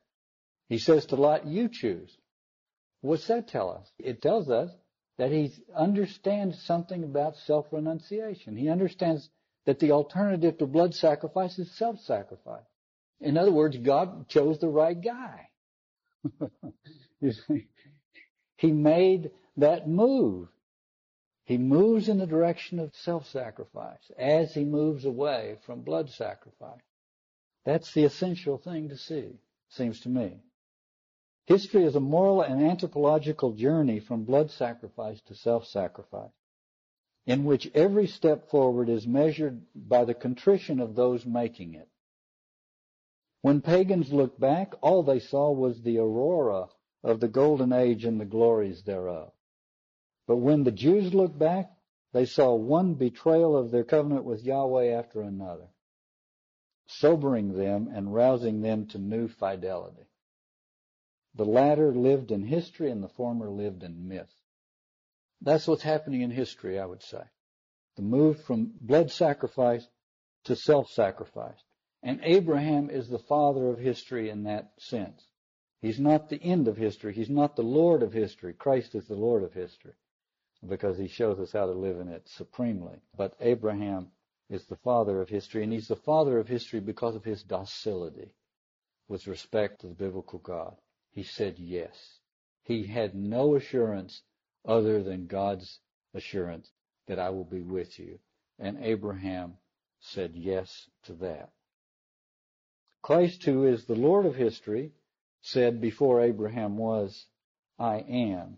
He 0.70 0.78
says 0.78 1.06
to 1.08 1.16
Lot, 1.16 1.46
you 1.46 1.68
choose. 1.72 2.16
What's 3.02 3.28
that 3.28 3.48
tell 3.48 3.72
us? 3.72 3.90
It 3.98 4.22
tells 4.22 4.50
us 4.50 4.70
that 5.18 5.32
he 5.32 5.52
understands 5.76 6.62
something 6.64 7.04
about 7.04 7.36
self-renunciation. 7.46 8.56
He 8.56 8.70
understands 8.70 9.30
that 9.66 9.80
the 9.80 9.92
alternative 9.92 10.58
to 10.58 10.66
blood 10.66 10.94
sacrifice 10.94 11.60
is 11.60 11.78
self-sacrifice. 11.78 12.64
In 13.20 13.38
other 13.38 13.52
words, 13.52 13.78
God 13.78 14.30
chose 14.30 14.60
the 14.60 14.70
right 14.70 15.00
guy. 15.00 15.50
he 18.58 18.72
made 18.72 19.32
that 19.58 19.88
move. 19.88 20.48
He 21.50 21.58
moves 21.58 22.10
in 22.10 22.20
the 22.20 22.28
direction 22.28 22.78
of 22.78 22.96
self-sacrifice 22.96 24.12
as 24.20 24.54
he 24.54 24.64
moves 24.64 25.04
away 25.04 25.58
from 25.66 25.82
blood 25.82 26.12
sacrifice. 26.12 26.84
That's 27.66 27.92
the 27.92 28.04
essential 28.04 28.60
thing 28.60 28.90
to 28.90 28.98
see, 28.98 29.40
seems 29.68 30.00
to 30.02 30.10
me. 30.10 30.44
History 31.48 31.86
is 31.86 31.96
a 31.96 32.00
moral 32.00 32.44
and 32.44 32.62
anthropological 32.62 33.54
journey 33.54 34.00
from 34.00 34.26
blood 34.26 34.52
sacrifice 34.52 35.22
to 35.22 35.34
self-sacrifice, 35.34 36.30
in 37.26 37.46
which 37.46 37.72
every 37.74 38.06
step 38.06 38.52
forward 38.52 38.88
is 38.88 39.08
measured 39.08 39.60
by 39.74 40.06
the 40.06 40.14
contrition 40.14 40.80
of 40.80 40.94
those 40.94 41.26
making 41.26 41.74
it. 41.74 41.90
When 43.42 43.62
pagans 43.62 44.14
looked 44.14 44.40
back, 44.40 44.74
all 44.82 45.02
they 45.02 45.20
saw 45.20 45.52
was 45.52 45.82
the 45.82 45.98
aurora 45.98 46.68
of 47.04 47.20
the 47.20 47.28
golden 47.28 47.74
age 47.74 48.06
and 48.06 48.22
the 48.22 48.26
glories 48.26 48.84
thereof. 48.84 49.32
But 50.30 50.38
when 50.38 50.64
the 50.64 50.72
Jews 50.72 51.12
looked 51.16 51.40
back, 51.40 51.76
they 52.14 52.26
saw 52.26 52.54
one 52.54 52.94
betrayal 52.94 53.58
of 53.58 53.72
their 53.72 53.84
covenant 53.84 54.26
with 54.26 54.44
Yahweh 54.44 54.92
after 54.92 55.22
another, 55.24 55.70
sobering 56.86 57.54
them 57.54 57.90
and 57.92 58.14
rousing 58.14 58.62
them 58.62 58.86
to 58.90 59.00
new 59.00 59.28
fidelity. 59.28 60.06
The 61.34 61.46
latter 61.46 61.96
lived 61.96 62.30
in 62.30 62.44
history 62.44 62.92
and 62.92 63.02
the 63.02 63.10
former 63.10 63.50
lived 63.50 63.82
in 63.82 64.08
myth. 64.08 64.32
That's 65.42 65.68
what's 65.68 65.82
happening 65.82 66.22
in 66.22 66.30
history, 66.30 66.78
I 66.78 66.86
would 66.86 67.02
say. 67.02 67.24
The 67.96 68.04
move 68.04 68.40
from 68.44 68.74
blood 68.80 69.10
sacrifice 69.10 69.88
to 70.44 70.56
self-sacrifice. 70.56 71.64
And 72.04 72.20
Abraham 72.22 72.92
is 72.92 73.10
the 73.10 73.18
father 73.18 73.68
of 73.70 73.80
history 73.80 74.30
in 74.30 74.44
that 74.44 74.74
sense. 74.78 75.26
He's 75.82 76.00
not 76.00 76.30
the 76.30 76.40
end 76.40 76.68
of 76.68 76.78
history. 76.78 77.16
He's 77.16 77.32
not 77.32 77.56
the 77.56 77.64
Lord 77.64 78.04
of 78.04 78.14
history. 78.14 78.54
Christ 78.54 78.94
is 78.94 79.08
the 79.08 79.16
Lord 79.16 79.42
of 79.42 79.54
history 79.54 79.94
because 80.68 80.98
he 80.98 81.08
shows 81.08 81.40
us 81.40 81.52
how 81.54 81.66
to 81.66 81.72
live 81.72 82.00
in 82.00 82.10
it 82.10 82.28
supremely. 82.28 82.98
But 83.16 83.36
Abraham 83.40 84.12
is 84.50 84.66
the 84.66 84.76
father 84.78 85.22
of 85.22 85.30
history, 85.30 85.64
and 85.64 85.72
he's 85.72 85.88
the 85.88 85.96
father 85.96 86.40
of 86.40 86.48
history 86.48 86.80
because 86.80 87.16
of 87.16 87.24
his 87.24 87.44
docility 87.44 88.34
with 89.08 89.28
respect 89.28 89.82
to 89.82 89.88
the 89.88 89.94
biblical 89.94 90.40
God. 90.40 90.76
He 91.12 91.24
said 91.24 91.58
yes. 91.58 92.20
He 92.64 92.86
had 92.86 93.16
no 93.16 93.56
assurance 93.56 94.22
other 94.66 95.02
than 95.02 95.28
God's 95.28 95.80
assurance 96.14 96.72
that 97.08 97.20
I 97.20 97.30
will 97.30 97.46
be 97.46 97.62
with 97.62 97.98
you. 98.00 98.20
And 98.60 98.78
Abraham 98.84 99.58
said 100.00 100.36
yes 100.36 100.90
to 101.04 101.14
that. 101.14 101.52
Christ, 103.02 103.44
who 103.46 103.66
is 103.66 103.86
the 103.86 103.96
Lord 103.96 104.26
of 104.26 104.36
history, 104.36 104.92
said 105.42 105.80
before 105.80 106.22
Abraham 106.22 106.78
was, 106.78 107.26
I 107.78 108.00
am. 108.00 108.58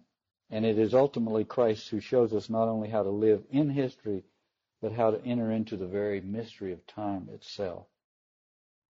And 0.52 0.66
it 0.66 0.78
is 0.78 0.94
ultimately 0.94 1.46
Christ 1.46 1.90
who 1.90 2.02
shows 2.02 2.34
us 2.34 2.50
not 2.50 2.68
only 2.68 2.90
how 2.90 3.04
to 3.04 3.10
live 3.10 3.44
in 3.50 3.70
history, 3.70 4.26
but 4.82 4.92
how 4.92 5.12
to 5.12 5.24
enter 5.24 5.52
into 5.52 5.78
the 5.78 5.88
very 5.88 6.20
mystery 6.20 6.74
of 6.74 6.86
time 6.86 7.30
itself. 7.32 7.88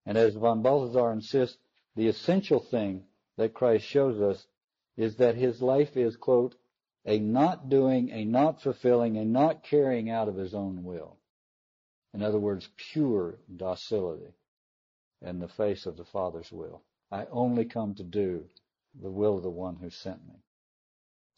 And 0.05 0.17
as 0.17 0.35
von 0.35 0.63
Balthasar 0.63 1.11
insists, 1.11 1.57
the 1.95 2.07
essential 2.07 2.59
thing 2.59 3.03
that 3.37 3.53
Christ 3.53 3.85
shows 3.85 4.19
us 4.19 4.47
is 4.97 5.17
that 5.17 5.35
his 5.35 5.61
life 5.61 5.95
is, 5.95 6.15
quote, 6.15 6.55
a 7.05 7.19
not 7.19 7.69
doing, 7.69 8.09
a 8.09 8.25
not 8.25 8.61
fulfilling, 8.61 9.17
a 9.17 9.25
not 9.25 9.63
carrying 9.63 10.09
out 10.09 10.27
of 10.27 10.35
his 10.35 10.53
own 10.53 10.83
will. 10.83 11.17
In 12.13 12.23
other 12.23 12.39
words, 12.39 12.69
pure 12.75 13.37
docility 13.55 14.33
in 15.21 15.39
the 15.39 15.47
face 15.47 15.85
of 15.85 15.97
the 15.97 16.05
Father's 16.05 16.51
will. 16.51 16.81
I 17.11 17.25
only 17.31 17.65
come 17.65 17.95
to 17.95 18.03
do 18.03 18.45
the 18.99 19.11
will 19.11 19.37
of 19.37 19.43
the 19.43 19.49
one 19.49 19.75
who 19.75 19.89
sent 19.89 20.27
me. 20.27 20.35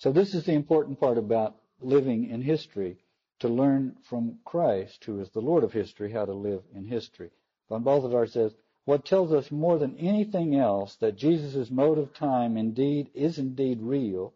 So 0.04 0.12
this 0.12 0.34
is 0.34 0.44
the 0.44 0.52
important 0.52 1.00
part 1.00 1.18
about 1.18 1.56
living 1.80 2.30
in 2.30 2.42
history, 2.42 2.98
to 3.40 3.48
learn 3.48 3.96
from 4.02 4.40
Christ, 4.44 5.06
who 5.06 5.22
is 5.22 5.30
the 5.30 5.40
Lord 5.40 5.64
of 5.64 5.72
history, 5.72 6.12
how 6.12 6.26
to 6.26 6.34
live 6.34 6.62
in 6.76 6.86
history. 6.86 7.32
Von 7.70 7.84
Balthasar 7.84 8.28
says, 8.28 8.54
what 8.84 9.06
tells 9.06 9.32
us 9.32 9.50
more 9.50 9.80
than 9.80 9.98
anything 9.98 10.56
else 10.58 10.98
that 10.98 11.16
Jesus' 11.16 11.72
mode 11.72 11.98
of 11.98 12.14
time 12.14 12.58
indeed 12.58 13.12
is 13.14 13.38
indeed 13.38 13.82
real 13.82 14.34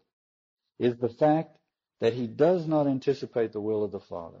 is 0.78 0.96
the 0.96 1.10
fact 1.10 1.58
that 2.00 2.14
he 2.14 2.26
does 2.26 2.66
not 2.66 2.86
anticipate 2.86 3.52
the 3.52 3.60
will 3.60 3.84
of 3.84 3.92
the 3.92 4.00
Father. 4.00 4.40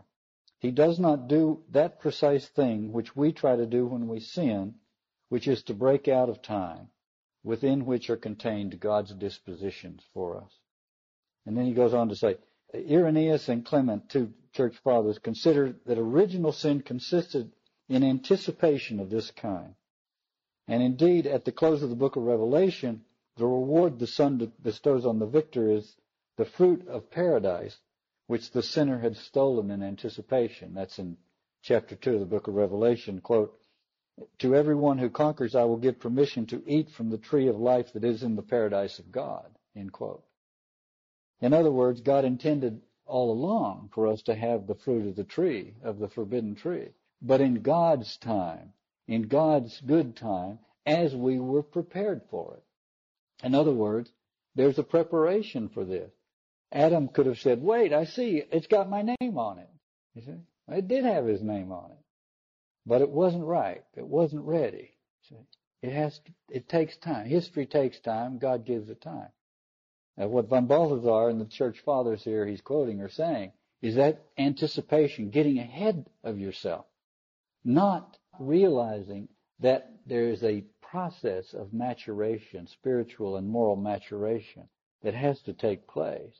He 0.60 0.70
does 0.70 0.98
not 0.98 1.28
do 1.28 1.62
that 1.72 2.00
precise 2.00 2.48
thing 2.48 2.90
which 2.90 3.14
we 3.14 3.32
try 3.32 3.54
to 3.54 3.66
do 3.66 3.84
when 3.86 4.08
we 4.08 4.20
sin, 4.20 4.76
which 5.28 5.46
is 5.46 5.62
to 5.64 5.74
break 5.74 6.08
out 6.08 6.30
of 6.30 6.40
time, 6.40 6.88
within 7.44 7.84
which 7.84 8.08
are 8.08 8.16
contained 8.16 8.80
God's 8.80 9.12
dispositions 9.12 10.02
for 10.14 10.38
us. 10.38 10.58
And 11.48 11.56
then 11.56 11.64
he 11.64 11.72
goes 11.72 11.94
on 11.94 12.10
to 12.10 12.14
say, 12.14 12.36
Irenaeus 12.74 13.48
and 13.48 13.64
Clement, 13.64 14.10
two 14.10 14.34
church 14.52 14.76
fathers, 14.84 15.18
consider 15.18 15.74
that 15.86 15.98
original 15.98 16.52
sin 16.52 16.82
consisted 16.82 17.50
in 17.88 18.04
anticipation 18.04 19.00
of 19.00 19.08
this 19.08 19.30
kind. 19.30 19.74
And 20.66 20.82
indeed, 20.82 21.26
at 21.26 21.46
the 21.46 21.52
close 21.52 21.82
of 21.82 21.88
the 21.88 21.96
book 21.96 22.16
of 22.16 22.24
Revelation, 22.24 23.02
the 23.38 23.46
reward 23.46 23.98
the 23.98 24.06
Son 24.06 24.52
bestows 24.62 25.06
on 25.06 25.18
the 25.18 25.26
victor 25.26 25.70
is 25.70 25.96
the 26.36 26.44
fruit 26.44 26.86
of 26.86 27.10
paradise, 27.10 27.78
which 28.26 28.50
the 28.50 28.62
sinner 28.62 28.98
had 28.98 29.16
stolen 29.16 29.70
in 29.70 29.82
anticipation. 29.82 30.74
That's 30.74 30.98
in 30.98 31.16
chapter 31.62 31.96
2 31.96 32.12
of 32.12 32.20
the 32.20 32.26
book 32.26 32.46
of 32.48 32.56
Revelation. 32.56 33.22
Quote, 33.22 33.58
To 34.40 34.54
everyone 34.54 34.98
who 34.98 35.08
conquers, 35.08 35.54
I 35.54 35.64
will 35.64 35.78
give 35.78 35.98
permission 35.98 36.44
to 36.48 36.62
eat 36.66 36.90
from 36.90 37.08
the 37.08 37.16
tree 37.16 37.48
of 37.48 37.56
life 37.56 37.94
that 37.94 38.04
is 38.04 38.22
in 38.22 38.36
the 38.36 38.42
paradise 38.42 38.98
of 38.98 39.10
God. 39.10 39.46
End 39.74 39.92
quote. 39.92 40.27
In 41.40 41.52
other 41.52 41.70
words, 41.70 42.00
God 42.00 42.24
intended 42.24 42.80
all 43.06 43.30
along 43.30 43.90
for 43.94 44.06
us 44.06 44.22
to 44.22 44.34
have 44.34 44.66
the 44.66 44.74
fruit 44.74 45.06
of 45.06 45.16
the 45.16 45.24
tree, 45.24 45.74
of 45.82 45.98
the 45.98 46.08
forbidden 46.08 46.54
tree. 46.54 46.88
But 47.22 47.40
in 47.40 47.62
God's 47.62 48.16
time, 48.18 48.72
in 49.06 49.28
God's 49.28 49.80
good 49.86 50.16
time, 50.16 50.58
as 50.86 51.14
we 51.14 51.38
were 51.38 51.62
prepared 51.62 52.22
for 52.30 52.54
it. 52.54 53.46
In 53.46 53.54
other 53.54 53.72
words, 53.72 54.10
there's 54.54 54.78
a 54.78 54.84
preparation 54.84 55.68
for 55.68 55.84
this. 55.84 56.10
Adam 56.72 57.08
could 57.08 57.26
have 57.26 57.38
said, 57.38 57.62
wait, 57.62 57.92
I 57.92 58.04
see, 58.04 58.42
it's 58.50 58.66
got 58.66 58.90
my 58.90 59.02
name 59.02 59.38
on 59.38 59.58
it. 59.58 59.70
You 60.14 60.22
see? 60.22 60.76
It 60.76 60.88
did 60.88 61.04
have 61.04 61.24
his 61.24 61.40
name 61.40 61.72
on 61.72 61.92
it. 61.92 61.98
But 62.84 63.00
it 63.00 63.10
wasn't 63.10 63.44
right. 63.44 63.84
It 63.96 64.06
wasn't 64.06 64.44
ready. 64.44 64.90
See? 65.28 65.36
It 65.82 65.92
has 65.92 66.18
to, 66.18 66.32
it 66.50 66.68
takes 66.68 66.96
time. 66.96 67.26
History 67.26 67.66
takes 67.66 68.00
time. 68.00 68.38
God 68.38 68.66
gives 68.66 68.90
it 68.90 69.00
time. 69.00 69.28
What 70.26 70.48
von 70.48 70.66
Balthasar 70.66 71.28
and 71.28 71.40
the 71.40 71.46
church 71.46 71.78
fathers 71.80 72.24
here 72.24 72.44
he's 72.44 72.60
quoting 72.60 73.00
are 73.00 73.08
saying 73.08 73.52
is 73.80 73.94
that 73.94 74.24
anticipation, 74.36 75.30
getting 75.30 75.58
ahead 75.58 76.06
of 76.24 76.40
yourself, 76.40 76.86
not 77.64 78.18
realizing 78.40 79.28
that 79.60 79.92
there 80.06 80.28
is 80.28 80.42
a 80.42 80.64
process 80.82 81.54
of 81.54 81.72
maturation, 81.72 82.66
spiritual 82.66 83.36
and 83.36 83.48
moral 83.48 83.76
maturation 83.76 84.68
that 85.02 85.14
has 85.14 85.40
to 85.42 85.52
take 85.52 85.86
place 85.86 86.36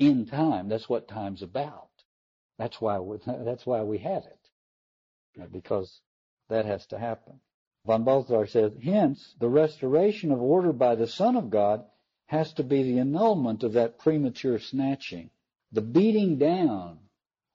in 0.00 0.26
time. 0.26 0.68
That's 0.68 0.88
what 0.88 1.06
time's 1.06 1.42
about. 1.42 1.90
That's 2.58 2.80
why 2.80 2.98
we, 2.98 3.18
that's 3.26 3.64
why 3.64 3.82
we 3.82 3.98
have 3.98 4.24
it, 4.24 5.42
uh, 5.42 5.46
because 5.46 6.00
that 6.48 6.64
has 6.64 6.84
to 6.86 6.98
happen. 6.98 7.38
Von 7.86 8.02
Balthasar 8.02 8.46
says, 8.46 8.72
hence, 8.82 9.36
the 9.38 9.48
restoration 9.48 10.32
of 10.32 10.42
order 10.42 10.72
by 10.72 10.96
the 10.96 11.06
Son 11.06 11.36
of 11.36 11.50
God 11.50 11.84
has 12.26 12.52
to 12.52 12.62
be 12.62 12.82
the 12.82 12.98
annulment 12.98 13.62
of 13.62 13.72
that 13.72 13.98
premature 13.98 14.58
snatching, 14.58 15.30
the 15.72 15.80
beating 15.80 16.38
down 16.38 16.98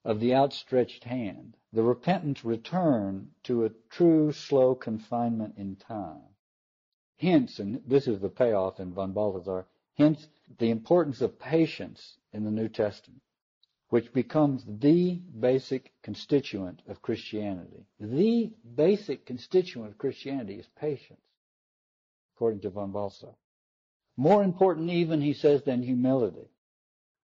of 0.04 0.20
the 0.20 0.34
outstretched 0.34 1.04
hand, 1.04 1.56
the 1.72 1.82
repentant 1.82 2.42
return 2.44 3.30
to 3.42 3.64
a 3.64 3.70
true 3.90 4.32
slow 4.32 4.74
confinement 4.74 5.54
in 5.56 5.76
time. 5.76 6.22
Hence, 7.16 7.58
and 7.58 7.82
this 7.86 8.08
is 8.08 8.20
the 8.20 8.28
payoff 8.28 8.80
in 8.80 8.92
von 8.92 9.12
Balthasar, 9.12 9.66
hence 9.96 10.28
the 10.58 10.70
importance 10.70 11.20
of 11.20 11.38
patience 11.38 12.18
in 12.32 12.44
the 12.44 12.50
New 12.50 12.68
Testament 12.68 13.22
which 13.92 14.10
becomes 14.14 14.64
the 14.66 15.16
basic 15.38 15.92
constituent 16.02 16.80
of 16.88 17.02
Christianity. 17.02 17.84
The 18.00 18.50
basic 18.74 19.26
constituent 19.26 19.90
of 19.90 19.98
Christianity 19.98 20.54
is 20.54 20.66
patience, 20.80 21.20
according 22.34 22.60
to 22.60 22.70
von 22.70 22.90
Balthasar. 22.90 23.34
More 24.16 24.42
important 24.42 24.90
even, 24.90 25.20
he 25.20 25.32
says, 25.32 25.62
than 25.62 25.82
humility. 25.82 26.50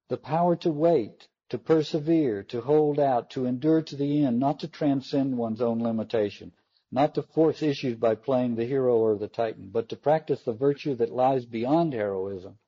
The 0.08 0.16
power 0.16 0.56
to 0.56 0.70
wait, 0.70 1.28
to 1.50 1.58
persevere, 1.58 2.42
to 2.44 2.60
hold 2.60 2.98
out, 2.98 3.30
to 3.30 3.46
endure 3.46 3.82
to 3.82 3.96
the 3.96 4.24
end, 4.24 4.38
not 4.38 4.60
to 4.60 4.68
transcend 4.68 5.36
one's 5.36 5.60
own 5.60 5.80
limitation, 5.80 6.52
not 6.90 7.14
to 7.14 7.22
force 7.22 7.62
issues 7.62 7.96
by 7.96 8.14
playing 8.14 8.54
the 8.54 8.64
hero 8.64 8.96
or 8.96 9.16
the 9.16 9.28
titan, 9.28 9.68
but 9.70 9.90
to 9.90 9.96
practice 9.96 10.42
the 10.42 10.52
virtue 10.52 10.94
that 10.94 11.12
lies 11.12 11.44
beyond 11.44 11.92
heroism, 11.92 12.58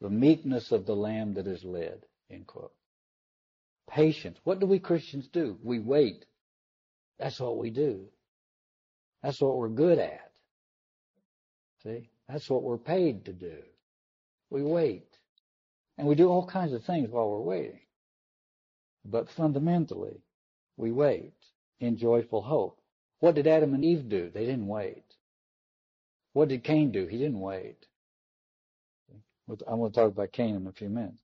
the 0.00 0.10
meekness 0.10 0.70
of 0.72 0.84
the 0.84 0.96
lamb 0.96 1.34
that 1.34 1.46
is 1.46 1.64
led. 1.64 2.04
Patience. 3.88 4.38
What 4.44 4.60
do 4.60 4.66
we 4.66 4.78
Christians 4.78 5.28
do? 5.28 5.58
We 5.62 5.78
wait. 5.78 6.26
That's 7.18 7.38
what 7.40 7.56
we 7.56 7.70
do. 7.70 8.08
That's 9.22 9.40
what 9.40 9.56
we're 9.56 9.68
good 9.68 9.98
at. 9.98 10.32
See? 11.82 12.10
That's 12.28 12.48
what 12.48 12.62
we're 12.62 12.78
paid 12.78 13.24
to 13.26 13.32
do. 13.32 13.58
We 14.50 14.62
wait. 14.62 15.08
And 15.98 16.06
we 16.06 16.14
do 16.14 16.28
all 16.28 16.46
kinds 16.46 16.72
of 16.72 16.84
things 16.84 17.10
while 17.10 17.28
we're 17.28 17.40
waiting. 17.40 17.80
But 19.04 19.28
fundamentally, 19.36 20.22
we 20.76 20.90
wait 20.90 21.34
in 21.80 21.98
joyful 21.98 22.42
hope. 22.42 22.80
What 23.20 23.34
did 23.34 23.46
Adam 23.46 23.74
and 23.74 23.84
Eve 23.84 24.08
do? 24.08 24.30
They 24.32 24.46
didn't 24.46 24.66
wait. 24.66 25.04
What 26.32 26.48
did 26.48 26.64
Cain 26.64 26.90
do? 26.90 27.06
He 27.06 27.18
didn't 27.18 27.40
wait. 27.40 27.76
I'm 29.48 29.78
going 29.78 29.92
to 29.92 29.94
talk 29.94 30.10
about 30.10 30.32
Cain 30.32 30.56
in 30.56 30.66
a 30.66 30.72
few 30.72 30.88
minutes. 30.88 31.20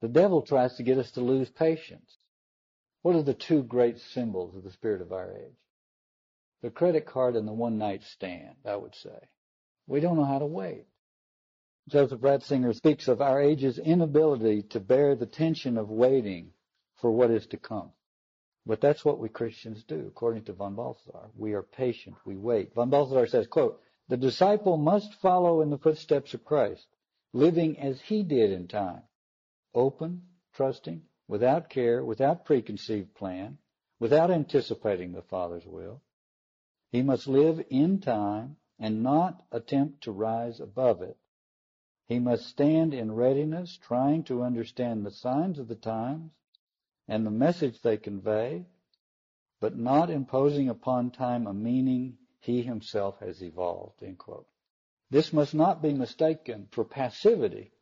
The 0.00 0.08
devil 0.08 0.42
tries 0.42 0.74
to 0.76 0.82
get 0.82 0.98
us 0.98 1.10
to 1.12 1.20
lose 1.20 1.48
patience. 1.50 2.16
What 3.02 3.14
are 3.14 3.22
the 3.22 3.34
two 3.34 3.62
great 3.62 3.98
symbols 3.98 4.56
of 4.56 4.64
the 4.64 4.72
spirit 4.72 5.02
of 5.02 5.12
our 5.12 5.32
age? 5.32 5.56
The 6.62 6.70
credit 6.70 7.06
card 7.06 7.36
and 7.36 7.46
the 7.46 7.52
one 7.52 7.78
night 7.78 8.02
stand, 8.14 8.56
I 8.64 8.76
would 8.76 8.94
say. 8.94 9.28
We 9.86 10.00
don't 10.00 10.16
know 10.16 10.24
how 10.24 10.38
to 10.38 10.46
wait. 10.46 10.86
Joseph 11.88 12.20
Ratzinger 12.20 12.74
speaks 12.74 13.08
of 13.08 13.20
our 13.20 13.40
age's 13.40 13.78
inability 13.78 14.62
to 14.70 14.80
bear 14.80 15.16
the 15.16 15.26
tension 15.26 15.76
of 15.76 15.90
waiting 15.90 16.52
for 17.00 17.10
what 17.10 17.30
is 17.30 17.46
to 17.48 17.56
come. 17.56 17.90
But 18.64 18.80
that's 18.80 19.04
what 19.04 19.18
we 19.18 19.28
Christians 19.28 19.82
do, 19.82 20.06
according 20.06 20.44
to 20.44 20.52
von 20.52 20.76
Balthasar. 20.76 21.30
We 21.36 21.54
are 21.54 21.62
patient. 21.62 22.16
We 22.24 22.36
wait. 22.36 22.74
Von 22.74 22.90
Balthasar 22.90 23.26
says, 23.26 23.48
quote, 23.48 23.80
the 24.08 24.16
disciple 24.16 24.76
must 24.76 25.14
follow 25.14 25.62
in 25.62 25.70
the 25.70 25.78
footsteps 25.78 26.34
of 26.34 26.44
Christ, 26.44 26.86
living 27.32 27.78
as 27.78 28.00
he 28.00 28.22
did 28.22 28.52
in 28.52 28.68
time, 28.68 29.02
open, 29.74 30.22
trusting, 30.54 31.02
without 31.26 31.70
care, 31.70 32.04
without 32.04 32.44
preconceived 32.44 33.14
plan, 33.14 33.58
without 33.98 34.30
anticipating 34.30 35.12
the 35.12 35.22
Father's 35.22 35.66
will. 35.66 36.02
He 36.90 37.02
must 37.02 37.26
live 37.26 37.64
in 37.70 38.00
time 38.00 38.56
and 38.82 39.02
not 39.02 39.42
attempt 39.50 40.02
to 40.02 40.12
rise 40.12 40.60
above 40.60 41.00
it. 41.00 41.16
He 42.04 42.18
must 42.18 42.44
stand 42.46 42.92
in 42.92 43.12
readiness, 43.12 43.78
trying 43.78 44.24
to 44.24 44.42
understand 44.42 45.06
the 45.06 45.10
signs 45.10 45.58
of 45.58 45.68
the 45.68 45.74
times 45.74 46.32
and 47.08 47.24
the 47.24 47.30
message 47.30 47.80
they 47.80 47.96
convey, 47.96 48.66
but 49.58 49.78
not 49.78 50.10
imposing 50.10 50.68
upon 50.68 51.10
time 51.10 51.46
a 51.46 51.54
meaning 51.54 52.18
he 52.40 52.60
himself 52.60 53.18
has 53.20 53.42
evolved. 53.42 54.04
This 55.08 55.32
must 55.32 55.54
not 55.54 55.80
be 55.80 55.94
mistaken 55.94 56.68
for 56.70 56.84
passivity 56.84 57.72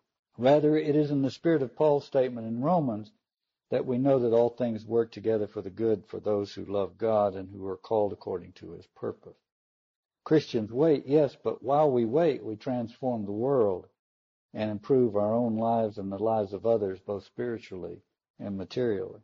Rather, 0.40 0.74
it 0.74 0.96
is 0.96 1.10
in 1.10 1.20
the 1.20 1.30
spirit 1.30 1.60
of 1.60 1.76
Paul's 1.76 2.06
statement 2.06 2.46
in 2.46 2.62
Romans 2.62 3.12
that 3.68 3.84
we 3.84 3.98
know 3.98 4.18
that 4.20 4.32
all 4.32 4.48
things 4.48 4.86
work 4.86 5.12
together 5.12 5.46
for 5.46 5.60
the 5.60 5.68
good 5.68 6.06
for 6.06 6.18
those 6.18 6.54
who 6.54 6.64
love 6.64 6.96
God 6.96 7.34
and 7.34 7.50
who 7.50 7.66
are 7.66 7.76
called 7.76 8.14
according 8.14 8.52
to 8.52 8.70
his 8.70 8.86
purpose. 8.86 9.36
Christians 10.24 10.72
wait, 10.72 11.06
yes, 11.06 11.36
but 11.42 11.62
while 11.62 11.90
we 11.90 12.04
wait, 12.04 12.44
we 12.44 12.56
transform 12.56 13.24
the 13.24 13.32
world 13.32 13.88
and 14.52 14.70
improve 14.70 15.16
our 15.16 15.32
own 15.32 15.56
lives 15.56 15.98
and 15.98 16.12
the 16.12 16.18
lives 16.18 16.52
of 16.52 16.66
others, 16.66 17.00
both 17.00 17.24
spiritually 17.24 18.02
and 18.38 18.56
materially. 18.56 19.20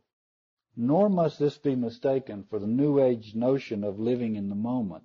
Nor 0.75 1.09
must 1.09 1.39
this 1.39 1.57
be 1.57 1.75
mistaken 1.75 2.43
for 2.43 2.59
the 2.59 2.67
New 2.67 2.99
Age 2.99 3.35
notion 3.35 3.83
of 3.83 3.99
living 3.99 4.35
in 4.35 4.49
the 4.49 4.55
moment. 4.55 5.03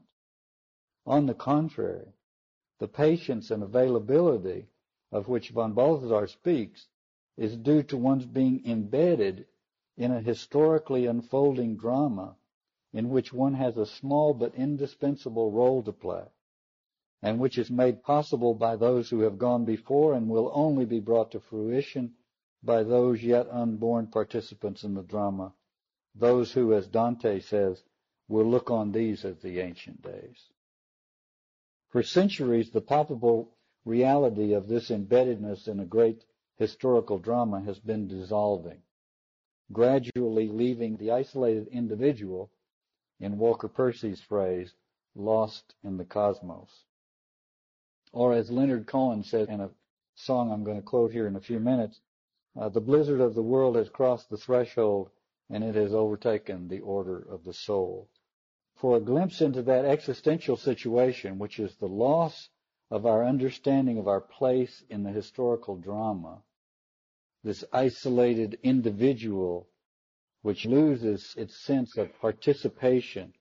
On 1.07 1.27
the 1.27 1.35
contrary, 1.35 2.13
the 2.79 2.89
patience 2.89 3.51
and 3.51 3.63
availability 3.63 4.69
of 5.11 5.29
which 5.29 5.51
von 5.51 5.73
Balthasar 5.73 6.27
speaks 6.27 6.89
is 7.37 7.57
due 7.57 7.83
to 7.85 7.97
one's 7.97 8.27
being 8.27 8.65
embedded 8.67 9.47
in 9.97 10.11
a 10.11 10.21
historically 10.21 11.07
unfolding 11.07 11.77
drama 11.77 12.37
in 12.93 13.09
which 13.09 13.33
one 13.33 13.55
has 13.55 13.77
a 13.77 13.87
small 13.87 14.35
but 14.35 14.55
indispensable 14.55 15.51
role 15.51 15.83
to 15.83 15.93
play, 15.93 16.25
and 17.23 17.39
which 17.39 17.57
is 17.57 17.71
made 17.71 18.03
possible 18.03 18.55
by 18.55 18.77
those 18.77 19.09
who 19.09 19.21
have 19.21 19.39
gone 19.39 19.65
before 19.65 20.15
and 20.15 20.29
will 20.29 20.51
only 20.55 20.85
be 20.85 21.01
brought 21.01 21.31
to 21.31 21.41
fruition 21.41 22.13
by 22.63 22.83
those 22.83 23.23
yet 23.23 23.49
unborn 23.51 24.07
participants 24.07 24.85
in 24.85 24.95
the 24.95 25.03
drama, 25.03 25.53
those 26.15 26.53
who, 26.53 26.75
as 26.75 26.87
Dante 26.87 27.41
says, 27.41 27.83
will 28.29 28.45
look 28.45 28.71
on 28.71 28.93
these 28.93 29.25
as 29.25 29.41
the 29.41 29.61
ancient 29.61 30.03
days. 30.03 30.51
For 31.89 32.03
centuries, 32.03 32.71
the 32.71 32.81
palpable 32.81 33.51
reality 33.85 34.53
of 34.53 34.69
this 34.69 34.91
embeddedness 34.91 35.67
in 35.67 35.81
a 35.81 35.85
great 35.85 36.25
historical 36.57 37.19
drama 37.19 37.61
has 37.63 37.79
been 37.79 38.07
dissolving, 38.07 38.83
gradually 39.73 40.49
leaving 40.49 40.97
the 40.97 41.11
isolated 41.11 41.67
individual, 41.69 42.51
in 43.21 43.39
Walker 43.39 43.69
Percy's 43.69 44.21
phrase, 44.21 44.75
lost 45.15 45.75
in 45.85 45.97
the 45.97 46.05
cosmos. 46.05 46.85
Or 48.13 48.35
as 48.35 48.51
Leonard 48.51 48.87
Cohen 48.87 49.23
said 49.23 49.49
in 49.49 49.61
a 49.61 49.71
song 50.15 50.51
I'm 50.51 50.65
going 50.65 50.77
to 50.77 50.83
quote 50.83 51.13
here 51.13 51.27
in 51.27 51.37
a 51.37 51.41
few 51.41 51.61
minutes, 51.61 52.01
Uh, 52.55 52.69
the 52.69 52.81
blizzard 52.83 53.21
of 53.21 53.35
the 53.35 53.43
world 53.43 53.77
has 53.77 53.89
crossed 53.89 54.29
the 54.29 54.37
threshold 54.37 55.11
and 55.49 55.65
it 55.65 55.75
has 55.75 55.95
overtaken 55.95 56.69
the 56.69 56.81
order 56.81 57.19
of 57.19 57.45
the 57.45 57.53
soul. 57.55 58.09
For 58.75 58.97
a 58.97 59.01
glimpse 59.01 59.41
into 59.41 59.63
that 59.63 59.87
existential 59.87 60.57
situation, 60.57 61.39
which 61.39 61.59
is 61.59 61.77
the 61.77 61.89
loss 61.89 62.51
of 62.91 63.07
our 63.07 63.25
understanding 63.25 63.97
of 63.99 64.07
our 64.07 64.21
place 64.21 64.85
in 64.91 65.03
the 65.03 65.13
historical 65.13 65.77
drama, 65.77 66.43
this 67.43 67.65
isolated 67.73 68.59
individual 68.63 69.67
which 70.43 70.67
loses 70.67 71.35
its 71.37 71.57
sense 71.65 71.97
of 71.97 72.21
participation 72.21 73.33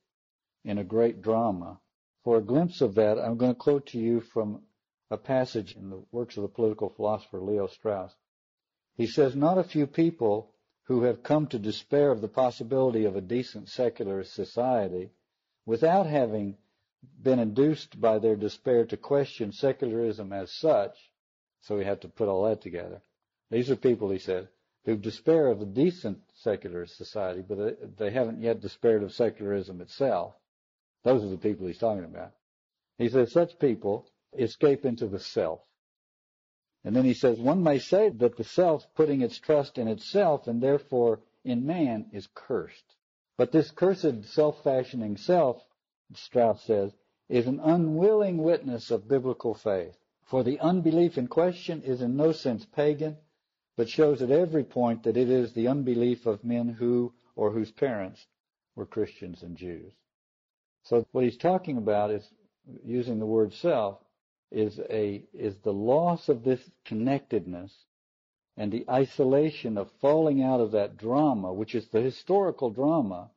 in 0.63 0.77
a 0.77 0.83
great 0.83 1.21
drama. 1.21 1.79
For 2.23 2.37
a 2.37 2.43
glimpse 2.43 2.81
of 2.81 2.95
that, 2.95 3.17
I'm 3.17 3.37
going 3.37 3.53
to 3.53 3.59
quote 3.59 3.87
to 3.87 3.99
you 3.99 4.21
from 4.21 4.61
a 5.09 5.17
passage 5.17 5.75
in 5.75 5.89
the 5.89 6.03
works 6.11 6.37
of 6.37 6.43
the 6.43 6.49
political 6.49 6.89
philosopher 6.89 7.41
Leo 7.41 7.67
Strauss. 7.67 8.15
He 8.95 9.07
says, 9.07 9.35
not 9.35 9.57
a 9.57 9.63
few 9.63 9.87
people 9.87 10.53
who 10.83 11.03
have 11.03 11.23
come 11.23 11.47
to 11.47 11.59
despair 11.59 12.11
of 12.11 12.21
the 12.21 12.27
possibility 12.27 13.05
of 13.05 13.15
a 13.15 13.21
decent 13.21 13.69
secular 13.69 14.23
society 14.23 15.11
without 15.65 16.05
having 16.05 16.57
been 17.21 17.39
induced 17.39 17.99
by 17.99 18.19
their 18.19 18.35
despair 18.35 18.85
to 18.85 18.97
question 18.97 19.51
secularism 19.51 20.31
as 20.31 20.51
such, 20.51 21.11
so 21.61 21.77
we 21.77 21.85
have 21.85 21.99
to 22.01 22.07
put 22.07 22.27
all 22.27 22.43
that 22.43 22.61
together. 22.61 23.01
These 23.49 23.71
are 23.71 23.75
people, 23.75 24.09
he 24.11 24.19
said, 24.19 24.49
who 24.85 24.95
despair 24.95 25.47
of 25.47 25.61
a 25.61 25.65
decent 25.65 26.19
secular 26.33 26.85
society, 26.85 27.43
but 27.47 27.97
they 27.97 28.11
haven't 28.11 28.41
yet 28.41 28.61
despaired 28.61 29.03
of 29.03 29.13
secularism 29.13 29.79
itself. 29.81 30.33
Those 31.03 31.23
are 31.23 31.29
the 31.29 31.37
people 31.37 31.67
he's 31.67 31.77
talking 31.77 32.05
about. 32.05 32.31
He 32.97 33.09
says 33.09 33.31
such 33.31 33.59
people 33.59 34.07
escape 34.37 34.85
into 34.85 35.07
the 35.07 35.19
self. 35.19 35.61
And 36.83 36.95
then 36.95 37.05
he 37.05 37.13
says 37.13 37.39
one 37.39 37.61
may 37.61 37.77
say 37.77 38.09
that 38.09 38.37
the 38.37 38.43
self 38.43 38.87
putting 38.95 39.21
its 39.21 39.37
trust 39.37 39.77
in 39.77 39.87
itself 39.87 40.47
and 40.47 40.61
therefore 40.61 41.21
in 41.43 41.65
man 41.65 42.07
is 42.11 42.27
cursed. 42.33 42.95
But 43.37 43.51
this 43.51 43.71
cursed 43.71 44.25
self-fashioning 44.25 45.17
self, 45.17 45.63
Strauss 46.13 46.63
says, 46.63 46.93
is 47.29 47.47
an 47.47 47.59
unwilling 47.59 48.37
witness 48.37 48.91
of 48.91 49.07
biblical 49.07 49.53
faith. 49.53 49.97
For 50.23 50.43
the 50.43 50.59
unbelief 50.59 51.17
in 51.17 51.27
question 51.27 51.81
is 51.81 52.01
in 52.01 52.15
no 52.15 52.31
sense 52.31 52.65
pagan, 52.65 53.17
but 53.77 53.89
shows 53.89 54.21
at 54.21 54.31
every 54.31 54.63
point 54.63 55.03
that 55.03 55.17
it 55.17 55.29
is 55.29 55.53
the 55.53 55.67
unbelief 55.67 56.25
of 56.25 56.43
men 56.43 56.67
who 56.67 57.13
or 57.35 57.51
whose 57.51 57.71
parents 57.71 58.25
were 58.75 58.85
Christians 58.85 59.43
and 59.43 59.55
Jews. 59.55 59.93
So 60.83 61.05
what 61.11 61.23
he's 61.23 61.37
talking 61.37 61.77
about 61.77 62.11
is 62.11 62.27
using 62.83 63.19
the 63.19 63.25
word 63.25 63.53
self 63.53 63.99
is 64.51 64.79
a 64.89 65.23
is 65.33 65.57
the 65.59 65.73
loss 65.73 66.27
of 66.27 66.43
this 66.43 66.69
connectedness 66.85 67.85
and 68.57 68.71
the 68.71 68.85
isolation 68.89 69.77
of 69.77 69.89
falling 70.01 70.43
out 70.43 70.59
of 70.59 70.71
that 70.71 70.97
drama, 70.97 71.53
which 71.53 71.73
is 71.73 71.87
the 71.87 72.01
historical 72.01 72.69
drama, 72.69 73.31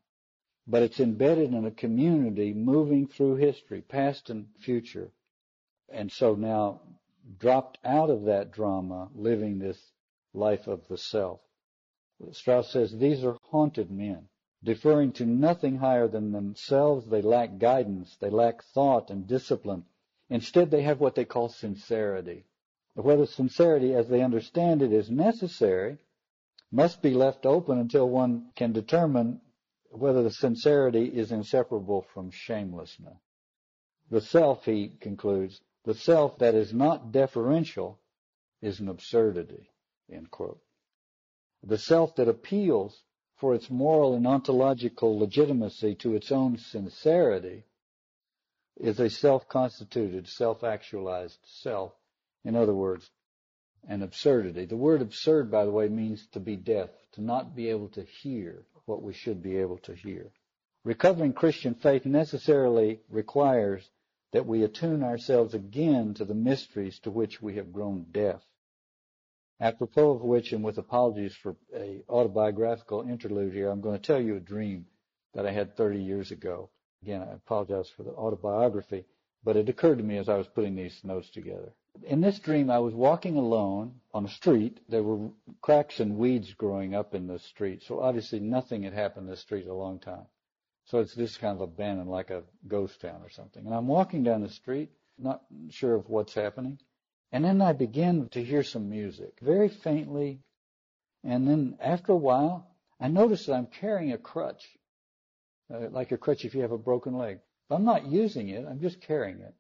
but 0.67 0.83
it's 0.83 1.01
embedded 1.01 1.53
in 1.53 1.65
a 1.65 1.71
community 1.71 2.53
moving 2.53 3.07
through 3.07 3.37
history, 3.37 3.81
past 3.81 4.29
and 4.31 4.49
future. 4.59 5.11
And 5.89 6.11
so 6.11 6.35
now 6.35 6.81
dropped 7.39 7.79
out 7.85 8.11
of 8.11 8.25
that 8.25 8.51
drama, 8.51 9.09
living 9.15 9.59
this 9.59 9.79
life 10.35 10.67
of 10.67 10.87
the 10.89 10.99
self. 10.99 11.41
Strauss 12.33 12.71
says 12.73 12.93
these 12.93 13.25
are 13.25 13.39
haunted 13.51 13.91
men. 13.91 14.29
Deferring 14.63 15.13
to 15.13 15.27
nothing 15.27 15.77
higher 15.77 16.09
than 16.09 16.33
themselves, 16.33 17.07
they 17.07 17.23
lack 17.23 17.59
guidance, 17.59 18.17
they 18.17 18.31
lack 18.31 18.63
thought 18.63 19.11
and 19.11 19.27
discipline. 19.27 19.85
Instead, 20.31 20.71
they 20.71 20.83
have 20.83 21.01
what 21.01 21.15
they 21.15 21.25
call 21.25 21.49
sincerity. 21.49 22.47
Whether 22.95 23.27
sincerity, 23.27 23.95
as 23.95 24.09
they 24.09 24.23
understand 24.23 24.81
it, 24.81 24.93
is 24.93 25.11
necessary, 25.11 25.99
must 26.71 27.03
be 27.03 27.13
left 27.13 27.45
open 27.45 27.79
until 27.79 28.09
one 28.09 28.51
can 28.57 28.73
determine 28.73 29.41
whether 29.91 30.23
the 30.23 30.31
sincerity 30.31 31.05
is 31.05 31.31
inseparable 31.31 32.03
from 32.03 32.31
shamelessness. 32.31 33.19
The 34.11 34.21
self, 34.21 34.65
he 34.65 34.97
concludes, 35.01 35.61
the 35.85 35.95
self 35.95 36.39
that 36.39 36.55
is 36.55 36.73
not 36.73 37.13
deferential 37.13 38.01
is 38.63 38.81
an 38.81 38.89
absurdity. 38.89 39.71
End 40.11 40.31
quote. 40.31 40.61
The 41.63 41.79
self 41.79 42.17
that 42.17 42.29
appeals 42.29 43.03
for 43.37 43.55
its 43.55 43.71
moral 43.71 44.15
and 44.15 44.27
ontological 44.27 45.19
legitimacy 45.19 45.95
to 45.97 46.15
its 46.15 46.31
own 46.31 46.59
sincerity 46.59 47.65
is 48.77 49.01
a 49.01 49.09
self-constituted, 49.09 50.29
self-actualized 50.29 51.39
self. 51.45 51.93
In 52.45 52.57
other 52.57 52.75
words, 52.75 53.11
an 53.89 54.03
absurdity. 54.03 54.65
The 54.65 54.77
word 54.77 55.03
absurd, 55.03 55.51
by 55.51 55.65
the 55.65 55.71
way, 55.71 55.89
means 55.89 56.27
to 56.33 56.41
be 56.41 56.57
deaf, 56.57 56.91
to 57.13 57.23
not 57.23 57.55
be 57.55 57.71
able 57.71 57.89
to 57.91 58.03
hear 58.03 58.67
what 58.87 59.03
we 59.03 59.13
should 59.13 59.43
be 59.43 59.57
able 59.59 59.79
to 59.79 59.95
hear. 59.95 60.33
Recovering 60.85 61.33
Christian 61.33 61.75
faith 61.75 62.05
necessarily 62.05 63.01
requires 63.09 63.89
that 64.33 64.47
we 64.47 64.65
attune 64.65 65.03
ourselves 65.03 65.55
again 65.55 66.15
to 66.15 66.25
the 66.25 66.35
mysteries 66.35 66.99
to 67.01 67.11
which 67.11 67.41
we 67.41 67.57
have 67.57 67.73
grown 67.73 68.07
deaf. 68.11 68.43
Apropos 69.61 70.11
of 70.11 70.23
which, 70.23 70.53
and 70.53 70.65
with 70.65 70.79
apologies 70.79 71.35
for 71.35 71.57
a 71.75 72.03
autobiographical 72.09 73.03
interlude 73.03 73.53
here, 73.53 73.71
I'm 73.71 73.81
going 73.81 73.99
to 73.99 74.07
tell 74.07 74.21
you 74.21 74.37
a 74.37 74.41
dream 74.41 74.87
that 75.35 75.47
I 75.47 75.53
had 75.53 75.77
30 75.77 76.03
years 76.03 76.31
ago. 76.31 76.71
Again, 77.03 77.23
I 77.23 77.35
apologize 77.35 77.89
for 77.89 78.03
the 78.03 78.11
autobiography, 78.13 79.05
but 79.45 79.57
it 79.57 79.69
occurred 79.69 79.99
to 79.99 80.05
me 80.05 80.17
as 80.17 80.29
I 80.29 80.37
was 80.37 80.49
putting 80.49 80.75
these 80.75 80.99
notes 81.05 81.31
together. 81.31 81.73
In 82.03 82.21
this 82.21 82.41
dream, 82.41 82.71
I 82.71 82.81
was 82.81 82.95
walking 82.95 83.37
alone 83.37 84.01
on 84.13 84.25
a 84.25 84.29
street. 84.29 84.81
There 84.89 85.05
were 85.05 85.31
cracks 85.61 86.01
and 86.01 86.19
weeds 86.19 86.53
growing 86.55 86.95
up 86.95 87.15
in 87.15 87.29
the 87.29 87.39
street, 87.39 87.83
so 87.85 88.01
obviously 88.01 88.41
nothing 88.41 88.83
had 88.83 88.95
happened 88.95 89.27
in 89.27 89.31
the 89.31 89.37
street 89.37 89.65
in 89.65 89.71
a 89.71 89.75
long 89.75 90.01
time. 90.01 90.27
So 90.87 90.99
it's 90.99 91.15
just 91.15 91.41
kind 91.41 91.55
of 91.55 91.61
abandoned, 91.61 92.11
like 92.11 92.31
a 92.31 92.43
ghost 92.67 93.01
town 93.01 93.23
or 93.23 93.31
something. 93.31 93.65
And 93.65 93.75
I'm 93.75 93.87
walking 93.87 94.25
down 94.25 94.43
the 94.43 94.49
street, 94.49 94.91
not 95.19 95.43
sure 95.71 95.95
of 95.95 96.09
what's 96.09 96.35
happening. 96.35 96.79
And 97.33 97.45
then 97.45 97.61
I 97.61 97.73
begin 97.73 98.29
to 98.31 98.45
hear 98.45 98.63
some 98.63 98.89
music, 98.89 99.39
very 99.41 99.69
faintly. 99.69 100.41
And 101.25 101.49
then 101.49 101.77
after 101.81 102.13
a 102.13 102.17
while, 102.17 102.71
I 103.01 103.09
notice 103.09 103.47
that 103.47 103.55
I'm 103.55 103.67
carrying 103.67 104.13
a 104.13 104.19
crutch, 104.19 104.79
uh, 105.73 105.89
like 105.91 106.13
a 106.13 106.19
crutch 106.19 106.45
if 106.45 106.55
you 106.55 106.63
have 106.63 106.73
a 106.73 106.79
broken 106.79 107.15
leg. 107.15 107.41
But 107.69 107.77
I'm 107.77 107.85
not 107.85 108.07
using 108.07 108.49
it, 108.51 108.67
I'm 108.69 108.81
just 108.81 109.01
carrying 109.01 109.41
it. 109.41 109.55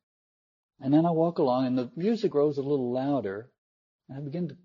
And 0.81 0.93
then 0.93 1.07
I 1.07 1.11
walk 1.11 1.39
along 1.39 1.67
and 1.67 1.79
the 1.79 1.91
music 1.97 2.31
grows 2.31 2.59
a 2.59 2.62
little 2.62 2.93
louder. 2.93 3.51
And 4.09 4.19
I 4.19 4.21
begin 4.21 4.49
to 4.49 4.57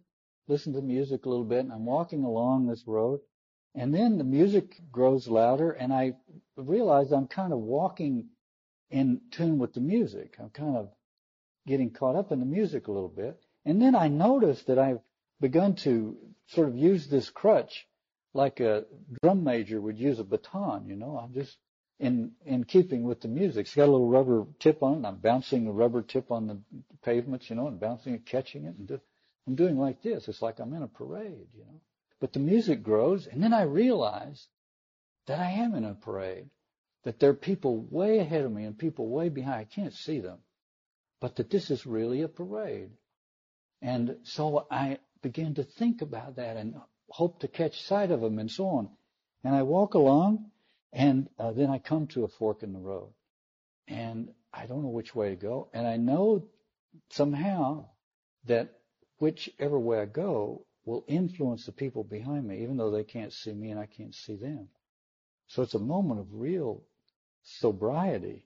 listen 0.48 0.74
to 0.74 0.82
the 0.82 0.86
music 0.86 1.26
a 1.26 1.30
little 1.30 1.46
bit 1.46 1.60
and 1.60 1.72
I'm 1.72 1.86
walking 1.86 2.24
along 2.24 2.68
this 2.68 2.84
road. 2.86 3.22
And 3.76 3.94
then 3.94 4.18
the 4.18 4.24
music 4.24 4.82
grows 4.92 5.28
louder 5.28 5.72
and 5.72 5.94
I 5.94 6.16
realize 6.58 7.12
I'm 7.12 7.28
kind 7.28 7.54
of 7.54 7.60
walking 7.60 8.30
in 8.90 9.22
tune 9.32 9.60
with 9.60 9.74
the 9.74 9.82
music. 9.82 10.36
I'm 10.40 10.50
kind 10.50 10.76
of 10.76 10.90
getting 11.70 11.92
caught 11.92 12.16
up 12.16 12.32
in 12.32 12.40
the 12.40 12.46
music 12.46 12.88
a 12.88 12.92
little 12.92 13.10
bit. 13.10 13.40
And 13.64 13.80
then 13.80 13.96
I 13.96 14.08
noticed 14.08 14.66
that 14.68 14.80
I've 14.80 15.02
begun 15.40 15.76
to 15.84 16.18
sort 16.48 16.68
of 16.68 16.76
use 16.76 17.08
this 17.08 17.30
crutch 17.30 17.88
like 18.34 18.60
a 18.60 18.86
drum 19.22 19.44
major 19.44 19.80
would 19.80 20.00
use 20.00 20.20
a 20.20 20.24
baton, 20.24 20.88
you 20.88 20.96
know. 20.96 21.20
I'm 21.24 21.34
just 21.34 21.56
in 22.00 22.32
in 22.46 22.64
keeping 22.64 23.04
with 23.04 23.22
the 23.22 23.28
music. 23.28 23.68
It's 23.68 23.76
got 23.76 23.88
a 23.88 23.92
little 23.92 24.10
rubber 24.10 24.48
tip 24.60 24.82
on 24.82 25.04
it. 25.04 25.08
I'm 25.08 25.18
bouncing 25.18 25.66
the 25.66 25.72
rubber 25.72 26.02
tip 26.02 26.32
on 26.32 26.48
the 26.48 26.60
pavements, 27.04 27.50
you 27.50 27.56
know, 27.56 27.68
and 27.68 27.80
bouncing 27.80 28.16
it, 28.16 28.26
catching 28.26 28.66
it, 28.66 28.76
and 28.76 28.88
do, 28.88 29.00
I'm 29.48 29.56
doing 29.56 29.78
like 29.78 30.02
this. 30.02 30.28
It's 30.28 30.42
like 30.42 30.60
I'm 30.60 30.74
in 30.74 30.84
a 30.84 30.88
parade, 30.88 31.48
you 31.56 31.66
know. 31.66 31.82
But 32.20 32.34
the 32.34 32.40
music 32.40 32.84
grows, 32.84 33.28
and 33.28 33.42
then 33.44 33.54
I 33.54 33.62
realize 33.64 34.48
that 35.28 35.40
I 35.40 35.52
am 35.52 35.76
in 35.76 35.86
a 35.86 35.94
parade. 35.94 36.50
That 37.04 37.20
there 37.20 37.30
are 37.30 37.46
people 37.50 37.88
way 37.90 38.20
ahead 38.20 38.44
of 38.44 38.52
me 38.52 38.66
and 38.66 38.78
people 38.78 39.08
way 39.08 39.30
behind. 39.30 39.56
I 39.62 39.64
can't 39.64 39.94
see 39.94 40.20
them 40.20 40.40
but 41.20 41.36
that 41.36 41.50
this 41.50 41.70
is 41.70 41.86
really 41.86 42.22
a 42.22 42.28
parade. 42.28 42.92
And 43.82 44.18
so 44.24 44.68
I 44.70 45.00
began 45.22 45.56
to 45.56 45.64
think 45.64 46.02
about 46.02 46.36
that 46.38 46.58
and 46.58 46.76
hope 47.10 47.40
to 47.40 47.48
catch 47.48 47.82
sight 47.84 48.12
of 48.12 48.22
them 48.22 48.40
and 48.40 48.50
so 48.50 48.68
on. 48.68 48.90
And 49.44 49.56
I 49.56 49.64
walk 49.64 49.94
along 49.94 50.52
and 50.92 51.30
uh, 51.38 51.52
then 51.52 51.70
I 51.70 51.80
come 51.80 52.08
to 52.08 52.24
a 52.24 52.28
fork 52.28 52.64
in 52.64 52.74
the 52.74 52.80
road 52.80 53.14
and 53.88 54.30
I 54.54 54.66
don't 54.66 54.84
know 54.84 54.90
which 54.90 55.16
way 55.16 55.30
to 55.30 55.36
go. 55.36 55.70
And 55.74 55.88
I 55.88 55.98
know 55.98 56.48
somehow 57.10 57.86
that 58.46 58.80
whichever 59.20 59.80
way 59.80 60.00
I 60.00 60.06
go 60.06 60.66
will 60.86 61.04
influence 61.08 61.66
the 61.66 61.72
people 61.72 62.04
behind 62.04 62.48
me, 62.48 62.64
even 62.64 62.78
though 62.78 62.92
they 62.92 63.04
can't 63.04 63.34
see 63.34 63.54
me 63.54 63.72
and 63.72 63.80
I 63.80 63.86
can't 63.86 64.16
see 64.16 64.36
them. 64.36 64.70
So 65.48 65.62
it's 65.62 65.76
a 65.76 65.80
moment 65.80 66.20
of 66.20 66.28
real 66.34 66.84
sobriety 67.44 68.46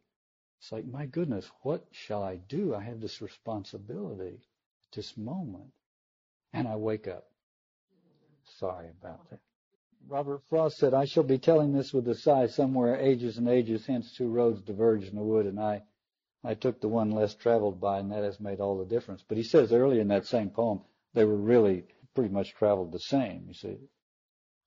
it's 0.64 0.72
like, 0.72 0.86
my 0.86 1.06
goodness, 1.06 1.52
what 1.64 1.86
shall 1.92 2.24
I 2.24 2.38
do? 2.38 2.74
I 2.74 2.82
have 2.84 3.02
this 3.02 3.22
responsibility 3.22 4.40
at 4.86 4.96
this 4.96 5.18
moment. 5.18 5.74
And 6.54 6.70
I 6.70 6.78
wake 6.78 7.06
up. 7.06 7.26
Sorry 8.60 8.88
about 9.02 9.30
that. 9.30 9.42
Robert 10.08 10.42
Frost 10.48 10.78
said, 10.78 10.94
I 10.94 11.04
shall 11.04 11.24
be 11.24 11.38
telling 11.38 11.74
this 11.74 11.92
with 11.92 12.08
a 12.08 12.16
sigh 12.16 12.48
somewhere 12.48 12.96
ages 12.96 13.38
and 13.38 13.50
ages 13.50 13.86
hence 13.86 14.16
two 14.16 14.30
roads 14.30 14.62
diverged 14.62 15.10
in 15.10 15.18
the 15.18 15.22
wood 15.22 15.48
and 15.48 15.60
I, 15.60 15.84
I 16.46 16.54
took 16.54 16.80
the 16.80 16.88
one 16.88 17.12
less 17.12 17.36
traveled 17.36 17.82
by 17.82 18.00
and 18.00 18.10
that 18.14 18.24
has 18.24 18.40
made 18.40 18.62
all 18.62 18.78
the 18.78 18.86
difference. 18.86 19.22
But 19.28 19.36
he 19.36 19.44
says 19.44 19.74
early 19.74 20.00
in 20.00 20.08
that 20.10 20.28
same 20.28 20.50
poem, 20.50 20.80
they 21.14 21.26
were 21.26 21.36
really 21.36 21.84
pretty 22.16 22.34
much 22.34 22.54
traveled 22.54 22.94
the 22.94 23.00
same, 23.00 23.44
you 23.50 23.54
see. 23.54 23.78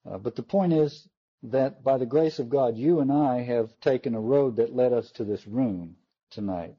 Uh, 0.04 0.18
but 0.18 0.36
the 0.36 0.42
point 0.42 0.74
is 0.74 1.08
that 1.42 1.84
by 1.84 1.98
the 1.98 2.06
grace 2.06 2.38
of 2.38 2.48
God, 2.48 2.76
you 2.76 3.00
and 3.00 3.12
I 3.12 3.42
have 3.42 3.78
taken 3.80 4.14
a 4.14 4.20
road 4.20 4.56
that 4.56 4.74
led 4.74 4.92
us 4.92 5.10
to 5.12 5.24
this 5.24 5.46
room 5.46 5.96
tonight. 6.30 6.76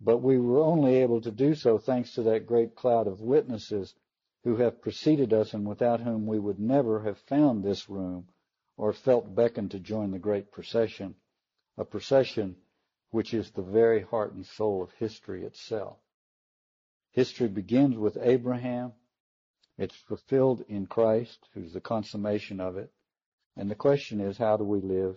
But 0.00 0.18
we 0.18 0.38
were 0.38 0.60
only 0.60 0.96
able 0.96 1.20
to 1.20 1.30
do 1.30 1.54
so 1.54 1.78
thanks 1.78 2.14
to 2.14 2.22
that 2.24 2.46
great 2.46 2.74
cloud 2.74 3.06
of 3.06 3.20
witnesses 3.20 3.94
who 4.44 4.56
have 4.56 4.82
preceded 4.82 5.32
us 5.32 5.54
and 5.54 5.66
without 5.66 6.00
whom 6.00 6.26
we 6.26 6.38
would 6.38 6.58
never 6.58 7.00
have 7.00 7.18
found 7.18 7.62
this 7.62 7.88
room 7.88 8.26
or 8.76 8.92
felt 8.92 9.34
beckoned 9.34 9.70
to 9.70 9.78
join 9.78 10.10
the 10.10 10.18
great 10.18 10.50
procession, 10.50 11.14
a 11.76 11.84
procession 11.84 12.56
which 13.10 13.32
is 13.32 13.50
the 13.50 13.62
very 13.62 14.02
heart 14.02 14.32
and 14.32 14.44
soul 14.44 14.82
of 14.82 14.90
history 14.92 15.44
itself. 15.44 15.98
History 17.12 17.48
begins 17.48 17.96
with 17.96 18.16
Abraham. 18.20 18.92
It's 19.78 19.94
fulfilled 19.94 20.64
in 20.68 20.86
Christ, 20.86 21.48
who's 21.54 21.74
the 21.74 21.80
consummation 21.80 22.58
of 22.58 22.76
it. 22.76 22.90
And 23.56 23.70
the 23.70 23.74
question 23.74 24.20
is, 24.20 24.38
how 24.38 24.56
do 24.56 24.64
we 24.64 24.80
live 24.80 25.16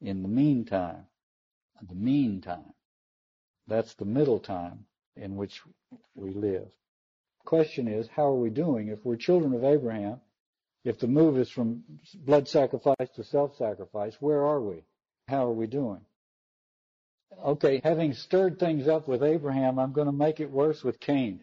in 0.00 0.22
the 0.22 0.28
meantime? 0.28 1.06
The 1.88 1.94
meantime. 1.94 2.74
That's 3.66 3.94
the 3.94 4.04
middle 4.04 4.38
time 4.38 4.84
in 5.16 5.36
which 5.36 5.62
we 6.14 6.32
live. 6.32 6.68
Question 7.44 7.88
is, 7.88 8.08
how 8.14 8.26
are 8.26 8.36
we 8.36 8.50
doing? 8.50 8.88
If 8.88 9.04
we're 9.04 9.16
children 9.16 9.54
of 9.54 9.64
Abraham, 9.64 10.20
if 10.84 10.98
the 10.98 11.08
move 11.08 11.38
is 11.38 11.50
from 11.50 11.84
blood 12.14 12.48
sacrifice 12.48 13.08
to 13.16 13.24
self-sacrifice, 13.24 14.16
where 14.20 14.44
are 14.44 14.60
we? 14.60 14.84
How 15.28 15.46
are 15.46 15.52
we 15.52 15.66
doing? 15.66 16.00
Okay, 17.44 17.80
having 17.82 18.12
stirred 18.12 18.58
things 18.58 18.88
up 18.88 19.06
with 19.06 19.22
Abraham, 19.22 19.78
I'm 19.78 19.92
going 19.92 20.06
to 20.06 20.12
make 20.12 20.40
it 20.40 20.50
worse 20.50 20.82
with 20.82 21.00
Cain. 21.00 21.40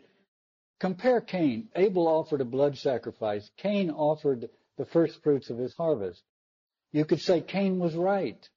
Compare 0.80 1.22
Cain. 1.22 1.70
Abel 1.76 2.08
offered 2.08 2.42
a 2.42 2.46
blood 2.46 2.78
sacrifice. 2.78 3.50
Cain 3.58 3.90
offered 3.90 4.50
the 4.78 4.86
first 4.86 5.24
fruits 5.24 5.50
of 5.50 5.58
his 5.58 5.74
harvest. 5.74 6.22
You 6.92 7.06
could 7.06 7.22
say 7.22 7.42
Cain 7.42 7.80
was 7.80 7.96
right. 7.96 8.48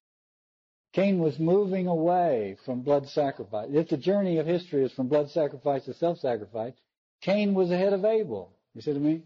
Cain 0.92 1.18
was 1.18 1.38
moving 1.38 1.86
away 1.86 2.56
from 2.64 2.82
blood 2.82 3.08
sacrifice. 3.08 3.68
If 3.72 3.88
the 3.88 3.96
journey 3.96 4.38
of 4.38 4.46
history 4.46 4.84
is 4.84 4.92
from 4.92 5.08
blood 5.08 5.30
sacrifice 5.30 5.84
to 5.84 5.94
self-sacrifice, 5.94 6.74
Cain 7.20 7.54
was 7.54 7.70
ahead 7.70 7.92
of 7.92 8.04
Abel. 8.04 8.56
You 8.74 8.80
see 8.80 8.92
what 8.92 9.00
I 9.00 9.02
mean? 9.02 9.24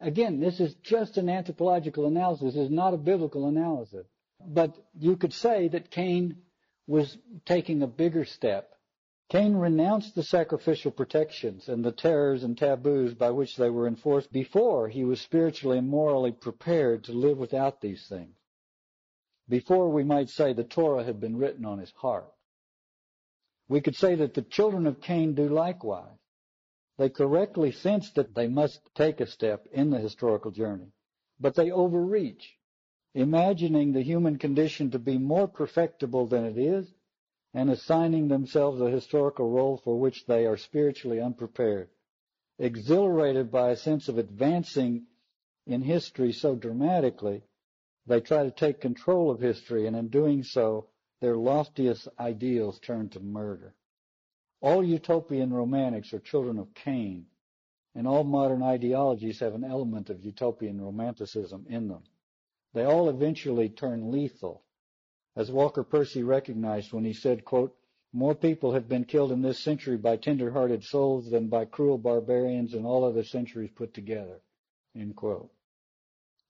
Again, 0.00 0.40
this 0.40 0.58
is 0.58 0.74
just 0.82 1.16
an 1.16 1.28
anthropological 1.28 2.06
analysis. 2.06 2.56
Is 2.56 2.70
not 2.70 2.94
a 2.94 2.98
biblical 2.98 3.46
analysis. 3.46 4.06
But 4.44 4.74
you 4.98 5.16
could 5.16 5.32
say 5.32 5.68
that 5.68 5.90
Cain 5.90 6.38
was 6.86 7.16
taking 7.44 7.82
a 7.82 7.86
bigger 7.86 8.24
step. 8.24 8.70
Cain 9.28 9.54
renounced 9.54 10.14
the 10.14 10.22
sacrificial 10.22 10.90
protections 10.90 11.68
and 11.68 11.84
the 11.84 11.92
terrors 11.92 12.42
and 12.42 12.58
taboos 12.58 13.14
by 13.14 13.30
which 13.30 13.56
they 13.56 13.70
were 13.70 13.86
enforced 13.86 14.30
before 14.32 14.88
he 14.88 15.04
was 15.04 15.20
spiritually 15.20 15.78
and 15.78 15.88
morally 15.88 16.32
prepared 16.32 17.04
to 17.04 17.12
live 17.12 17.38
without 17.38 17.80
these 17.80 18.06
things. 18.08 18.34
Before 19.48 19.90
we 19.90 20.04
might 20.04 20.28
say 20.28 20.52
the 20.52 20.64
Torah 20.64 21.04
had 21.04 21.20
been 21.20 21.36
written 21.36 21.64
on 21.64 21.78
his 21.78 21.90
heart. 21.92 22.32
We 23.68 23.80
could 23.80 23.96
say 23.96 24.14
that 24.16 24.34
the 24.34 24.42
children 24.42 24.86
of 24.86 25.00
Cain 25.00 25.34
do 25.34 25.48
likewise. 25.48 26.18
They 26.98 27.08
correctly 27.08 27.72
sense 27.72 28.10
that 28.12 28.34
they 28.34 28.48
must 28.48 28.94
take 28.94 29.20
a 29.20 29.26
step 29.26 29.66
in 29.72 29.90
the 29.90 29.98
historical 29.98 30.50
journey, 30.50 30.92
but 31.40 31.54
they 31.54 31.70
overreach 31.70 32.58
imagining 33.14 33.92
the 33.92 34.02
human 34.02 34.38
condition 34.38 34.90
to 34.90 34.98
be 34.98 35.18
more 35.18 35.48
perfectible 35.48 36.26
than 36.26 36.44
it 36.44 36.56
is, 36.56 36.94
and 37.54 37.70
assigning 37.70 38.28
themselves 38.28 38.80
a 38.80 38.90
historical 38.90 39.50
role 39.50 39.76
for 39.76 39.98
which 39.98 40.24
they 40.26 40.46
are 40.46 40.56
spiritually 40.56 41.20
unprepared. 41.20 41.90
Exhilarated 42.58 43.50
by 43.50 43.70
a 43.70 43.76
sense 43.76 44.08
of 44.08 44.18
advancing 44.18 45.06
in 45.66 45.82
history 45.82 46.32
so 46.32 46.54
dramatically, 46.54 47.42
they 48.06 48.20
try 48.20 48.42
to 48.42 48.50
take 48.50 48.80
control 48.80 49.30
of 49.30 49.40
history, 49.40 49.86
and 49.86 49.96
in 49.96 50.08
doing 50.08 50.42
so, 50.42 50.88
their 51.20 51.36
loftiest 51.36 52.08
ideals 52.18 52.78
turn 52.80 53.08
to 53.10 53.20
murder. 53.20 53.74
All 54.60 54.84
utopian 54.84 55.52
romantics 55.52 56.12
are 56.12 56.20
children 56.20 56.58
of 56.58 56.74
Cain, 56.74 57.26
and 57.94 58.06
all 58.06 58.24
modern 58.24 58.62
ideologies 58.62 59.40
have 59.40 59.54
an 59.54 59.64
element 59.64 60.10
of 60.10 60.24
utopian 60.24 60.80
romanticism 60.80 61.66
in 61.68 61.88
them 61.88 62.02
they 62.74 62.84
all 62.84 63.08
eventually 63.08 63.68
turn 63.68 64.10
lethal. 64.10 64.62
As 65.36 65.50
Walker 65.50 65.82
Percy 65.82 66.22
recognized 66.22 66.92
when 66.92 67.04
he 67.04 67.12
said, 67.12 67.44
quote, 67.44 67.76
more 68.12 68.34
people 68.34 68.72
have 68.72 68.88
been 68.88 69.04
killed 69.04 69.32
in 69.32 69.40
this 69.40 69.58
century 69.58 69.96
by 69.96 70.16
tender-hearted 70.16 70.84
souls 70.84 71.30
than 71.30 71.48
by 71.48 71.64
cruel 71.64 71.96
barbarians 71.96 72.74
in 72.74 72.84
all 72.84 73.04
other 73.04 73.24
centuries 73.24 73.70
put 73.74 73.94
together. 73.94 74.40
End 74.94 75.16
quote. 75.16 75.50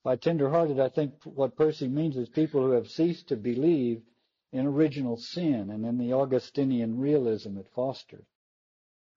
By 0.04 0.16
tender-hearted, 0.16 0.80
I 0.80 0.88
think 0.88 1.22
what 1.24 1.56
Percy 1.56 1.88
means 1.88 2.16
is 2.16 2.28
people 2.28 2.62
who 2.62 2.72
have 2.72 2.88
ceased 2.88 3.28
to 3.28 3.36
believe 3.36 4.02
in 4.50 4.66
original 4.66 5.16
sin 5.16 5.70
and 5.70 5.86
in 5.86 5.98
the 5.98 6.12
Augustinian 6.12 6.98
realism 6.98 7.56
it 7.56 7.68
fosters. 7.68 8.26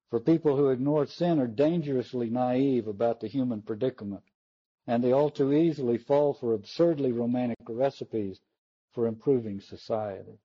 For 0.09 0.19
people 0.19 0.55
who 0.55 0.69
ignore 0.69 1.07
sin 1.07 1.39
are 1.39 1.47
dangerously 1.47 2.29
naive 2.29 2.87
about 2.87 3.19
the 3.19 3.27
human 3.27 3.61
predicament 3.61 4.23
and 4.87 5.03
they 5.03 5.11
all 5.11 5.31
too 5.31 5.51
easily 5.51 5.97
fall 5.97 6.33
for 6.33 6.53
absurdly 6.53 7.11
romantic 7.11 7.57
recipes 7.67 8.39
for 8.91 9.07
improving 9.07 9.59
society. 9.59 10.39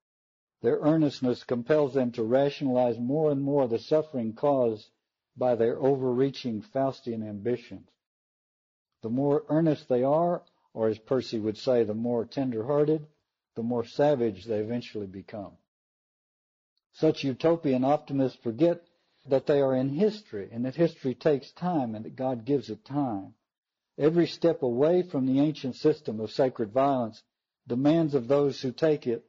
Their 0.62 0.78
earnestness 0.78 1.45
compels 1.45 1.95
them 1.95 2.12
to 2.12 2.22
rationalize 2.22 2.99
more 2.99 3.30
and 3.30 3.43
more 3.43 3.68
the 3.68 3.78
suffering 3.78 4.32
caused 4.32 4.91
by 5.36 5.55
their 5.55 5.78
overreaching 5.78 6.62
Faustian 6.62 7.22
ambitions. 7.22 7.88
The 9.03 9.11
more 9.11 9.44
earnest 9.48 9.88
they 9.88 10.03
are, 10.03 10.42
or 10.74 10.88
as 10.88 10.98
Percy 10.98 11.38
would 11.38 11.57
say, 11.57 11.84
the 11.84 11.94
more 11.94 12.24
tender-hearted, 12.24 13.07
the 13.55 13.62
more 13.62 13.84
savage 13.84 14.44
they 14.44 14.61
eventually 14.61 15.07
become. 15.07 15.53
Such 16.92 17.24
utopian 17.24 17.84
optimists 17.84 18.38
forget 18.38 18.82
that 19.26 19.46
they 19.46 19.61
are 19.61 19.74
in 19.74 19.90
history 19.90 20.48
and 20.53 20.64
that 20.64 20.74
history 20.74 21.14
takes 21.14 21.53
time 21.53 21.94
and 21.94 22.05
that 22.05 22.16
God 22.16 22.44
gives 22.44 22.70
it 22.70 22.84
time. 22.84 23.34
Every 23.98 24.26
step 24.26 24.62
away 24.62 25.03
from 25.03 25.26
the 25.26 25.40
ancient 25.40 25.76
system 25.76 26.20
of 26.20 26.30
sacred 26.30 26.72
violence 26.72 27.22
demands 27.66 28.14
of 28.14 28.28
those 28.28 28.61
who 28.61 28.72
take 28.72 29.07
it 29.07 29.24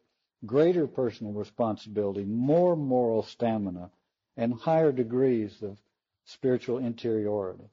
greater 0.46 0.88
personal 0.88 1.34
responsibility, 1.34 2.24
more 2.24 2.76
moral 2.76 3.24
stamina, 3.24 3.92
and 4.38 4.54
higher 4.54 4.92
degrees 4.92 5.62
of 5.62 5.78
spiritual 6.26 6.80
interiority. 6.80 7.70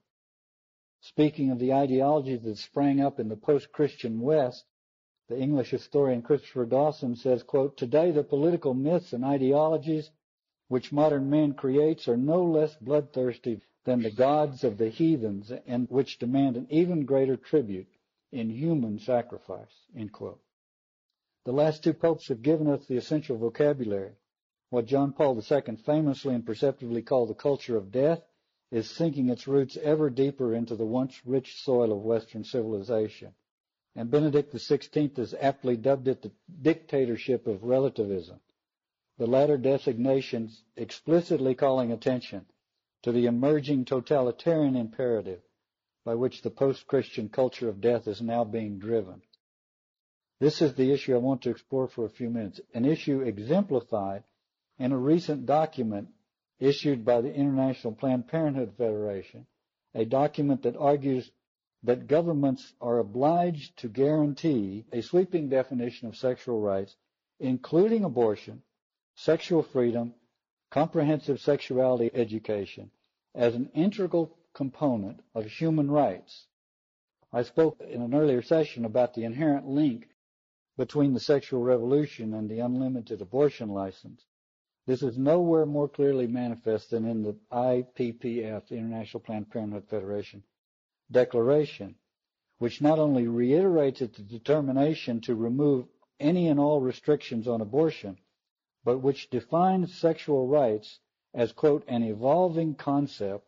Speaking 1.00 1.50
of 1.50 1.58
the 1.58 1.72
ideologies 1.72 2.42
that 2.42 2.58
sprang 2.58 3.00
up 3.00 3.20
in 3.20 3.28
the 3.28 3.36
post-Christian 3.36 4.20
West, 4.20 4.64
the 5.28 5.38
English 5.38 5.70
historian 5.70 6.22
Christopher 6.22 6.66
Dawson 6.66 7.14
says, 7.14 7.42
quote, 7.42 7.76
Today 7.76 8.10
the 8.10 8.24
political 8.24 8.74
myths 8.74 9.12
and 9.12 9.24
ideologies 9.24 10.10
which 10.68 10.92
modern 10.92 11.30
man 11.30 11.54
creates 11.54 12.08
are 12.08 12.16
no 12.16 12.44
less 12.44 12.74
bloodthirsty 12.76 13.60
than 13.84 14.02
the 14.02 14.10
gods 14.10 14.64
of 14.64 14.76
the 14.76 14.88
heathens 14.88 15.50
and 15.66 15.88
which 15.88 16.18
demand 16.18 16.56
an 16.56 16.66
even 16.68 17.04
greater 17.04 17.36
tribute 17.36 17.88
in 18.32 18.50
human 18.50 18.98
sacrifice. 18.98 19.86
The 19.94 21.52
last 21.52 21.84
two 21.84 21.94
popes 21.94 22.28
have 22.28 22.42
given 22.42 22.66
us 22.66 22.86
the 22.86 22.96
essential 22.96 23.38
vocabulary. 23.38 24.16
What 24.70 24.86
John 24.86 25.12
Paul 25.12 25.40
II 25.40 25.76
famously 25.76 26.34
and 26.34 26.44
perceptively 26.44 27.02
called 27.02 27.30
the 27.30 27.34
culture 27.34 27.76
of 27.76 27.92
death 27.92 28.22
is 28.70 28.90
sinking 28.90 29.30
its 29.30 29.48
roots 29.48 29.76
ever 29.78 30.10
deeper 30.10 30.54
into 30.54 30.76
the 30.76 30.86
once 30.86 31.20
rich 31.24 31.62
soil 31.62 31.92
of 31.92 32.02
Western 32.02 32.44
civilization. 32.44 33.32
And 33.96 34.10
Benedict 34.10 34.54
XVI 34.54 35.16
has 35.16 35.34
aptly 35.40 35.76
dubbed 35.76 36.08
it 36.08 36.22
the 36.22 36.32
dictatorship 36.62 37.46
of 37.46 37.64
relativism. 37.64 38.40
The 39.16 39.26
latter 39.26 39.56
designation 39.56 40.50
explicitly 40.76 41.54
calling 41.54 41.90
attention 41.90 42.46
to 43.02 43.12
the 43.12 43.26
emerging 43.26 43.86
totalitarian 43.86 44.76
imperative 44.76 45.40
by 46.04 46.14
which 46.14 46.42
the 46.42 46.50
post-Christian 46.50 47.28
culture 47.28 47.68
of 47.68 47.80
death 47.80 48.06
is 48.06 48.22
now 48.22 48.44
being 48.44 48.78
driven. 48.78 49.22
This 50.40 50.62
is 50.62 50.74
the 50.74 50.92
issue 50.92 51.14
I 51.14 51.18
want 51.18 51.42
to 51.42 51.50
explore 51.50 51.88
for 51.88 52.04
a 52.04 52.10
few 52.10 52.30
minutes, 52.30 52.60
an 52.72 52.84
issue 52.84 53.22
exemplified 53.22 54.22
in 54.78 54.92
a 54.92 54.98
recent 54.98 55.46
document 55.46 56.08
issued 56.60 57.04
by 57.04 57.20
the 57.20 57.32
International 57.32 57.92
Planned 57.92 58.28
Parenthood 58.28 58.74
Federation, 58.76 59.46
a 59.94 60.04
document 60.04 60.62
that 60.62 60.76
argues 60.76 61.30
that 61.84 62.08
governments 62.08 62.72
are 62.80 62.98
obliged 62.98 63.76
to 63.78 63.88
guarantee 63.88 64.84
a 64.92 65.00
sweeping 65.00 65.48
definition 65.48 66.08
of 66.08 66.16
sexual 66.16 66.60
rights, 66.60 66.96
including 67.38 68.04
abortion, 68.04 68.62
sexual 69.14 69.62
freedom, 69.62 70.14
comprehensive 70.70 71.40
sexuality 71.40 72.10
education 72.14 72.90
as 73.34 73.54
an 73.54 73.70
integral 73.74 74.36
component 74.52 75.20
of 75.34 75.46
human 75.46 75.90
rights. 75.90 76.46
I 77.32 77.42
spoke 77.42 77.80
in 77.80 78.02
an 78.02 78.14
earlier 78.14 78.42
session 78.42 78.84
about 78.84 79.14
the 79.14 79.24
inherent 79.24 79.66
link 79.66 80.08
between 80.76 81.12
the 81.14 81.20
sexual 81.20 81.62
revolution 81.62 82.34
and 82.34 82.48
the 82.48 82.60
unlimited 82.60 83.20
abortion 83.20 83.68
license. 83.68 84.24
This 84.88 85.02
is 85.02 85.18
nowhere 85.18 85.66
more 85.66 85.86
clearly 85.86 86.26
manifest 86.26 86.92
than 86.92 87.04
in 87.04 87.22
the 87.22 87.36
IPPF, 87.52 88.68
the 88.68 88.78
International 88.78 89.20
Planned 89.20 89.50
Parenthood 89.50 89.86
Federation 89.86 90.42
Declaration, 91.10 91.94
which 92.56 92.80
not 92.80 92.98
only 92.98 93.28
reiterates 93.28 94.00
its 94.00 94.16
determination 94.16 95.20
to 95.20 95.34
remove 95.34 95.86
any 96.18 96.48
and 96.48 96.58
all 96.58 96.80
restrictions 96.80 97.46
on 97.46 97.60
abortion, 97.60 98.16
but 98.82 99.00
which 99.00 99.28
defines 99.28 99.94
sexual 99.94 100.46
rights 100.46 101.00
as, 101.34 101.52
quote, 101.52 101.84
an 101.86 102.02
evolving 102.02 102.74
concept 102.74 103.46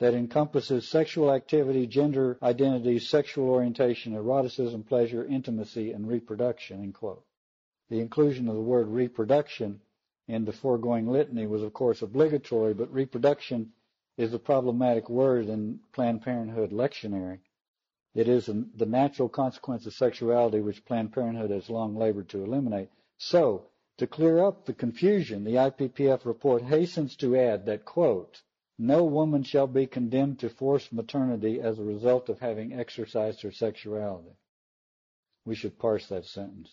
that 0.00 0.12
encompasses 0.12 0.88
sexual 0.88 1.32
activity, 1.32 1.86
gender 1.86 2.36
identity, 2.42 2.98
sexual 2.98 3.48
orientation, 3.48 4.12
eroticism, 4.12 4.82
pleasure, 4.82 5.24
intimacy, 5.24 5.92
and 5.92 6.08
reproduction, 6.08 6.82
end 6.82 6.94
quote. 6.94 7.24
The 7.90 8.00
inclusion 8.00 8.48
of 8.48 8.56
the 8.56 8.60
word 8.60 8.88
reproduction 8.88 9.82
in 10.28 10.44
the 10.44 10.52
foregoing 10.52 11.08
litany 11.08 11.46
was, 11.46 11.62
of 11.62 11.72
course, 11.72 12.02
obligatory, 12.02 12.74
but 12.74 12.92
reproduction 12.92 13.72
is 14.18 14.34
a 14.34 14.38
problematic 14.38 15.08
word 15.08 15.48
in 15.48 15.80
Planned 15.92 16.22
Parenthood 16.22 16.70
lectionary. 16.70 17.38
It 18.14 18.28
is 18.28 18.46
the 18.46 18.86
natural 18.86 19.28
consequence 19.28 19.86
of 19.86 19.94
sexuality 19.94 20.60
which 20.60 20.84
Planned 20.84 21.12
Parenthood 21.12 21.50
has 21.50 21.70
long 21.70 21.96
labored 21.96 22.28
to 22.30 22.42
eliminate. 22.42 22.90
So, 23.16 23.66
to 23.96 24.06
clear 24.06 24.44
up 24.44 24.66
the 24.66 24.74
confusion, 24.74 25.44
the 25.44 25.54
IPPF 25.54 26.24
report 26.24 26.62
hastens 26.62 27.16
to 27.16 27.36
add 27.36 27.66
that, 27.66 27.84
quote, 27.84 28.42
no 28.78 29.04
woman 29.04 29.42
shall 29.42 29.66
be 29.66 29.86
condemned 29.86 30.38
to 30.40 30.48
forced 30.48 30.92
maternity 30.92 31.60
as 31.60 31.78
a 31.78 31.84
result 31.84 32.28
of 32.28 32.38
having 32.38 32.72
exercised 32.72 33.42
her 33.42 33.50
sexuality. 33.50 34.36
We 35.44 35.56
should 35.56 35.78
parse 35.78 36.06
that 36.08 36.26
sentence. 36.26 36.70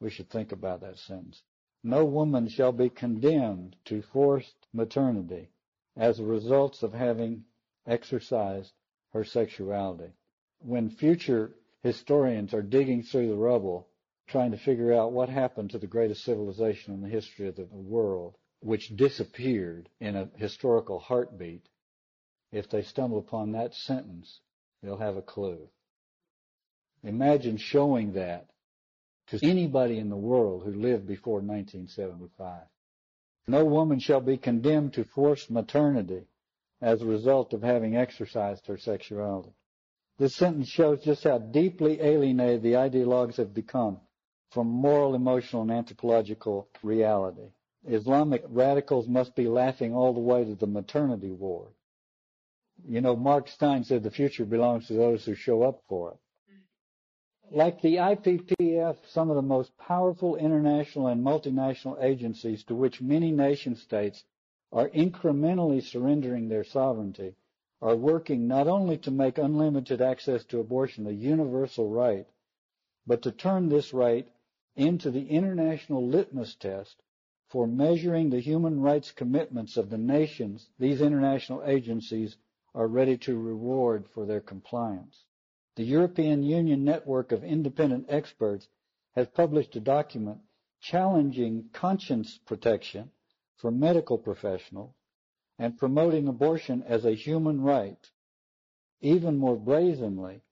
We 0.00 0.10
should 0.10 0.30
think 0.30 0.52
about 0.52 0.80
that 0.80 0.98
sentence. 0.98 1.42
No 1.86 2.02
woman 2.06 2.48
shall 2.48 2.72
be 2.72 2.88
condemned 2.88 3.76
to 3.84 4.00
forced 4.00 4.66
maternity 4.72 5.50
as 5.94 6.18
a 6.18 6.24
result 6.24 6.82
of 6.82 6.94
having 6.94 7.44
exercised 7.86 8.72
her 9.12 9.22
sexuality. 9.22 10.14
When 10.60 10.88
future 10.88 11.54
historians 11.82 12.54
are 12.54 12.62
digging 12.62 13.02
through 13.02 13.28
the 13.28 13.36
rubble, 13.36 13.86
trying 14.26 14.50
to 14.52 14.56
figure 14.56 14.94
out 14.94 15.12
what 15.12 15.28
happened 15.28 15.70
to 15.72 15.78
the 15.78 15.86
greatest 15.86 16.24
civilization 16.24 16.94
in 16.94 17.02
the 17.02 17.08
history 17.08 17.48
of 17.48 17.56
the 17.56 17.66
world, 17.66 18.38
which 18.60 18.96
disappeared 18.96 19.90
in 20.00 20.16
a 20.16 20.30
historical 20.36 20.98
heartbeat, 20.98 21.68
if 22.50 22.66
they 22.70 22.80
stumble 22.80 23.18
upon 23.18 23.52
that 23.52 23.74
sentence, 23.74 24.40
they'll 24.82 24.96
have 24.96 25.18
a 25.18 25.22
clue. 25.22 25.68
Imagine 27.02 27.58
showing 27.58 28.14
that 28.14 28.48
to 29.28 29.38
anybody 29.42 29.98
in 29.98 30.10
the 30.10 30.16
world 30.16 30.64
who 30.64 30.72
lived 30.72 31.06
before 31.06 31.40
1975. 31.40 32.62
No 33.46 33.64
woman 33.64 33.98
shall 33.98 34.20
be 34.20 34.36
condemned 34.36 34.94
to 34.94 35.04
forced 35.04 35.50
maternity 35.50 36.26
as 36.80 37.02
a 37.02 37.06
result 37.06 37.52
of 37.52 37.62
having 37.62 37.96
exercised 37.96 38.66
her 38.66 38.76
sexuality. 38.76 39.52
This 40.18 40.34
sentence 40.34 40.68
shows 40.68 41.02
just 41.02 41.24
how 41.24 41.38
deeply 41.38 42.00
alienated 42.00 42.62
the 42.62 42.74
ideologues 42.74 43.36
have 43.36 43.52
become 43.52 44.00
from 44.50 44.68
moral, 44.68 45.14
emotional, 45.14 45.62
and 45.62 45.72
anthropological 45.72 46.68
reality. 46.82 47.50
Islamic 47.86 48.44
radicals 48.48 49.08
must 49.08 49.34
be 49.34 49.48
laughing 49.48 49.94
all 49.94 50.14
the 50.14 50.20
way 50.20 50.44
to 50.44 50.54
the 50.54 50.66
maternity 50.66 51.32
ward. 51.32 51.72
You 52.86 53.00
know, 53.00 53.16
Mark 53.16 53.48
Steyn 53.48 53.84
said 53.84 54.02
the 54.02 54.10
future 54.10 54.44
belongs 54.44 54.86
to 54.86 54.94
those 54.94 55.24
who 55.24 55.34
show 55.34 55.62
up 55.62 55.82
for 55.88 56.12
it. 56.12 56.18
Like 57.50 57.82
the 57.82 57.96
IPPF, 57.96 59.06
some 59.06 59.28
of 59.28 59.36
the 59.36 59.42
most 59.42 59.76
powerful 59.76 60.34
international 60.34 61.08
and 61.08 61.22
multinational 61.22 62.02
agencies 62.02 62.64
to 62.64 62.74
which 62.74 63.02
many 63.02 63.32
nation 63.32 63.74
states 63.74 64.24
are 64.72 64.88
incrementally 64.88 65.82
surrendering 65.82 66.48
their 66.48 66.64
sovereignty 66.64 67.36
are 67.82 67.96
working 67.96 68.48
not 68.48 68.66
only 68.66 68.96
to 68.96 69.10
make 69.10 69.36
unlimited 69.36 70.00
access 70.00 70.42
to 70.46 70.58
abortion 70.58 71.06
a 71.06 71.10
universal 71.10 71.90
right, 71.90 72.26
but 73.06 73.20
to 73.20 73.30
turn 73.30 73.68
this 73.68 73.92
right 73.92 74.26
into 74.74 75.10
the 75.10 75.28
international 75.28 76.04
litmus 76.06 76.54
test 76.54 77.02
for 77.48 77.66
measuring 77.66 78.30
the 78.30 78.40
human 78.40 78.80
rights 78.80 79.12
commitments 79.12 79.76
of 79.76 79.90
the 79.90 79.98
nations 79.98 80.70
these 80.78 81.02
international 81.02 81.62
agencies 81.64 82.38
are 82.74 82.88
ready 82.88 83.18
to 83.18 83.38
reward 83.38 84.08
for 84.08 84.24
their 84.24 84.40
compliance. 84.40 85.26
The 85.76 85.84
European 85.84 86.42
Union 86.42 86.84
network 86.84 87.32
of 87.32 87.42
independent 87.42 88.06
experts 88.08 88.68
has 89.16 89.26
published 89.28 89.74
a 89.74 89.80
document 89.80 90.38
challenging 90.80 91.70
conscience 91.72 92.38
protection 92.46 93.10
for 93.56 93.70
medical 93.70 94.18
professionals 94.18 94.94
and 95.58 95.78
promoting 95.78 96.28
abortion 96.28 96.82
as 96.82 97.04
a 97.04 97.14
human 97.14 97.60
right. 97.60 98.10
Even 99.00 99.36
more 99.36 99.56
brazenly, 99.56 100.42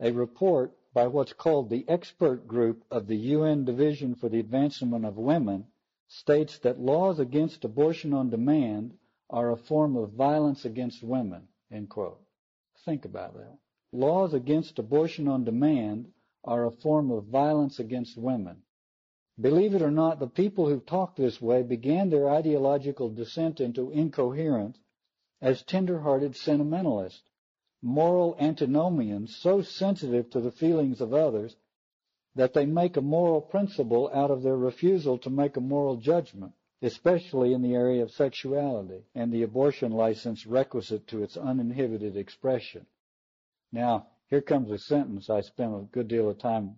a 0.00 0.12
report 0.12 0.72
by 0.92 1.06
what's 1.06 1.32
called 1.32 1.68
the 1.68 1.88
expert 1.88 2.46
group 2.46 2.84
of 2.90 3.06
the 3.06 3.16
UN 3.16 3.64
Division 3.64 4.14
for 4.14 4.28
the 4.28 4.40
Advancement 4.40 5.04
of 5.04 5.16
Women 5.16 5.66
states 6.08 6.58
that 6.60 6.80
laws 6.80 7.20
against 7.20 7.64
abortion 7.64 8.12
on 8.12 8.30
demand 8.30 8.96
are 9.28 9.50
a 9.50 9.56
form 9.56 9.96
of 9.96 10.12
violence 10.12 10.64
against 10.64 11.02
women, 11.02 11.48
end 11.70 11.88
quote. 11.88 12.20
Think 12.84 13.04
about 13.04 13.34
that. 13.34 13.58
Laws 13.92 14.34
against 14.34 14.78
abortion 14.78 15.26
on 15.26 15.42
demand 15.42 16.12
are 16.44 16.64
a 16.64 16.70
form 16.70 17.10
of 17.10 17.24
violence 17.24 17.80
against 17.80 18.16
women. 18.16 18.62
Believe 19.40 19.74
it 19.74 19.82
or 19.82 19.90
not, 19.90 20.20
the 20.20 20.28
people 20.28 20.68
who 20.68 20.78
talk 20.78 21.16
this 21.16 21.42
way 21.42 21.62
began 21.62 22.08
their 22.08 22.30
ideological 22.30 23.08
descent 23.08 23.60
into 23.60 23.90
incoherence 23.90 24.78
as 25.40 25.62
tender-hearted 25.62 26.36
sentimentalists, 26.36 27.28
moral 27.82 28.36
antinomians 28.38 29.34
so 29.34 29.60
sensitive 29.60 30.30
to 30.30 30.40
the 30.40 30.52
feelings 30.52 31.00
of 31.00 31.12
others 31.12 31.56
that 32.36 32.52
they 32.52 32.66
make 32.66 32.96
a 32.96 33.00
moral 33.00 33.40
principle 33.40 34.08
out 34.14 34.30
of 34.30 34.44
their 34.44 34.56
refusal 34.56 35.18
to 35.18 35.30
make 35.30 35.56
a 35.56 35.60
moral 35.60 35.96
judgment, 35.96 36.52
especially 36.80 37.52
in 37.52 37.62
the 37.62 37.74
area 37.74 38.02
of 38.02 38.12
sexuality 38.12 39.04
and 39.16 39.32
the 39.32 39.42
abortion 39.42 39.90
license 39.90 40.46
requisite 40.46 41.08
to 41.08 41.24
its 41.24 41.36
uninhibited 41.36 42.16
expression. 42.16 42.86
Now, 43.72 44.08
here 44.28 44.40
comes 44.40 44.70
a 44.70 44.78
sentence 44.78 45.30
I 45.30 45.40
spent 45.42 45.74
a 45.74 45.86
good 45.92 46.08
deal 46.08 46.28
of 46.28 46.38
time 46.38 46.76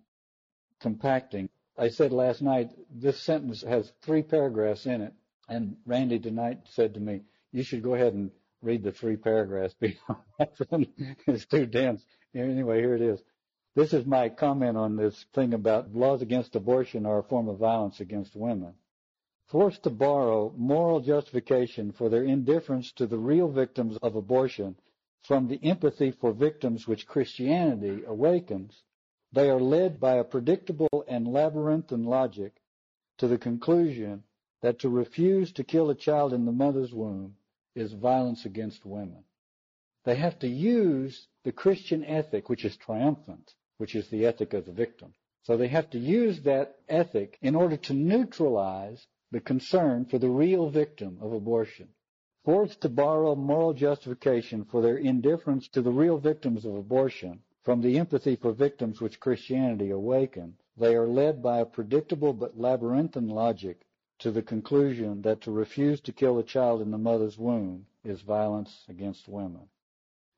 compacting. 0.80 1.48
I 1.78 1.88
said 1.88 2.12
last 2.12 2.42
night, 2.42 2.70
this 2.90 3.18
sentence 3.18 3.62
has 3.62 3.92
three 4.02 4.22
paragraphs 4.22 4.86
in 4.86 5.00
it, 5.00 5.14
and 5.48 5.76
Randy 5.86 6.18
tonight 6.18 6.60
said 6.64 6.94
to 6.94 7.00
me, 7.00 7.22
you 7.50 7.62
should 7.62 7.82
go 7.82 7.94
ahead 7.94 8.14
and 8.14 8.30
read 8.62 8.82
the 8.82 8.92
three 8.92 9.16
paragraphs 9.16 9.74
because 9.78 9.96
it's 11.26 11.46
too 11.46 11.66
dense. 11.66 12.04
Anyway, 12.34 12.80
here 12.80 12.94
it 12.94 13.02
is. 13.02 13.22
This 13.74 13.94
is 13.94 14.04
my 14.04 14.28
comment 14.28 14.76
on 14.76 14.96
this 14.96 15.24
thing 15.34 15.54
about 15.54 15.94
laws 15.94 16.20
against 16.20 16.56
abortion 16.56 17.06
are 17.06 17.20
a 17.20 17.22
form 17.22 17.48
of 17.48 17.58
violence 17.58 18.00
against 18.00 18.36
women. 18.36 18.74
Forced 19.46 19.82
to 19.84 19.90
borrow 19.90 20.52
moral 20.56 21.00
justification 21.00 21.92
for 21.92 22.10
their 22.10 22.24
indifference 22.24 22.92
to 22.92 23.06
the 23.06 23.18
real 23.18 23.48
victims 23.48 23.96
of 24.02 24.14
abortion 24.14 24.76
from 25.22 25.48
the 25.48 25.62
empathy 25.62 26.10
for 26.10 26.32
victims 26.32 26.86
which 26.86 27.06
Christianity 27.06 28.02
awakens, 28.04 28.82
they 29.32 29.48
are 29.48 29.60
led 29.60 30.00
by 30.00 30.14
a 30.14 30.24
predictable 30.24 31.04
and 31.08 31.26
labyrinthine 31.26 32.04
logic 32.04 32.60
to 33.18 33.28
the 33.28 33.38
conclusion 33.38 34.24
that 34.60 34.80
to 34.80 34.88
refuse 34.88 35.52
to 35.52 35.64
kill 35.64 35.90
a 35.90 35.94
child 35.94 36.32
in 36.32 36.44
the 36.44 36.52
mother's 36.52 36.92
womb 36.92 37.36
is 37.74 37.92
violence 37.92 38.44
against 38.44 38.84
women. 38.84 39.24
They 40.04 40.16
have 40.16 40.38
to 40.40 40.48
use 40.48 41.28
the 41.44 41.52
Christian 41.52 42.04
ethic, 42.04 42.48
which 42.48 42.64
is 42.64 42.76
triumphant, 42.76 43.54
which 43.78 43.94
is 43.94 44.08
the 44.08 44.26
ethic 44.26 44.52
of 44.52 44.66
the 44.66 44.72
victim. 44.72 45.14
So 45.44 45.56
they 45.56 45.68
have 45.68 45.90
to 45.90 45.98
use 45.98 46.42
that 46.42 46.76
ethic 46.88 47.38
in 47.40 47.54
order 47.54 47.76
to 47.76 47.94
neutralize 47.94 49.06
the 49.30 49.40
concern 49.40 50.04
for 50.04 50.18
the 50.18 50.28
real 50.28 50.68
victim 50.68 51.18
of 51.20 51.32
abortion. 51.32 51.88
Forced 52.44 52.80
to 52.80 52.88
borrow 52.88 53.36
moral 53.36 53.72
justification 53.72 54.64
for 54.64 54.82
their 54.82 54.96
indifference 54.96 55.68
to 55.68 55.80
the 55.80 55.92
real 55.92 56.18
victims 56.18 56.64
of 56.64 56.74
abortion 56.74 57.40
from 57.62 57.80
the 57.80 57.96
empathy 58.00 58.34
for 58.34 58.50
victims 58.50 59.00
which 59.00 59.20
Christianity 59.20 59.90
awakened, 59.90 60.54
they 60.76 60.96
are 60.96 61.06
led 61.06 61.40
by 61.40 61.60
a 61.60 61.64
predictable 61.64 62.32
but 62.32 62.58
labyrinthine 62.58 63.28
logic 63.28 63.86
to 64.18 64.32
the 64.32 64.42
conclusion 64.42 65.22
that 65.22 65.40
to 65.42 65.52
refuse 65.52 66.00
to 66.00 66.12
kill 66.12 66.36
a 66.36 66.42
child 66.42 66.82
in 66.82 66.90
the 66.90 66.98
mother's 66.98 67.38
womb 67.38 67.86
is 68.02 68.22
violence 68.22 68.86
against 68.88 69.28
women. 69.28 69.68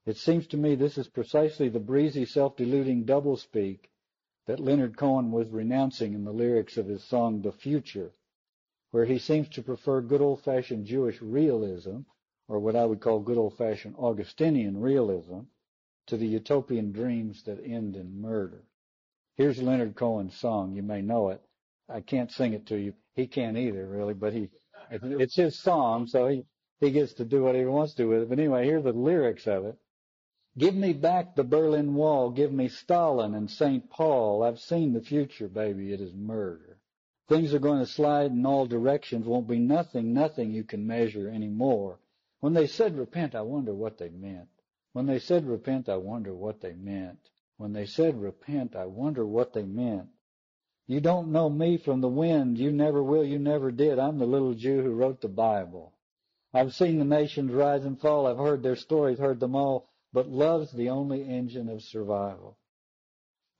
It 0.05 0.19
seems 0.19 0.47
to 0.49 0.59
me 0.59 0.75
this 0.75 0.99
is 0.99 1.09
precisely 1.09 1.71
the 1.71 1.81
breezy, 1.81 2.27
self-deluding 2.27 3.07
doublespeak 3.07 3.89
that 4.45 4.61
Leonard 4.61 4.99
Cohen 4.99 5.33
was 5.33 5.49
renouncing 5.49 6.13
in 6.13 6.25
the 6.25 6.35
lyrics 6.35 6.77
of 6.77 6.87
his 6.87 7.03
song 7.03 7.41
The 7.41 7.53
Future, 7.53 8.13
where 8.95 9.05
he 9.05 9.19
seems 9.19 9.49
to 9.49 9.61
prefer 9.61 10.01
good 10.01 10.21
old-fashioned 10.21 10.87
Jewish 10.87 11.21
realism, 11.21 12.03
or 12.47 12.61
what 12.61 12.77
I 12.77 12.85
would 12.85 13.01
call 13.01 13.19
good 13.19 13.37
old-fashioned 13.37 13.97
Augustinian 13.99 14.81
realism, 14.81 15.41
to 16.07 16.17
the 16.17 16.29
utopian 16.29 16.93
dreams 16.93 17.43
that 17.43 17.59
end 17.65 17.97
in 17.97 18.21
murder. 18.21 18.63
Here's 19.35 19.61
Leonard 19.61 19.97
Cohen's 19.97 20.39
song. 20.39 20.77
You 20.77 20.85
may 20.85 21.03
know 21.03 21.31
it. 21.31 21.43
I 21.89 22.03
can't 22.03 22.31
sing 22.31 22.53
it 22.53 22.67
to 22.67 22.77
you. 22.77 22.95
He 23.17 23.27
can't 23.27 23.57
either, 23.57 23.85
really, 23.85 24.15
but 24.15 24.33
he, 24.33 24.49
it's 24.93 25.35
his 25.35 25.61
song, 25.61 26.07
so 26.07 26.29
he, 26.29 26.45
he 26.79 26.93
gets 26.93 27.15
to 27.15 27.25
do 27.25 27.43
what 27.43 27.57
he 27.57 27.65
wants 27.65 27.95
to 27.95 28.05
with 28.05 28.23
it. 28.23 28.29
But 28.29 28.39
anyway, 28.39 28.65
here 28.65 28.79
are 28.79 28.83
the 28.83 28.93
lyrics 28.93 29.49
of 29.49 29.65
it. 29.65 29.77
Give 30.57 30.77
me 30.77 30.93
back 30.93 31.35
the 31.35 31.43
Berlin 31.43 31.95
Wall. 31.95 32.31
Give 32.31 32.53
me 32.53 32.69
Stalin 32.69 33.35
and 33.35 33.51
St. 33.51 33.91
Paul. 33.91 34.45
I've 34.45 34.61
seen 34.61 34.93
the 34.93 35.03
future, 35.03 35.49
baby. 35.49 35.93
It 35.93 36.01
is 36.01 36.15
murder. 36.15 36.74
Things 37.27 37.55
are 37.55 37.59
going 37.59 37.79
to 37.79 37.87
slide 37.87 38.33
in 38.33 38.45
all 38.45 38.67
directions. 38.67 39.27
Won't 39.27 39.49
be 39.49 39.59
nothing, 39.59 40.13
nothing 40.13 40.51
you 40.51 40.63
can 40.63 40.87
measure 40.87 41.29
anymore. 41.29 41.99
When 42.41 42.53
they 42.53 42.67
said 42.67 42.99
repent, 42.99 43.35
I 43.35 43.43
wonder 43.43 43.73
what 43.73 43.97
they 43.97 44.11
meant. 44.11 44.49
When 44.93 45.07
they 45.07 45.19
said 45.19 45.47
repent, 45.47 45.89
I 45.89 45.97
wonder 45.97 46.35
what 46.35 46.61
they 46.61 46.75
meant. 46.75 47.19
When 47.57 47.73
they 47.73 47.87
said 47.87 48.21
repent, 48.21 48.77
I 48.77 48.85
wonder 48.87 49.25
what 49.25 49.55
they 49.55 49.63
meant. 49.63 50.09
You 50.87 51.01
don't 51.01 51.33
know 51.33 51.49
me 51.49 51.79
from 51.79 52.03
the 52.03 52.09
wind. 52.09 52.59
You 52.59 52.71
never 52.71 53.03
will. 53.03 53.25
You 53.25 53.39
never 53.39 53.71
did. 53.73 53.99
I'm 53.99 54.19
the 54.19 54.27
little 54.27 54.53
Jew 54.53 54.83
who 54.83 54.93
wrote 54.93 55.23
the 55.23 55.29
Bible. 55.29 55.95
I've 56.53 56.75
seen 56.75 56.99
the 56.99 57.05
nations 57.07 57.53
rise 57.53 57.85
and 57.85 57.99
fall. 57.99 58.27
I've 58.27 58.37
heard 58.37 58.63
their 58.63 58.77
stories, 58.77 59.19
heard 59.19 59.41
them 59.41 59.57
all. 59.57 59.89
But 60.13 60.29
love's 60.29 60.73
the 60.73 60.91
only 60.91 61.27
engine 61.27 61.71
of 61.71 61.83
survival. 61.83 62.59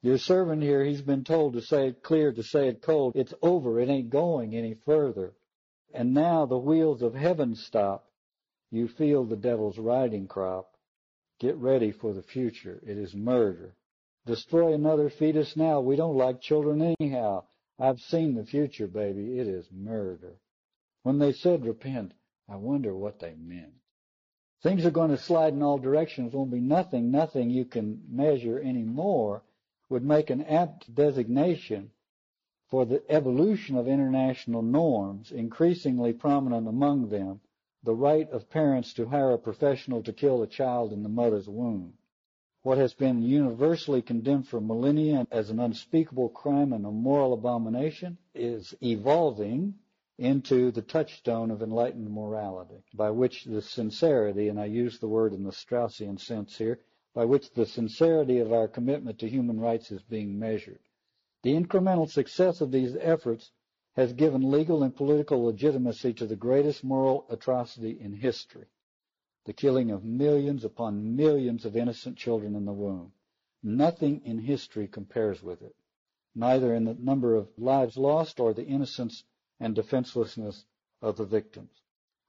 Your 0.05 0.19
servant 0.19 0.63
here, 0.63 0.85
he's 0.85 1.01
been 1.01 1.25
told 1.25 1.55
to 1.55 1.63
say 1.63 1.89
it 1.89 2.03
clear, 2.03 2.31
to 2.31 2.43
say 2.43 2.69
it 2.69 2.83
cold. 2.83 3.17
It's 3.17 3.33
over. 3.41 3.81
It 3.81 3.89
ain't 3.89 4.11
going 4.11 4.55
any 4.55 4.75
further. 4.75 5.33
And 5.95 6.13
now 6.13 6.45
the 6.45 6.59
wheels 6.59 7.01
of 7.01 7.15
heaven 7.15 7.55
stop. 7.55 8.05
You 8.71 8.87
feel 8.87 9.25
the 9.25 9.35
devil's 9.35 9.79
riding 9.79 10.29
crop. 10.29 10.77
Get 11.41 11.57
ready 11.57 11.91
for 11.91 12.13
the 12.13 12.23
future. 12.23 12.83
It 12.87 12.99
is 12.99 13.15
murder. 13.15 13.77
Destroy 14.27 14.75
another 14.75 15.09
fetus 15.09 15.57
now. 15.57 15.81
We 15.81 15.97
don't 15.97 16.19
like 16.19 16.43
children 16.43 16.95
anyhow. 17.01 17.45
I've 17.81 18.01
seen 18.01 18.35
the 18.35 18.45
future, 18.45 18.87
baby. 18.87 19.39
It 19.39 19.49
is 19.49 19.67
murder. 19.73 20.35
When 21.03 21.19
they 21.19 21.33
said 21.33 21.65
repent, 21.65 22.13
I 22.47 22.57
wonder 22.57 22.95
what 22.95 23.21
they 23.21 23.37
meant. 23.37 23.73
Things 24.63 24.85
are 24.85 24.91
going 24.91 25.13
to 25.13 25.17
slide 25.17 25.55
in 25.55 25.63
all 25.63 25.79
directions. 25.79 26.35
Won't 26.35 26.51
be 26.51 26.61
nothing, 26.61 27.11
nothing 27.11 27.49
you 27.49 27.65
can 27.65 28.03
measure 28.11 28.61
anymore 28.61 29.43
would 29.95 30.05
make 30.05 30.29
an 30.29 30.43
apt 30.47 30.93
designation 30.93 31.89
for 32.67 32.85
the 32.85 33.01
evolution 33.09 33.77
of 33.77 33.87
international 33.87 34.61
norms, 34.61 35.31
increasingly 35.31 36.13
prominent 36.13 36.67
among 36.67 37.09
them, 37.11 37.41
the 37.85 37.95
right 37.95 38.29
of 38.31 38.51
parents 38.51 38.93
to 38.93 39.07
hire 39.07 39.31
a 39.31 39.39
professional 39.39 40.03
to 40.03 40.13
kill 40.13 40.43
a 40.43 40.49
child 40.49 40.93
in 40.93 41.05
the 41.05 41.09
mother's 41.09 41.49
womb. 41.49 41.93
What 42.65 42.77
has 42.77 42.93
been 42.93 43.23
universally 43.23 44.03
condemned 44.03 44.49
for 44.49 44.61
millennia 44.61 45.29
as 45.31 45.51
an 45.51 45.61
unspeakable 45.61 46.31
crime 46.31 46.73
and 46.73 46.85
a 46.85 46.91
moral 46.91 47.33
abomination 47.33 48.19
is 48.35 48.75
evolving 48.83 49.75
into 50.19 50.73
the 50.73 50.83
touchstone 50.83 51.53
of 51.53 51.63
enlightened 51.63 52.11
morality, 52.11 52.83
by 52.95 53.11
which 53.11 53.45
the 53.45 53.63
sincerity, 53.63 54.49
and 54.49 54.59
I 54.59 54.65
use 54.65 54.99
the 54.99 55.07
word 55.07 55.33
in 55.33 55.45
the 55.45 55.53
Straussian 55.53 56.19
sense 56.19 56.59
here, 56.59 56.81
by 57.15 57.25
which 57.25 57.53
the 57.53 57.65
sincerity 57.65 58.41
of 58.41 58.53
our 58.53 58.67
commitment 58.67 59.19
to 59.21 59.29
human 59.29 59.61
rights 59.61 59.93
is 59.93 60.03
being 60.03 60.37
measured. 60.39 60.81
The 61.43 61.55
incremental 61.55 62.11
success 62.11 62.61
of 62.61 62.73
these 62.73 62.97
efforts 62.97 63.53
has 63.95 64.13
given 64.13 64.51
legal 64.51 64.83
and 64.83 64.95
political 64.95 65.45
legitimacy 65.45 66.13
to 66.15 66.27
the 66.27 66.35
greatest 66.35 66.83
moral 66.83 67.27
atrocity 67.31 68.01
in 68.01 68.13
history, 68.13 68.67
the 69.45 69.53
killing 69.53 69.93
of 69.93 70.05
millions 70.05 70.65
upon 70.65 71.15
millions 71.15 71.65
of 71.65 71.77
innocent 71.77 72.17
children 72.17 72.57
in 72.57 72.65
the 72.65 72.73
womb. 72.73 73.13
Nothing 73.63 74.21
in 74.25 74.39
history 74.39 74.89
compares 74.89 75.43
with 75.43 75.63
it, 75.63 75.77
neither 76.35 76.75
in 76.75 76.85
the 76.85 76.95
number 76.95 77.37
of 77.37 77.49
lives 77.57 77.97
lost 77.97 78.41
or 78.41 78.53
the 78.53 78.67
innocence 78.67 79.23
and 79.61 79.75
defenselessness 79.75 80.65
of 81.01 81.17
the 81.17 81.25
victims. 81.25 81.83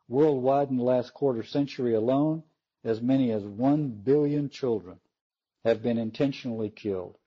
Worldwide 0.08 0.70
in 0.70 0.78
the 0.78 0.84
last 0.84 1.16
quarter 1.16 1.42
century 1.42 1.96
alone, 1.96 2.44
as 2.86 3.02
many 3.02 3.32
as 3.32 3.44
1 3.44 3.90
billion 4.04 4.48
children 4.48 5.00
have 5.64 5.82
been 5.82 5.98
intentionally 5.98 6.70
killed. 6.70 7.18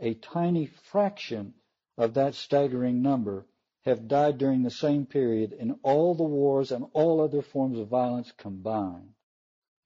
A 0.00 0.14
tiny 0.14 0.64
fraction 0.64 1.52
of 1.98 2.14
that 2.14 2.34
staggering 2.34 3.02
number 3.02 3.46
have 3.82 4.08
died 4.08 4.38
during 4.38 4.62
the 4.62 4.70
same 4.70 5.04
period 5.04 5.52
in 5.52 5.78
all 5.82 6.14
the 6.14 6.22
wars 6.22 6.72
and 6.72 6.86
all 6.94 7.20
other 7.20 7.42
forms 7.42 7.78
of 7.78 7.88
violence 7.88 8.32
combined. 8.32 9.12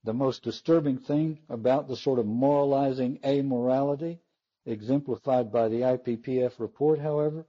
The 0.05 0.15
most 0.15 0.45
disturbing 0.45 0.99
thing 0.99 1.41
about 1.49 1.89
the 1.89 1.97
sort 1.97 2.21
of 2.21 2.27
moralizing 2.27 3.19
amorality 3.25 4.21
exemplified 4.65 5.51
by 5.51 5.69
the 5.69 5.81
IPPF 5.81 6.61
report, 6.61 7.01
however, 7.01 7.47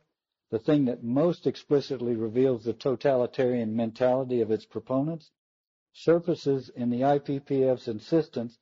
the 0.49 0.59
thing 0.59 0.85
that 0.85 1.03
most 1.03 1.45
explicitly 1.45 2.15
reveals 2.15 2.63
the 2.63 2.73
totalitarian 2.73 3.75
mentality 3.75 4.41
of 4.41 4.49
its 4.49 4.65
proponents 4.65 5.29
surfaces 5.97 6.69
in 6.69 6.89
the 6.89 7.01
IPPF's 7.01 7.87
insistence 7.87 8.57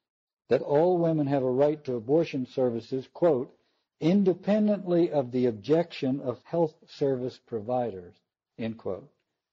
that 0.47 0.61
all 0.61 0.97
women 0.97 1.27
have 1.27 1.43
a 1.43 1.51
right 1.51 1.83
to 1.83 1.95
abortion 1.95 2.45
services, 2.45 3.07
quote, 3.13 3.53
independently 3.99 5.11
of 5.11 5.31
the 5.31 5.45
objection 5.45 6.21
of 6.21 6.39
health 6.43 6.75
service 6.87 7.39
providers, 7.45 8.13
end 8.57 8.77
quote. 8.77 9.09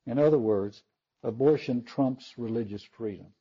In 0.06 0.18
other 0.18 0.38
words, 0.38 0.82
abortion 1.22 1.82
trumps 1.82 2.34
religious 2.36 2.84
freedom. 2.84 3.32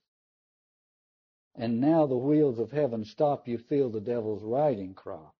And 1.56 1.82
now 1.82 2.06
the 2.08 2.18
wheels 2.18 2.60
of 2.60 2.72
heaven 2.72 3.04
stop, 3.04 3.48
you 3.48 3.58
feel 3.58 3.90
the 3.90 4.00
devil's 4.00 4.44
riding 4.44 4.94
crop. 4.94 5.36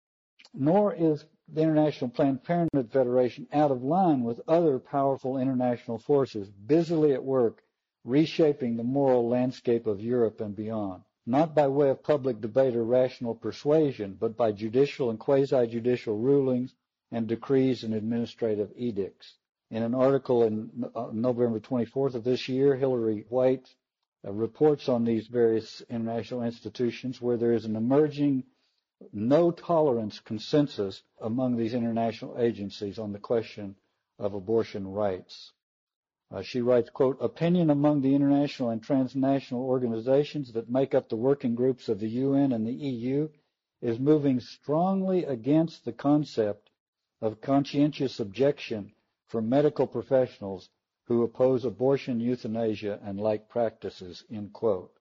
Nor 0.54 0.94
is 0.94 1.24
the 1.48 1.62
International 1.62 2.10
Planned 2.10 2.44
Parenthood 2.44 2.92
Federation 2.92 3.48
out 3.52 3.70
of 3.70 3.82
line 3.82 4.22
with 4.22 4.40
other 4.46 4.78
powerful 4.78 5.38
international 5.38 5.98
forces 5.98 6.50
busily 6.50 7.14
at 7.14 7.24
work 7.24 7.61
reshaping 8.04 8.76
the 8.76 8.82
moral 8.82 9.28
landscape 9.28 9.86
of 9.86 10.00
Europe 10.00 10.40
and 10.40 10.56
beyond, 10.56 11.02
not 11.26 11.54
by 11.54 11.68
way 11.68 11.88
of 11.90 12.02
public 12.02 12.40
debate 12.40 12.74
or 12.74 12.84
rational 12.84 13.34
persuasion, 13.34 14.16
but 14.18 14.36
by 14.36 14.50
judicial 14.50 15.10
and 15.10 15.18
quasi-judicial 15.20 16.16
rulings 16.18 16.74
and 17.12 17.28
decrees 17.28 17.84
and 17.84 17.94
administrative 17.94 18.72
edicts. 18.76 19.34
In 19.70 19.82
an 19.82 19.94
article 19.94 20.42
in 20.44 20.84
uh, 20.94 21.10
November 21.12 21.60
24th 21.60 22.14
of 22.14 22.24
this 22.24 22.48
year, 22.48 22.74
Hillary 22.76 23.24
White 23.28 23.72
uh, 24.26 24.32
reports 24.32 24.88
on 24.88 25.04
these 25.04 25.28
various 25.28 25.80
international 25.88 26.42
institutions 26.42 27.20
where 27.22 27.36
there 27.36 27.52
is 27.52 27.64
an 27.64 27.76
emerging 27.76 28.44
no 29.12 29.50
tolerance 29.50 30.20
consensus 30.20 31.02
among 31.20 31.56
these 31.56 31.74
international 31.74 32.38
agencies 32.38 32.98
on 32.98 33.12
the 33.12 33.18
question 33.18 33.74
of 34.18 34.34
abortion 34.34 34.86
rights. 34.86 35.52
Uh, 36.32 36.40
she 36.40 36.62
writes, 36.62 36.88
quote, 36.88 37.18
opinion 37.20 37.68
among 37.68 38.00
the 38.00 38.14
international 38.14 38.70
and 38.70 38.82
transnational 38.82 39.62
organizations 39.64 40.52
that 40.52 40.70
make 40.70 40.94
up 40.94 41.10
the 41.10 41.16
working 41.16 41.54
groups 41.54 41.90
of 41.90 42.00
the 42.00 42.08
UN 42.08 42.52
and 42.52 42.66
the 42.66 42.72
EU 42.72 43.28
is 43.82 43.98
moving 43.98 44.40
strongly 44.40 45.24
against 45.24 45.84
the 45.84 45.92
concept 45.92 46.70
of 47.20 47.42
conscientious 47.42 48.18
objection 48.18 48.92
for 49.26 49.42
medical 49.42 49.86
professionals 49.86 50.70
who 51.04 51.22
oppose 51.22 51.66
abortion, 51.66 52.18
euthanasia, 52.18 52.98
and 53.04 53.20
like 53.20 53.48
practices, 53.50 54.24
end 54.30 54.52
quote. 54.54 54.92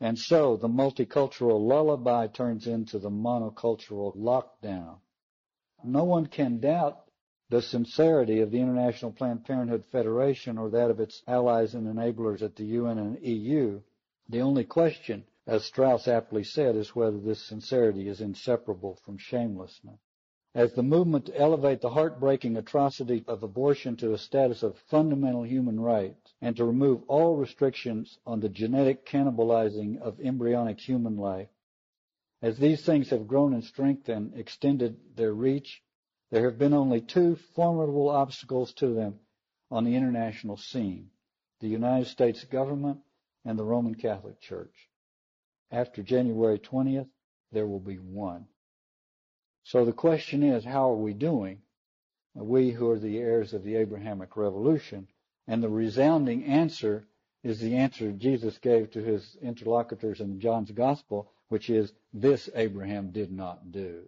And 0.00 0.18
so 0.18 0.56
the 0.56 0.68
multicultural 0.68 1.60
lullaby 1.60 2.28
turns 2.28 2.66
into 2.66 2.98
the 2.98 3.10
monocultural 3.10 4.16
lockdown. 4.16 4.98
No 5.84 6.04
one 6.04 6.26
can 6.26 6.60
doubt 6.60 7.05
the 7.48 7.62
sincerity 7.62 8.40
of 8.40 8.50
the 8.50 8.60
International 8.60 9.12
Planned 9.12 9.44
Parenthood 9.44 9.84
Federation 9.84 10.58
or 10.58 10.68
that 10.70 10.90
of 10.90 10.98
its 10.98 11.22
allies 11.28 11.74
and 11.74 11.86
enablers 11.86 12.42
at 12.42 12.56
the 12.56 12.64
UN 12.64 12.98
and 12.98 13.22
EU. 13.22 13.80
The 14.28 14.40
only 14.40 14.64
question, 14.64 15.24
as 15.46 15.64
Strauss 15.64 16.08
aptly 16.08 16.42
said, 16.42 16.74
is 16.74 16.96
whether 16.96 17.18
this 17.18 17.40
sincerity 17.40 18.08
is 18.08 18.20
inseparable 18.20 18.96
from 19.04 19.18
shamelessness. 19.18 20.00
As 20.56 20.72
the 20.72 20.82
movement 20.82 21.26
to 21.26 21.38
elevate 21.38 21.82
the 21.82 21.90
heartbreaking 21.90 22.56
atrocity 22.56 23.22
of 23.28 23.42
abortion 23.42 23.94
to 23.98 24.14
a 24.14 24.18
status 24.18 24.62
of 24.62 24.78
fundamental 24.90 25.44
human 25.44 25.78
right 25.78 26.16
and 26.40 26.56
to 26.56 26.64
remove 26.64 27.02
all 27.08 27.36
restrictions 27.36 28.18
on 28.26 28.40
the 28.40 28.48
genetic 28.48 29.06
cannibalizing 29.06 30.00
of 30.00 30.18
embryonic 30.18 30.80
human 30.80 31.16
life, 31.18 31.50
as 32.42 32.58
these 32.58 32.84
things 32.84 33.10
have 33.10 33.28
grown 33.28 33.52
in 33.52 33.62
strength 33.62 34.08
and 34.08 34.34
extended 34.34 34.96
their 35.14 35.32
reach, 35.32 35.82
there 36.36 36.50
have 36.50 36.58
been 36.58 36.74
only 36.74 37.00
two 37.00 37.34
formidable 37.54 38.10
obstacles 38.10 38.74
to 38.74 38.92
them 38.92 39.18
on 39.70 39.84
the 39.84 39.96
international 39.96 40.58
scene 40.58 41.08
the 41.60 41.66
United 41.66 42.06
States 42.08 42.44
government 42.44 42.98
and 43.46 43.58
the 43.58 43.64
Roman 43.64 43.94
Catholic 43.94 44.38
Church. 44.38 44.90
After 45.70 46.02
January 46.02 46.58
20th, 46.58 47.08
there 47.52 47.66
will 47.66 47.80
be 47.80 47.96
one. 47.96 48.44
So 49.64 49.86
the 49.86 49.94
question 49.94 50.42
is, 50.42 50.62
how 50.62 50.90
are 50.90 50.96
we 50.96 51.14
doing? 51.14 51.62
We 52.34 52.70
who 52.70 52.90
are 52.90 52.98
the 52.98 53.16
heirs 53.16 53.54
of 53.54 53.64
the 53.64 53.76
Abrahamic 53.76 54.36
revolution. 54.36 55.08
And 55.48 55.62
the 55.62 55.70
resounding 55.70 56.44
answer 56.44 57.06
is 57.44 57.60
the 57.60 57.76
answer 57.76 58.12
Jesus 58.12 58.58
gave 58.58 58.90
to 58.90 59.02
his 59.02 59.38
interlocutors 59.40 60.20
in 60.20 60.38
John's 60.38 60.70
gospel, 60.70 61.32
which 61.48 61.70
is, 61.70 61.94
this 62.12 62.50
Abraham 62.54 63.10
did 63.10 63.32
not 63.32 63.72
do. 63.72 64.02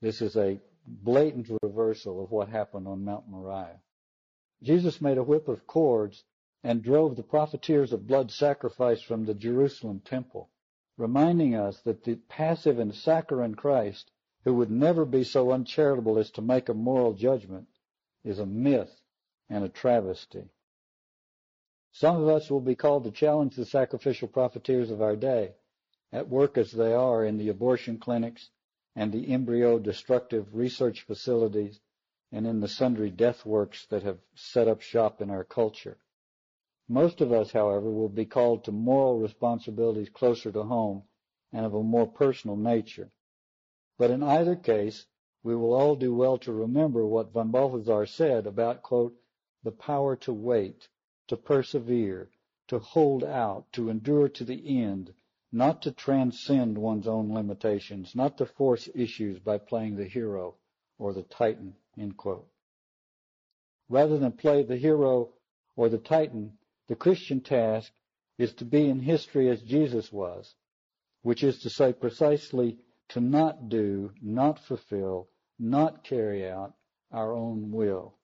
This 0.00 0.22
is 0.22 0.34
a 0.38 0.58
blatant 0.86 1.48
reversal 1.62 2.22
of 2.22 2.30
what 2.30 2.48
happened 2.48 2.86
on 2.86 3.04
Mount 3.04 3.28
Moriah. 3.28 3.80
Jesus 4.62 5.00
made 5.00 5.18
a 5.18 5.22
whip 5.22 5.48
of 5.48 5.66
cords 5.66 6.24
and 6.62 6.82
drove 6.82 7.16
the 7.16 7.22
profiteers 7.22 7.92
of 7.92 8.06
blood 8.06 8.30
sacrifice 8.30 9.02
from 9.02 9.24
the 9.24 9.34
Jerusalem 9.34 10.00
temple. 10.00 10.50
reminding 10.96 11.54
us 11.54 11.80
that 11.82 12.04
the 12.04 12.16
passive 12.28 12.78
and 12.78 12.94
saccharine 12.94 13.54
Christ, 13.54 14.10
who 14.44 14.54
would 14.54 14.70
never 14.70 15.04
be 15.04 15.24
so 15.24 15.52
uncharitable 15.52 16.18
as 16.18 16.30
to 16.32 16.42
make 16.42 16.68
a 16.68 16.74
moral 16.74 17.12
judgment, 17.12 17.66
is 18.24 18.38
a 18.38 18.46
myth 18.46 19.00
and 19.48 19.64
a 19.64 19.68
travesty. 19.68 20.48
Some 21.92 22.16
of 22.16 22.28
us 22.28 22.50
will 22.50 22.60
be 22.60 22.74
called 22.74 23.04
to 23.04 23.10
challenge 23.10 23.56
the 23.56 23.66
sacrificial 23.66 24.28
profiteers 24.28 24.90
of 24.90 25.02
our 25.02 25.16
day, 25.16 25.54
at 26.12 26.28
work 26.28 26.56
as 26.56 26.72
they 26.72 26.92
are 26.92 27.24
in 27.24 27.38
the 27.38 27.48
abortion 27.48 27.98
clinics 27.98 28.50
and 28.96 29.12
the 29.12 29.28
embryo 29.30 29.78
destructive 29.78 30.54
research 30.54 31.02
facilities 31.02 31.78
and 32.32 32.46
in 32.46 32.60
the 32.60 32.68
sundry 32.68 33.10
death 33.10 33.44
works 33.44 33.86
that 33.86 34.02
have 34.02 34.18
set 34.34 34.66
up 34.66 34.80
shop 34.80 35.20
in 35.20 35.30
our 35.30 35.44
culture. 35.44 35.98
Most 36.88 37.20
of 37.20 37.30
us, 37.30 37.52
however, 37.52 37.90
will 37.90 38.08
be 38.08 38.24
called 38.24 38.64
to 38.64 38.72
moral 38.72 39.18
responsibilities 39.18 40.08
closer 40.08 40.50
to 40.50 40.62
home 40.62 41.02
and 41.52 41.66
of 41.66 41.74
a 41.74 41.82
more 41.82 42.06
personal 42.06 42.56
nature. 42.56 43.10
But 43.98 44.10
in 44.10 44.22
either 44.22 44.56
case, 44.56 45.06
we 45.42 45.54
will 45.54 45.74
all 45.74 45.94
do 45.94 46.14
well 46.14 46.38
to 46.38 46.52
remember 46.52 47.06
what 47.06 47.32
von 47.32 47.50
Balthasar 47.50 48.06
said 48.06 48.46
about, 48.46 48.82
quote, 48.82 49.14
the 49.62 49.72
power 49.72 50.16
to 50.16 50.32
wait, 50.32 50.88
to 51.28 51.36
persevere, 51.36 52.30
to 52.68 52.78
hold 52.78 53.22
out, 53.24 53.70
to 53.72 53.90
endure 53.90 54.28
to 54.28 54.44
the 54.44 54.82
end, 54.82 55.12
not 55.52 55.82
to 55.82 55.92
transcend 55.92 56.76
one's 56.76 57.06
own 57.06 57.32
limitations, 57.32 58.14
not 58.14 58.38
to 58.38 58.46
force 58.46 58.88
issues 58.94 59.38
by 59.38 59.58
playing 59.58 59.96
the 59.96 60.04
hero 60.04 60.54
or 60.98 61.12
the 61.12 61.22
titan, 61.22 61.74
end 61.98 62.16
quote. 62.16 62.48
Rather 63.88 64.18
than 64.18 64.32
play 64.32 64.62
the 64.62 64.76
hero 64.76 65.30
or 65.76 65.88
the 65.88 65.98
titan, 65.98 66.58
the 66.88 66.96
Christian 66.96 67.40
task 67.40 67.92
is 68.38 68.52
to 68.54 68.64
be 68.64 68.88
in 68.88 69.00
history 69.00 69.48
as 69.48 69.62
Jesus 69.62 70.12
was, 70.12 70.54
which 71.22 71.42
is 71.42 71.58
to 71.60 71.70
say 71.70 71.92
precisely 71.92 72.78
to 73.08 73.20
not 73.20 73.68
do, 73.68 74.12
not 74.20 74.58
fulfill, 74.58 75.28
not 75.58 76.04
carry 76.04 76.48
out 76.48 76.74
our 77.12 77.32
own 77.32 77.70
will. 77.70 78.14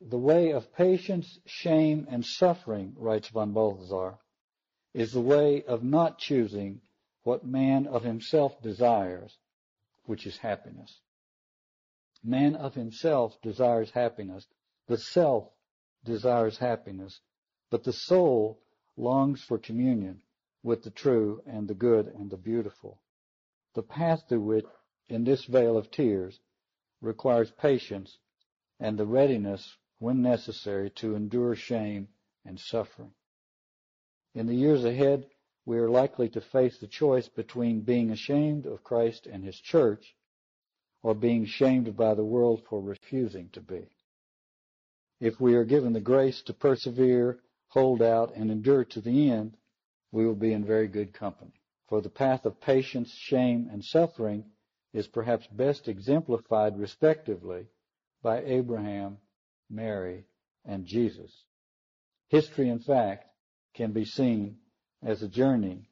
The 0.00 0.18
way 0.18 0.52
of 0.52 0.72
patience, 0.72 1.38
shame, 1.44 2.06
and 2.10 2.24
suffering, 2.24 2.94
writes 2.96 3.28
von 3.28 3.52
Balthasar, 3.52 4.18
is 4.92 5.12
the 5.12 5.20
way 5.20 5.62
of 5.64 5.82
not 5.82 6.18
choosing 6.18 6.80
what 7.22 7.44
man 7.44 7.86
of 7.86 8.02
himself 8.02 8.60
desires, 8.62 9.38
which 10.04 10.26
is 10.26 10.38
happiness. 10.38 11.00
Man 12.22 12.56
of 12.56 12.74
himself 12.74 13.40
desires 13.40 13.90
happiness. 13.90 14.46
The 14.86 14.98
self 14.98 15.48
desires 16.04 16.58
happiness, 16.58 17.20
but 17.70 17.84
the 17.84 17.92
soul 17.92 18.60
longs 18.96 19.42
for 19.42 19.58
communion 19.58 20.22
with 20.62 20.82
the 20.82 20.90
true 20.90 21.42
and 21.46 21.68
the 21.68 21.74
good 21.74 22.06
and 22.08 22.30
the 22.30 22.36
beautiful. 22.36 23.00
The 23.74 23.82
path 23.82 24.28
through 24.28 24.42
which, 24.42 24.66
in 25.08 25.24
this 25.24 25.44
vale 25.44 25.76
of 25.76 25.90
tears, 25.90 26.40
requires 27.00 27.50
patience 27.50 28.18
and 28.78 28.98
the 28.98 29.06
readiness, 29.06 29.76
when 29.98 30.22
necessary, 30.22 30.90
to 30.90 31.14
endure 31.14 31.54
shame 31.54 32.08
and 32.44 32.58
suffering. 32.58 33.12
In 34.34 34.46
the 34.46 34.54
years 34.54 34.84
ahead, 34.84 35.26
we 35.66 35.78
are 35.78 35.90
likely 35.90 36.28
to 36.30 36.40
face 36.40 36.78
the 36.78 36.86
choice 36.86 37.28
between 37.28 37.80
being 37.80 38.10
ashamed 38.10 38.66
of 38.66 38.84
Christ 38.84 39.26
and 39.26 39.44
His 39.44 39.56
church 39.56 40.14
or 41.02 41.14
being 41.14 41.46
shamed 41.46 41.96
by 41.96 42.14
the 42.14 42.24
world 42.24 42.62
for 42.68 42.80
refusing 42.80 43.48
to 43.50 43.60
be. 43.60 43.88
If 45.20 45.40
we 45.40 45.54
are 45.54 45.64
given 45.64 45.92
the 45.92 46.00
grace 46.00 46.42
to 46.42 46.54
persevere, 46.54 47.40
hold 47.68 48.02
out, 48.02 48.34
and 48.34 48.50
endure 48.50 48.84
to 48.84 49.00
the 49.00 49.30
end, 49.30 49.56
we 50.12 50.26
will 50.26 50.34
be 50.34 50.52
in 50.52 50.64
very 50.64 50.88
good 50.88 51.12
company. 51.12 51.52
For 51.88 52.00
the 52.00 52.10
path 52.10 52.44
of 52.46 52.60
patience, 52.60 53.12
shame, 53.12 53.68
and 53.72 53.84
suffering 53.84 54.44
is 54.92 55.06
perhaps 55.06 55.46
best 55.48 55.88
exemplified 55.88 56.78
respectively 56.78 57.66
by 58.22 58.42
Abraham, 58.42 59.18
Mary, 59.68 60.24
and 60.64 60.86
Jesus. 60.86 61.32
History, 62.28 62.68
in 62.68 62.80
fact, 62.80 63.29
can 63.74 63.92
be 63.92 64.04
seen 64.04 64.58
as 65.02 65.22
a 65.22 65.28
journey 65.28 65.88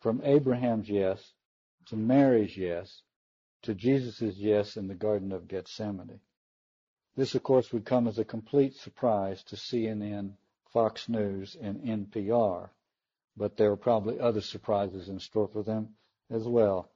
from 0.00 0.20
Abraham's 0.24 0.88
yes 0.88 1.32
to 1.86 1.96
Mary's 1.96 2.56
yes 2.56 3.02
to 3.62 3.74
Jesus' 3.74 4.36
yes 4.36 4.76
in 4.76 4.88
the 4.88 4.94
Garden 4.94 5.32
of 5.32 5.48
Gethsemane. 5.48 6.20
This, 7.14 7.34
of 7.34 7.42
course, 7.42 7.72
would 7.72 7.84
come 7.84 8.08
as 8.08 8.18
a 8.18 8.24
complete 8.24 8.74
surprise 8.74 9.42
to 9.44 9.56
CNN, 9.56 10.32
Fox 10.72 11.08
News, 11.08 11.56
and 11.60 11.80
NPR, 11.82 12.70
but 13.36 13.56
there 13.56 13.70
are 13.70 13.76
probably 13.76 14.18
other 14.18 14.40
surprises 14.40 15.08
in 15.08 15.20
store 15.20 15.48
for 15.48 15.62
them 15.62 15.94
as 16.30 16.48
well. 16.48 16.90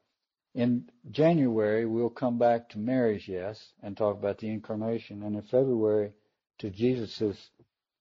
In 0.55 0.91
January, 1.11 1.84
we'll 1.84 2.09
come 2.09 2.39
back 2.39 2.70
to 2.70 2.78
Mary's 2.78 3.28
yes 3.28 3.72
and 3.82 3.97
talk 3.97 4.16
about 4.16 4.39
the 4.39 4.49
incarnation, 4.49 5.22
and 5.22 5.37
in 5.37 5.43
February 5.43 6.14
to 6.59 6.70
Jesus' 6.70 7.51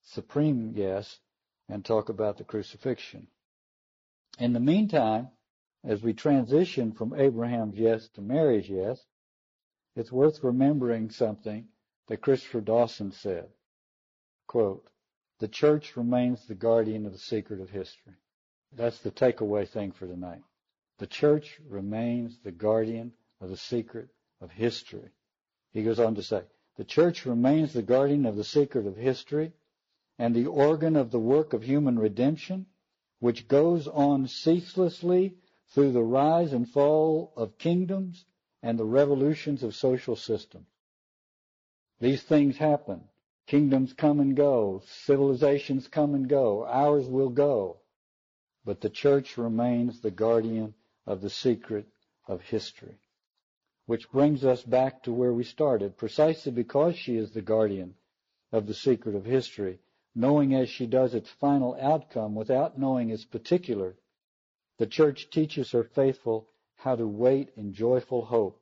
supreme 0.02 0.74
yes 0.76 1.20
and 1.70 1.84
talk 1.84 2.10
about 2.10 2.38
the 2.38 2.44
crucifixion. 2.44 3.28
In 4.40 4.54
the 4.54 4.60
meantime, 4.60 5.30
as 5.84 6.02
we 6.02 6.14
transition 6.14 6.92
from 6.92 7.14
Abraham's 7.14 7.78
yes 7.78 8.08
to 8.10 8.22
Mary's 8.22 8.70
yes, 8.70 9.04
it's 9.96 10.12
worth 10.12 10.44
remembering 10.44 11.10
something 11.10 11.68
that 12.08 12.22
Christopher 12.22 12.62
Dawson 12.62 13.12
said. 13.12 13.48
Quote, 14.48 14.88
the 15.40 15.48
church 15.48 15.96
remains 15.96 16.46
the 16.46 16.56
guardian 16.56 17.06
of 17.06 17.12
the 17.12 17.20
secret 17.20 17.60
of 17.60 17.70
history. 17.70 18.14
That's 18.74 19.00
the 19.00 19.12
takeaway 19.12 19.68
thing 19.68 19.92
for 19.92 20.08
tonight. 20.08 20.44
The 20.98 21.08
church 21.08 21.60
remains 21.68 22.40
the 22.40 22.52
guardian 22.52 23.14
of 23.42 23.50
the 23.50 23.58
secret 23.58 24.10
of 24.42 24.52
history. 24.52 25.12
He 25.72 25.84
goes 25.84 26.00
on 26.00 26.16
to 26.16 26.24
say, 26.24 26.44
the 26.78 26.86
church 26.86 27.26
remains 27.26 27.74
the 27.74 27.82
guardian 27.82 28.26
of 28.26 28.36
the 28.36 28.44
secret 28.44 28.86
of 28.86 28.96
history 28.96 29.54
and 30.18 30.36
the 30.36 30.46
organ 30.46 30.96
of 30.96 31.12
the 31.12 31.20
work 31.20 31.54
of 31.54 31.64
human 31.64 32.00
redemption 32.00 32.66
which 33.20 33.48
goes 33.48 33.88
on 33.88 34.28
ceaselessly 34.28 35.36
through 35.70 35.92
the 35.92 36.04
rise 36.04 36.54
and 36.54 36.70
fall 36.70 37.34
of 37.36 37.58
kingdoms 37.58 38.26
and 38.62 38.78
the 38.78 38.86
revolutions 38.86 39.64
of 39.64 39.76
social 39.76 40.16
systems. 40.16 40.68
These 42.00 42.24
things 42.24 42.58
happen. 42.58 43.04
Kingdoms 43.48 43.94
come 43.94 44.20
and 44.20 44.36
go. 44.36 44.82
Civilizations 44.86 45.88
come 45.88 46.14
and 46.16 46.28
go. 46.28 46.66
Ours 46.66 47.08
will 47.08 47.30
go. 47.30 47.78
But 48.64 48.82
the 48.82 48.90
church 48.90 49.38
remains 49.38 50.02
the 50.02 50.12
guardian 50.12 50.74
of 51.06 51.22
the 51.22 51.30
secret 51.30 51.88
of 52.28 52.42
history. 52.42 52.98
Which 53.86 54.12
brings 54.12 54.44
us 54.44 54.64
back 54.64 55.04
to 55.04 55.14
where 55.14 55.34
we 55.34 55.44
started. 55.44 55.96
Precisely 55.98 56.52
because 56.52 56.98
she 56.98 57.18
is 57.18 57.32
the 57.32 57.42
guardian 57.42 57.96
of 58.52 58.66
the 58.66 58.74
secret 58.74 59.16
of 59.16 59.26
history, 59.26 59.80
knowing 60.16 60.56
as 60.56 60.70
she 60.70 60.88
does 60.88 61.14
its 61.14 61.30
final 61.30 61.78
outcome 61.80 62.34
without 62.34 62.80
knowing 62.80 63.10
its 63.10 63.26
particular, 63.26 63.96
the 64.78 64.88
church 64.88 65.30
teaches 65.30 65.72
her 65.72 65.84
faithful 65.84 66.48
how 66.78 66.96
to 66.96 67.08
wait 67.08 67.52
in 67.58 67.74
joyful 67.74 68.24
hope. 68.24 68.62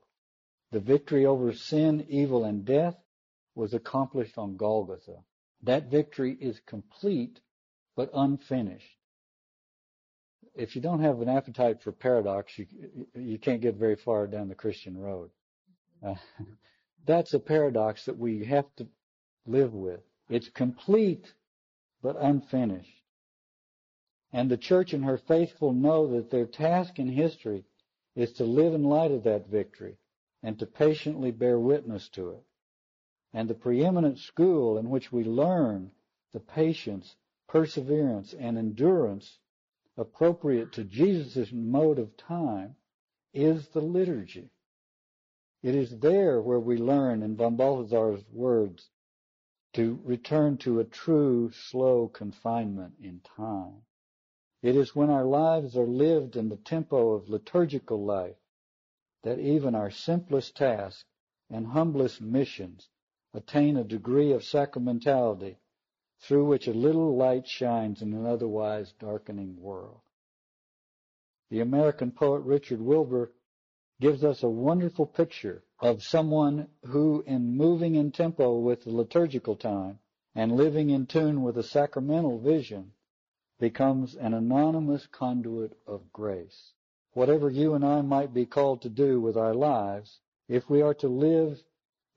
The 0.71 0.79
victory 0.79 1.25
over 1.25 1.53
sin, 1.53 2.05
evil, 2.09 2.45
and 2.45 2.65
death 2.65 2.95
was 3.55 3.73
accomplished 3.73 4.37
on 4.37 4.57
Golgotha. 4.57 5.23
That 5.61 5.91
victory 5.91 6.33
is 6.33 6.59
complete 6.65 7.39
but 7.95 8.09
unfinished. 8.13 8.97
If 10.55 10.75
you 10.75 10.81
don't 10.81 11.01
have 11.01 11.21
an 11.21 11.29
appetite 11.29 11.81
for 11.81 11.91
paradox, 11.91 12.57
you, 12.57 12.67
you 13.15 13.37
can't 13.37 13.61
get 13.61 13.75
very 13.75 13.95
far 13.95 14.27
down 14.27 14.49
the 14.49 14.55
Christian 14.55 14.97
road. 14.97 15.29
Uh, 16.05 16.15
that's 17.05 17.33
a 17.33 17.39
paradox 17.39 18.05
that 18.05 18.17
we 18.17 18.43
have 18.45 18.65
to 18.77 18.87
live 19.45 19.73
with. 19.73 20.01
It's 20.29 20.49
complete 20.49 21.31
but 22.03 22.17
unfinished. 22.19 23.01
And 24.33 24.51
the 24.51 24.57
church 24.57 24.93
and 24.93 25.05
her 25.05 25.17
faithful 25.17 25.73
know 25.73 26.07
that 26.07 26.29
their 26.29 26.45
task 26.45 26.99
in 26.99 27.07
history 27.07 27.63
is 28.15 28.33
to 28.33 28.43
live 28.43 28.73
in 28.73 28.83
light 28.83 29.11
of 29.11 29.23
that 29.23 29.47
victory 29.47 29.97
and 30.43 30.59
to 30.59 30.65
patiently 30.65 31.31
bear 31.31 31.57
witness 31.57 32.09
to 32.09 32.31
it. 32.31 32.43
And 33.33 33.49
the 33.49 33.55
preeminent 33.55 34.19
school 34.19 34.77
in 34.77 34.89
which 34.89 35.11
we 35.11 35.23
learn 35.23 35.91
the 36.33 36.39
patience, 36.39 37.15
perseverance, 37.47 38.33
and 38.33 38.57
endurance 38.57 39.39
appropriate 39.97 40.73
to 40.73 40.83
Jesus' 40.83 41.51
mode 41.51 41.99
of 41.99 42.17
time 42.17 42.75
is 43.33 43.67
the 43.69 43.81
liturgy. 43.81 44.49
It 45.61 45.75
is 45.75 45.97
there 45.99 46.41
where 46.41 46.59
we 46.59 46.77
learn, 46.77 47.23
in 47.23 47.37
von 47.37 47.55
Balthasar's 47.55 48.23
words, 48.31 48.89
to 49.73 49.99
return 50.03 50.57
to 50.57 50.79
a 50.79 50.85
true, 50.85 51.51
slow 51.51 52.07
confinement 52.07 52.93
in 53.01 53.19
time. 53.21 53.81
It 54.61 54.75
is 54.75 54.95
when 54.95 55.09
our 55.09 55.25
lives 55.25 55.75
are 55.75 55.87
lived 55.87 56.35
in 56.35 56.49
the 56.49 56.57
tempo 56.57 57.11
of 57.13 57.27
liturgical 57.27 58.03
life 58.05 58.37
that 59.23 59.39
even 59.39 59.75
our 59.75 59.91
simplest 59.91 60.55
tasks 60.55 61.05
and 61.49 61.67
humblest 61.67 62.21
missions 62.21 62.89
attain 63.33 63.77
a 63.77 63.83
degree 63.83 64.31
of 64.31 64.41
sacramentality 64.41 65.57
through 66.19 66.45
which 66.45 66.67
a 66.67 66.73
little 66.73 67.17
light 67.17 67.47
shines 67.47 68.01
in 68.01 68.13
an 68.13 68.25
otherwise 68.25 68.93
darkening 68.99 69.59
world. 69.59 70.01
the 71.49 71.59
American 71.59 72.11
poet 72.11 72.39
Richard 72.39 72.81
Wilbur 72.81 73.33
gives 74.03 74.25
us 74.25 74.43
a 74.43 74.49
wonderful 74.49 75.05
picture 75.05 75.63
of 75.79 76.03
someone 76.03 76.67
who, 76.87 77.23
in 77.25 77.55
moving 77.55 77.95
in 77.95 78.11
tempo 78.11 78.59
with 78.59 78.83
the 78.83 78.89
liturgical 78.89 79.55
time 79.55 79.97
and 80.35 80.51
living 80.51 80.89
in 80.89 81.05
tune 81.05 81.41
with 81.41 81.55
the 81.55 81.63
sacramental 81.63 82.37
vision, 82.37 82.91
becomes 83.61 84.13
an 84.15 84.33
anonymous 84.33 85.07
conduit 85.07 85.71
of 85.87 86.01
grace. 86.11 86.73
Whatever 87.13 87.49
you 87.49 87.75
and 87.75 87.85
I 87.85 88.01
might 88.01 88.33
be 88.33 88.45
called 88.45 88.81
to 88.81 88.89
do 88.89 89.21
with 89.21 89.37
our 89.37 89.53
lives, 89.53 90.19
if 90.49 90.69
we 90.69 90.81
are 90.81 90.95
to 90.95 91.07
live 91.07 91.63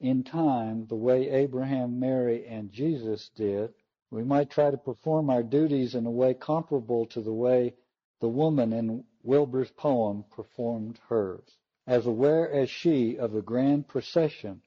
in 0.00 0.24
time 0.24 0.88
the 0.88 0.96
way 0.96 1.30
Abraham, 1.30 2.00
Mary, 2.00 2.44
and 2.48 2.72
Jesus 2.72 3.30
did, 3.36 3.72
we 4.10 4.24
might 4.24 4.50
try 4.50 4.72
to 4.72 4.76
perform 4.76 5.30
our 5.30 5.44
duties 5.44 5.94
in 5.94 6.04
a 6.04 6.10
way 6.10 6.34
comparable 6.34 7.06
to 7.06 7.20
the 7.20 7.32
way 7.32 7.74
the 8.20 8.28
woman 8.28 8.72
in 8.72 9.04
Wilbur's 9.22 9.70
poem 9.70 10.24
performed 10.32 10.98
hers. 11.08 11.48
As 11.86 12.06
aware 12.06 12.50
as 12.50 12.68
she 12.68 13.16
of 13.16 13.32
the 13.32 13.42
grand 13.42 13.86
procession 13.86 14.62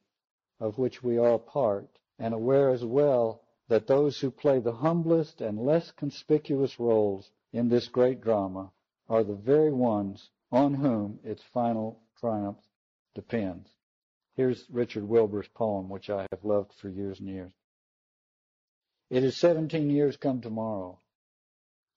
of 0.59 0.77
which 0.77 1.03
we 1.03 1.17
are 1.17 1.33
a 1.33 1.39
part, 1.39 1.99
and 2.17 2.33
aware 2.33 2.69
as 2.69 2.83
well 2.83 3.41
that 3.67 3.87
those 3.87 4.19
who 4.19 4.31
play 4.31 4.59
the 4.59 4.73
humblest 4.73 5.41
and 5.41 5.59
less 5.59 5.91
conspicuous 5.91 6.79
roles 6.79 7.31
in 7.51 7.69
this 7.69 7.87
great 7.87 8.21
drama 8.21 8.71
are 9.07 9.23
the 9.23 9.35
very 9.35 9.71
ones 9.71 10.29
on 10.51 10.73
whom 10.73 11.19
its 11.23 11.43
final 11.43 12.01
triumph 12.19 12.59
depends. 13.13 13.69
Here's 14.35 14.69
Richard 14.69 15.03
Wilbur's 15.03 15.47
poem, 15.49 15.89
which 15.89 16.09
I 16.09 16.25
have 16.31 16.43
loved 16.43 16.73
for 16.73 16.89
years 16.89 17.19
and 17.19 17.27
years. 17.27 17.53
It 19.09 19.23
is 19.23 19.37
17 19.37 19.89
years 19.89 20.17
come 20.17 20.39
tomorrow 20.39 20.99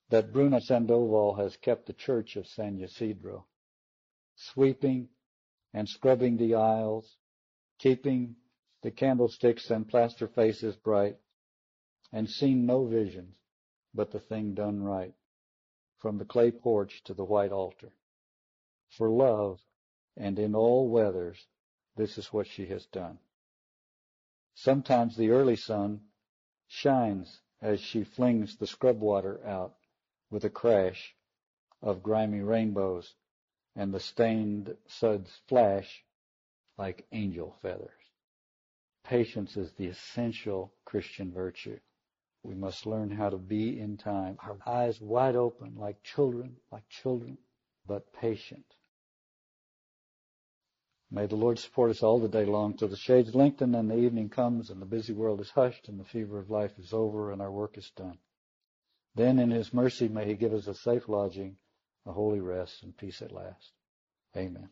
that 0.08 0.32
Bruna 0.32 0.60
Sandoval 0.60 1.34
has 1.34 1.56
kept 1.56 1.86
the 1.86 1.92
church 1.92 2.36
of 2.36 2.46
San 2.46 2.80
Ysidro, 2.82 3.46
sweeping 4.52 5.08
and 5.72 5.88
scrubbing 5.88 6.36
the 6.36 6.54
aisles, 6.54 7.16
keeping 7.78 8.36
the 8.82 8.90
candlesticks 8.90 9.70
and 9.70 9.88
plaster 9.88 10.26
faces 10.28 10.76
bright, 10.76 11.16
and 12.12 12.28
seen 12.28 12.66
no 12.66 12.84
visions 12.84 13.36
but 13.94 14.10
the 14.10 14.20
thing 14.20 14.54
done 14.54 14.82
right, 14.82 15.14
from 15.98 16.18
the 16.18 16.24
clay 16.24 16.50
porch 16.50 17.02
to 17.04 17.14
the 17.14 17.24
white 17.24 17.52
altar. 17.52 17.92
For 18.90 19.08
love, 19.08 19.60
and 20.16 20.38
in 20.38 20.54
all 20.54 20.88
weathers, 20.88 21.46
this 21.96 22.18
is 22.18 22.32
what 22.32 22.46
she 22.46 22.66
has 22.66 22.86
done. 22.86 23.18
Sometimes 24.54 25.16
the 25.16 25.30
early 25.30 25.56
sun 25.56 26.00
shines 26.66 27.40
as 27.60 27.80
she 27.80 28.04
flings 28.04 28.56
the 28.56 28.66
scrub 28.66 29.00
water 29.00 29.44
out 29.46 29.74
with 30.30 30.44
a 30.44 30.50
crash 30.50 31.14
of 31.80 32.02
grimy 32.02 32.40
rainbows, 32.40 33.14
and 33.76 33.92
the 33.92 34.00
stained 34.00 34.76
suds 34.86 35.40
flash 35.48 36.04
like 36.78 37.06
angel 37.12 37.56
feathers. 37.62 37.90
Patience 39.04 39.56
is 39.56 39.72
the 39.72 39.86
essential 39.86 40.72
Christian 40.84 41.32
virtue. 41.32 41.78
We 42.42 42.54
must 42.54 42.86
learn 42.86 43.10
how 43.10 43.30
to 43.30 43.38
be 43.38 43.78
in 43.78 43.96
time, 43.96 44.36
our 44.40 44.58
eyes 44.66 45.00
wide 45.00 45.36
open 45.36 45.76
like 45.76 46.02
children, 46.02 46.56
like 46.70 46.88
children, 46.88 47.38
but 47.86 48.12
patient. 48.12 48.64
May 51.10 51.26
the 51.26 51.36
Lord 51.36 51.58
support 51.58 51.90
us 51.90 52.02
all 52.02 52.18
the 52.18 52.28
day 52.28 52.46
long 52.46 52.74
till 52.74 52.88
the 52.88 52.96
shades 52.96 53.34
lengthen 53.34 53.74
and 53.74 53.90
the 53.90 53.98
evening 53.98 54.30
comes 54.30 54.70
and 54.70 54.80
the 54.80 54.86
busy 54.86 55.12
world 55.12 55.40
is 55.40 55.50
hushed 55.50 55.88
and 55.88 56.00
the 56.00 56.04
fever 56.04 56.38
of 56.38 56.50
life 56.50 56.78
is 56.78 56.92
over 56.92 57.32
and 57.32 57.42
our 57.42 57.52
work 57.52 57.76
is 57.76 57.90
done. 57.90 58.18
Then 59.14 59.38
in 59.38 59.50
his 59.50 59.74
mercy 59.74 60.08
may 60.08 60.26
he 60.26 60.34
give 60.34 60.54
us 60.54 60.66
a 60.66 60.74
safe 60.74 61.08
lodging, 61.08 61.58
a 62.06 62.12
holy 62.12 62.40
rest, 62.40 62.82
and 62.82 62.96
peace 62.96 63.20
at 63.22 63.32
last. 63.32 63.72
Amen. 64.36 64.68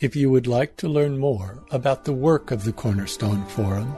If 0.00 0.16
you 0.16 0.30
would 0.30 0.46
like 0.46 0.76
to 0.78 0.88
learn 0.88 1.18
more 1.18 1.62
about 1.70 2.04
the 2.04 2.12
work 2.12 2.50
of 2.50 2.64
the 2.64 2.72
Cornerstone 2.72 3.46
Forum, 3.46 3.94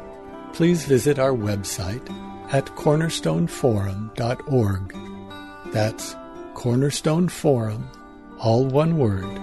please 0.52 0.84
visit 0.84 1.18
our 1.18 1.32
website 1.32 2.06
at 2.52 2.66
cornerstoneforum.org. 2.76 5.72
That's 5.72 6.14
Cornerstone 6.54 7.28
Forum, 7.28 7.88
all 8.38 8.66
one 8.66 8.98
word, 8.98 9.40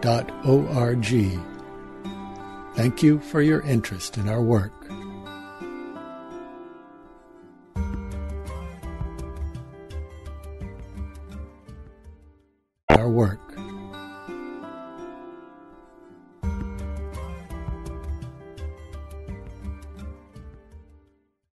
dot 0.00 0.32
O-R-G. 0.44 1.38
Thank 2.74 3.02
you 3.02 3.18
for 3.18 3.42
your 3.42 3.60
interest 3.60 4.16
in 4.16 4.28
our 4.28 4.40
work. 4.40 4.81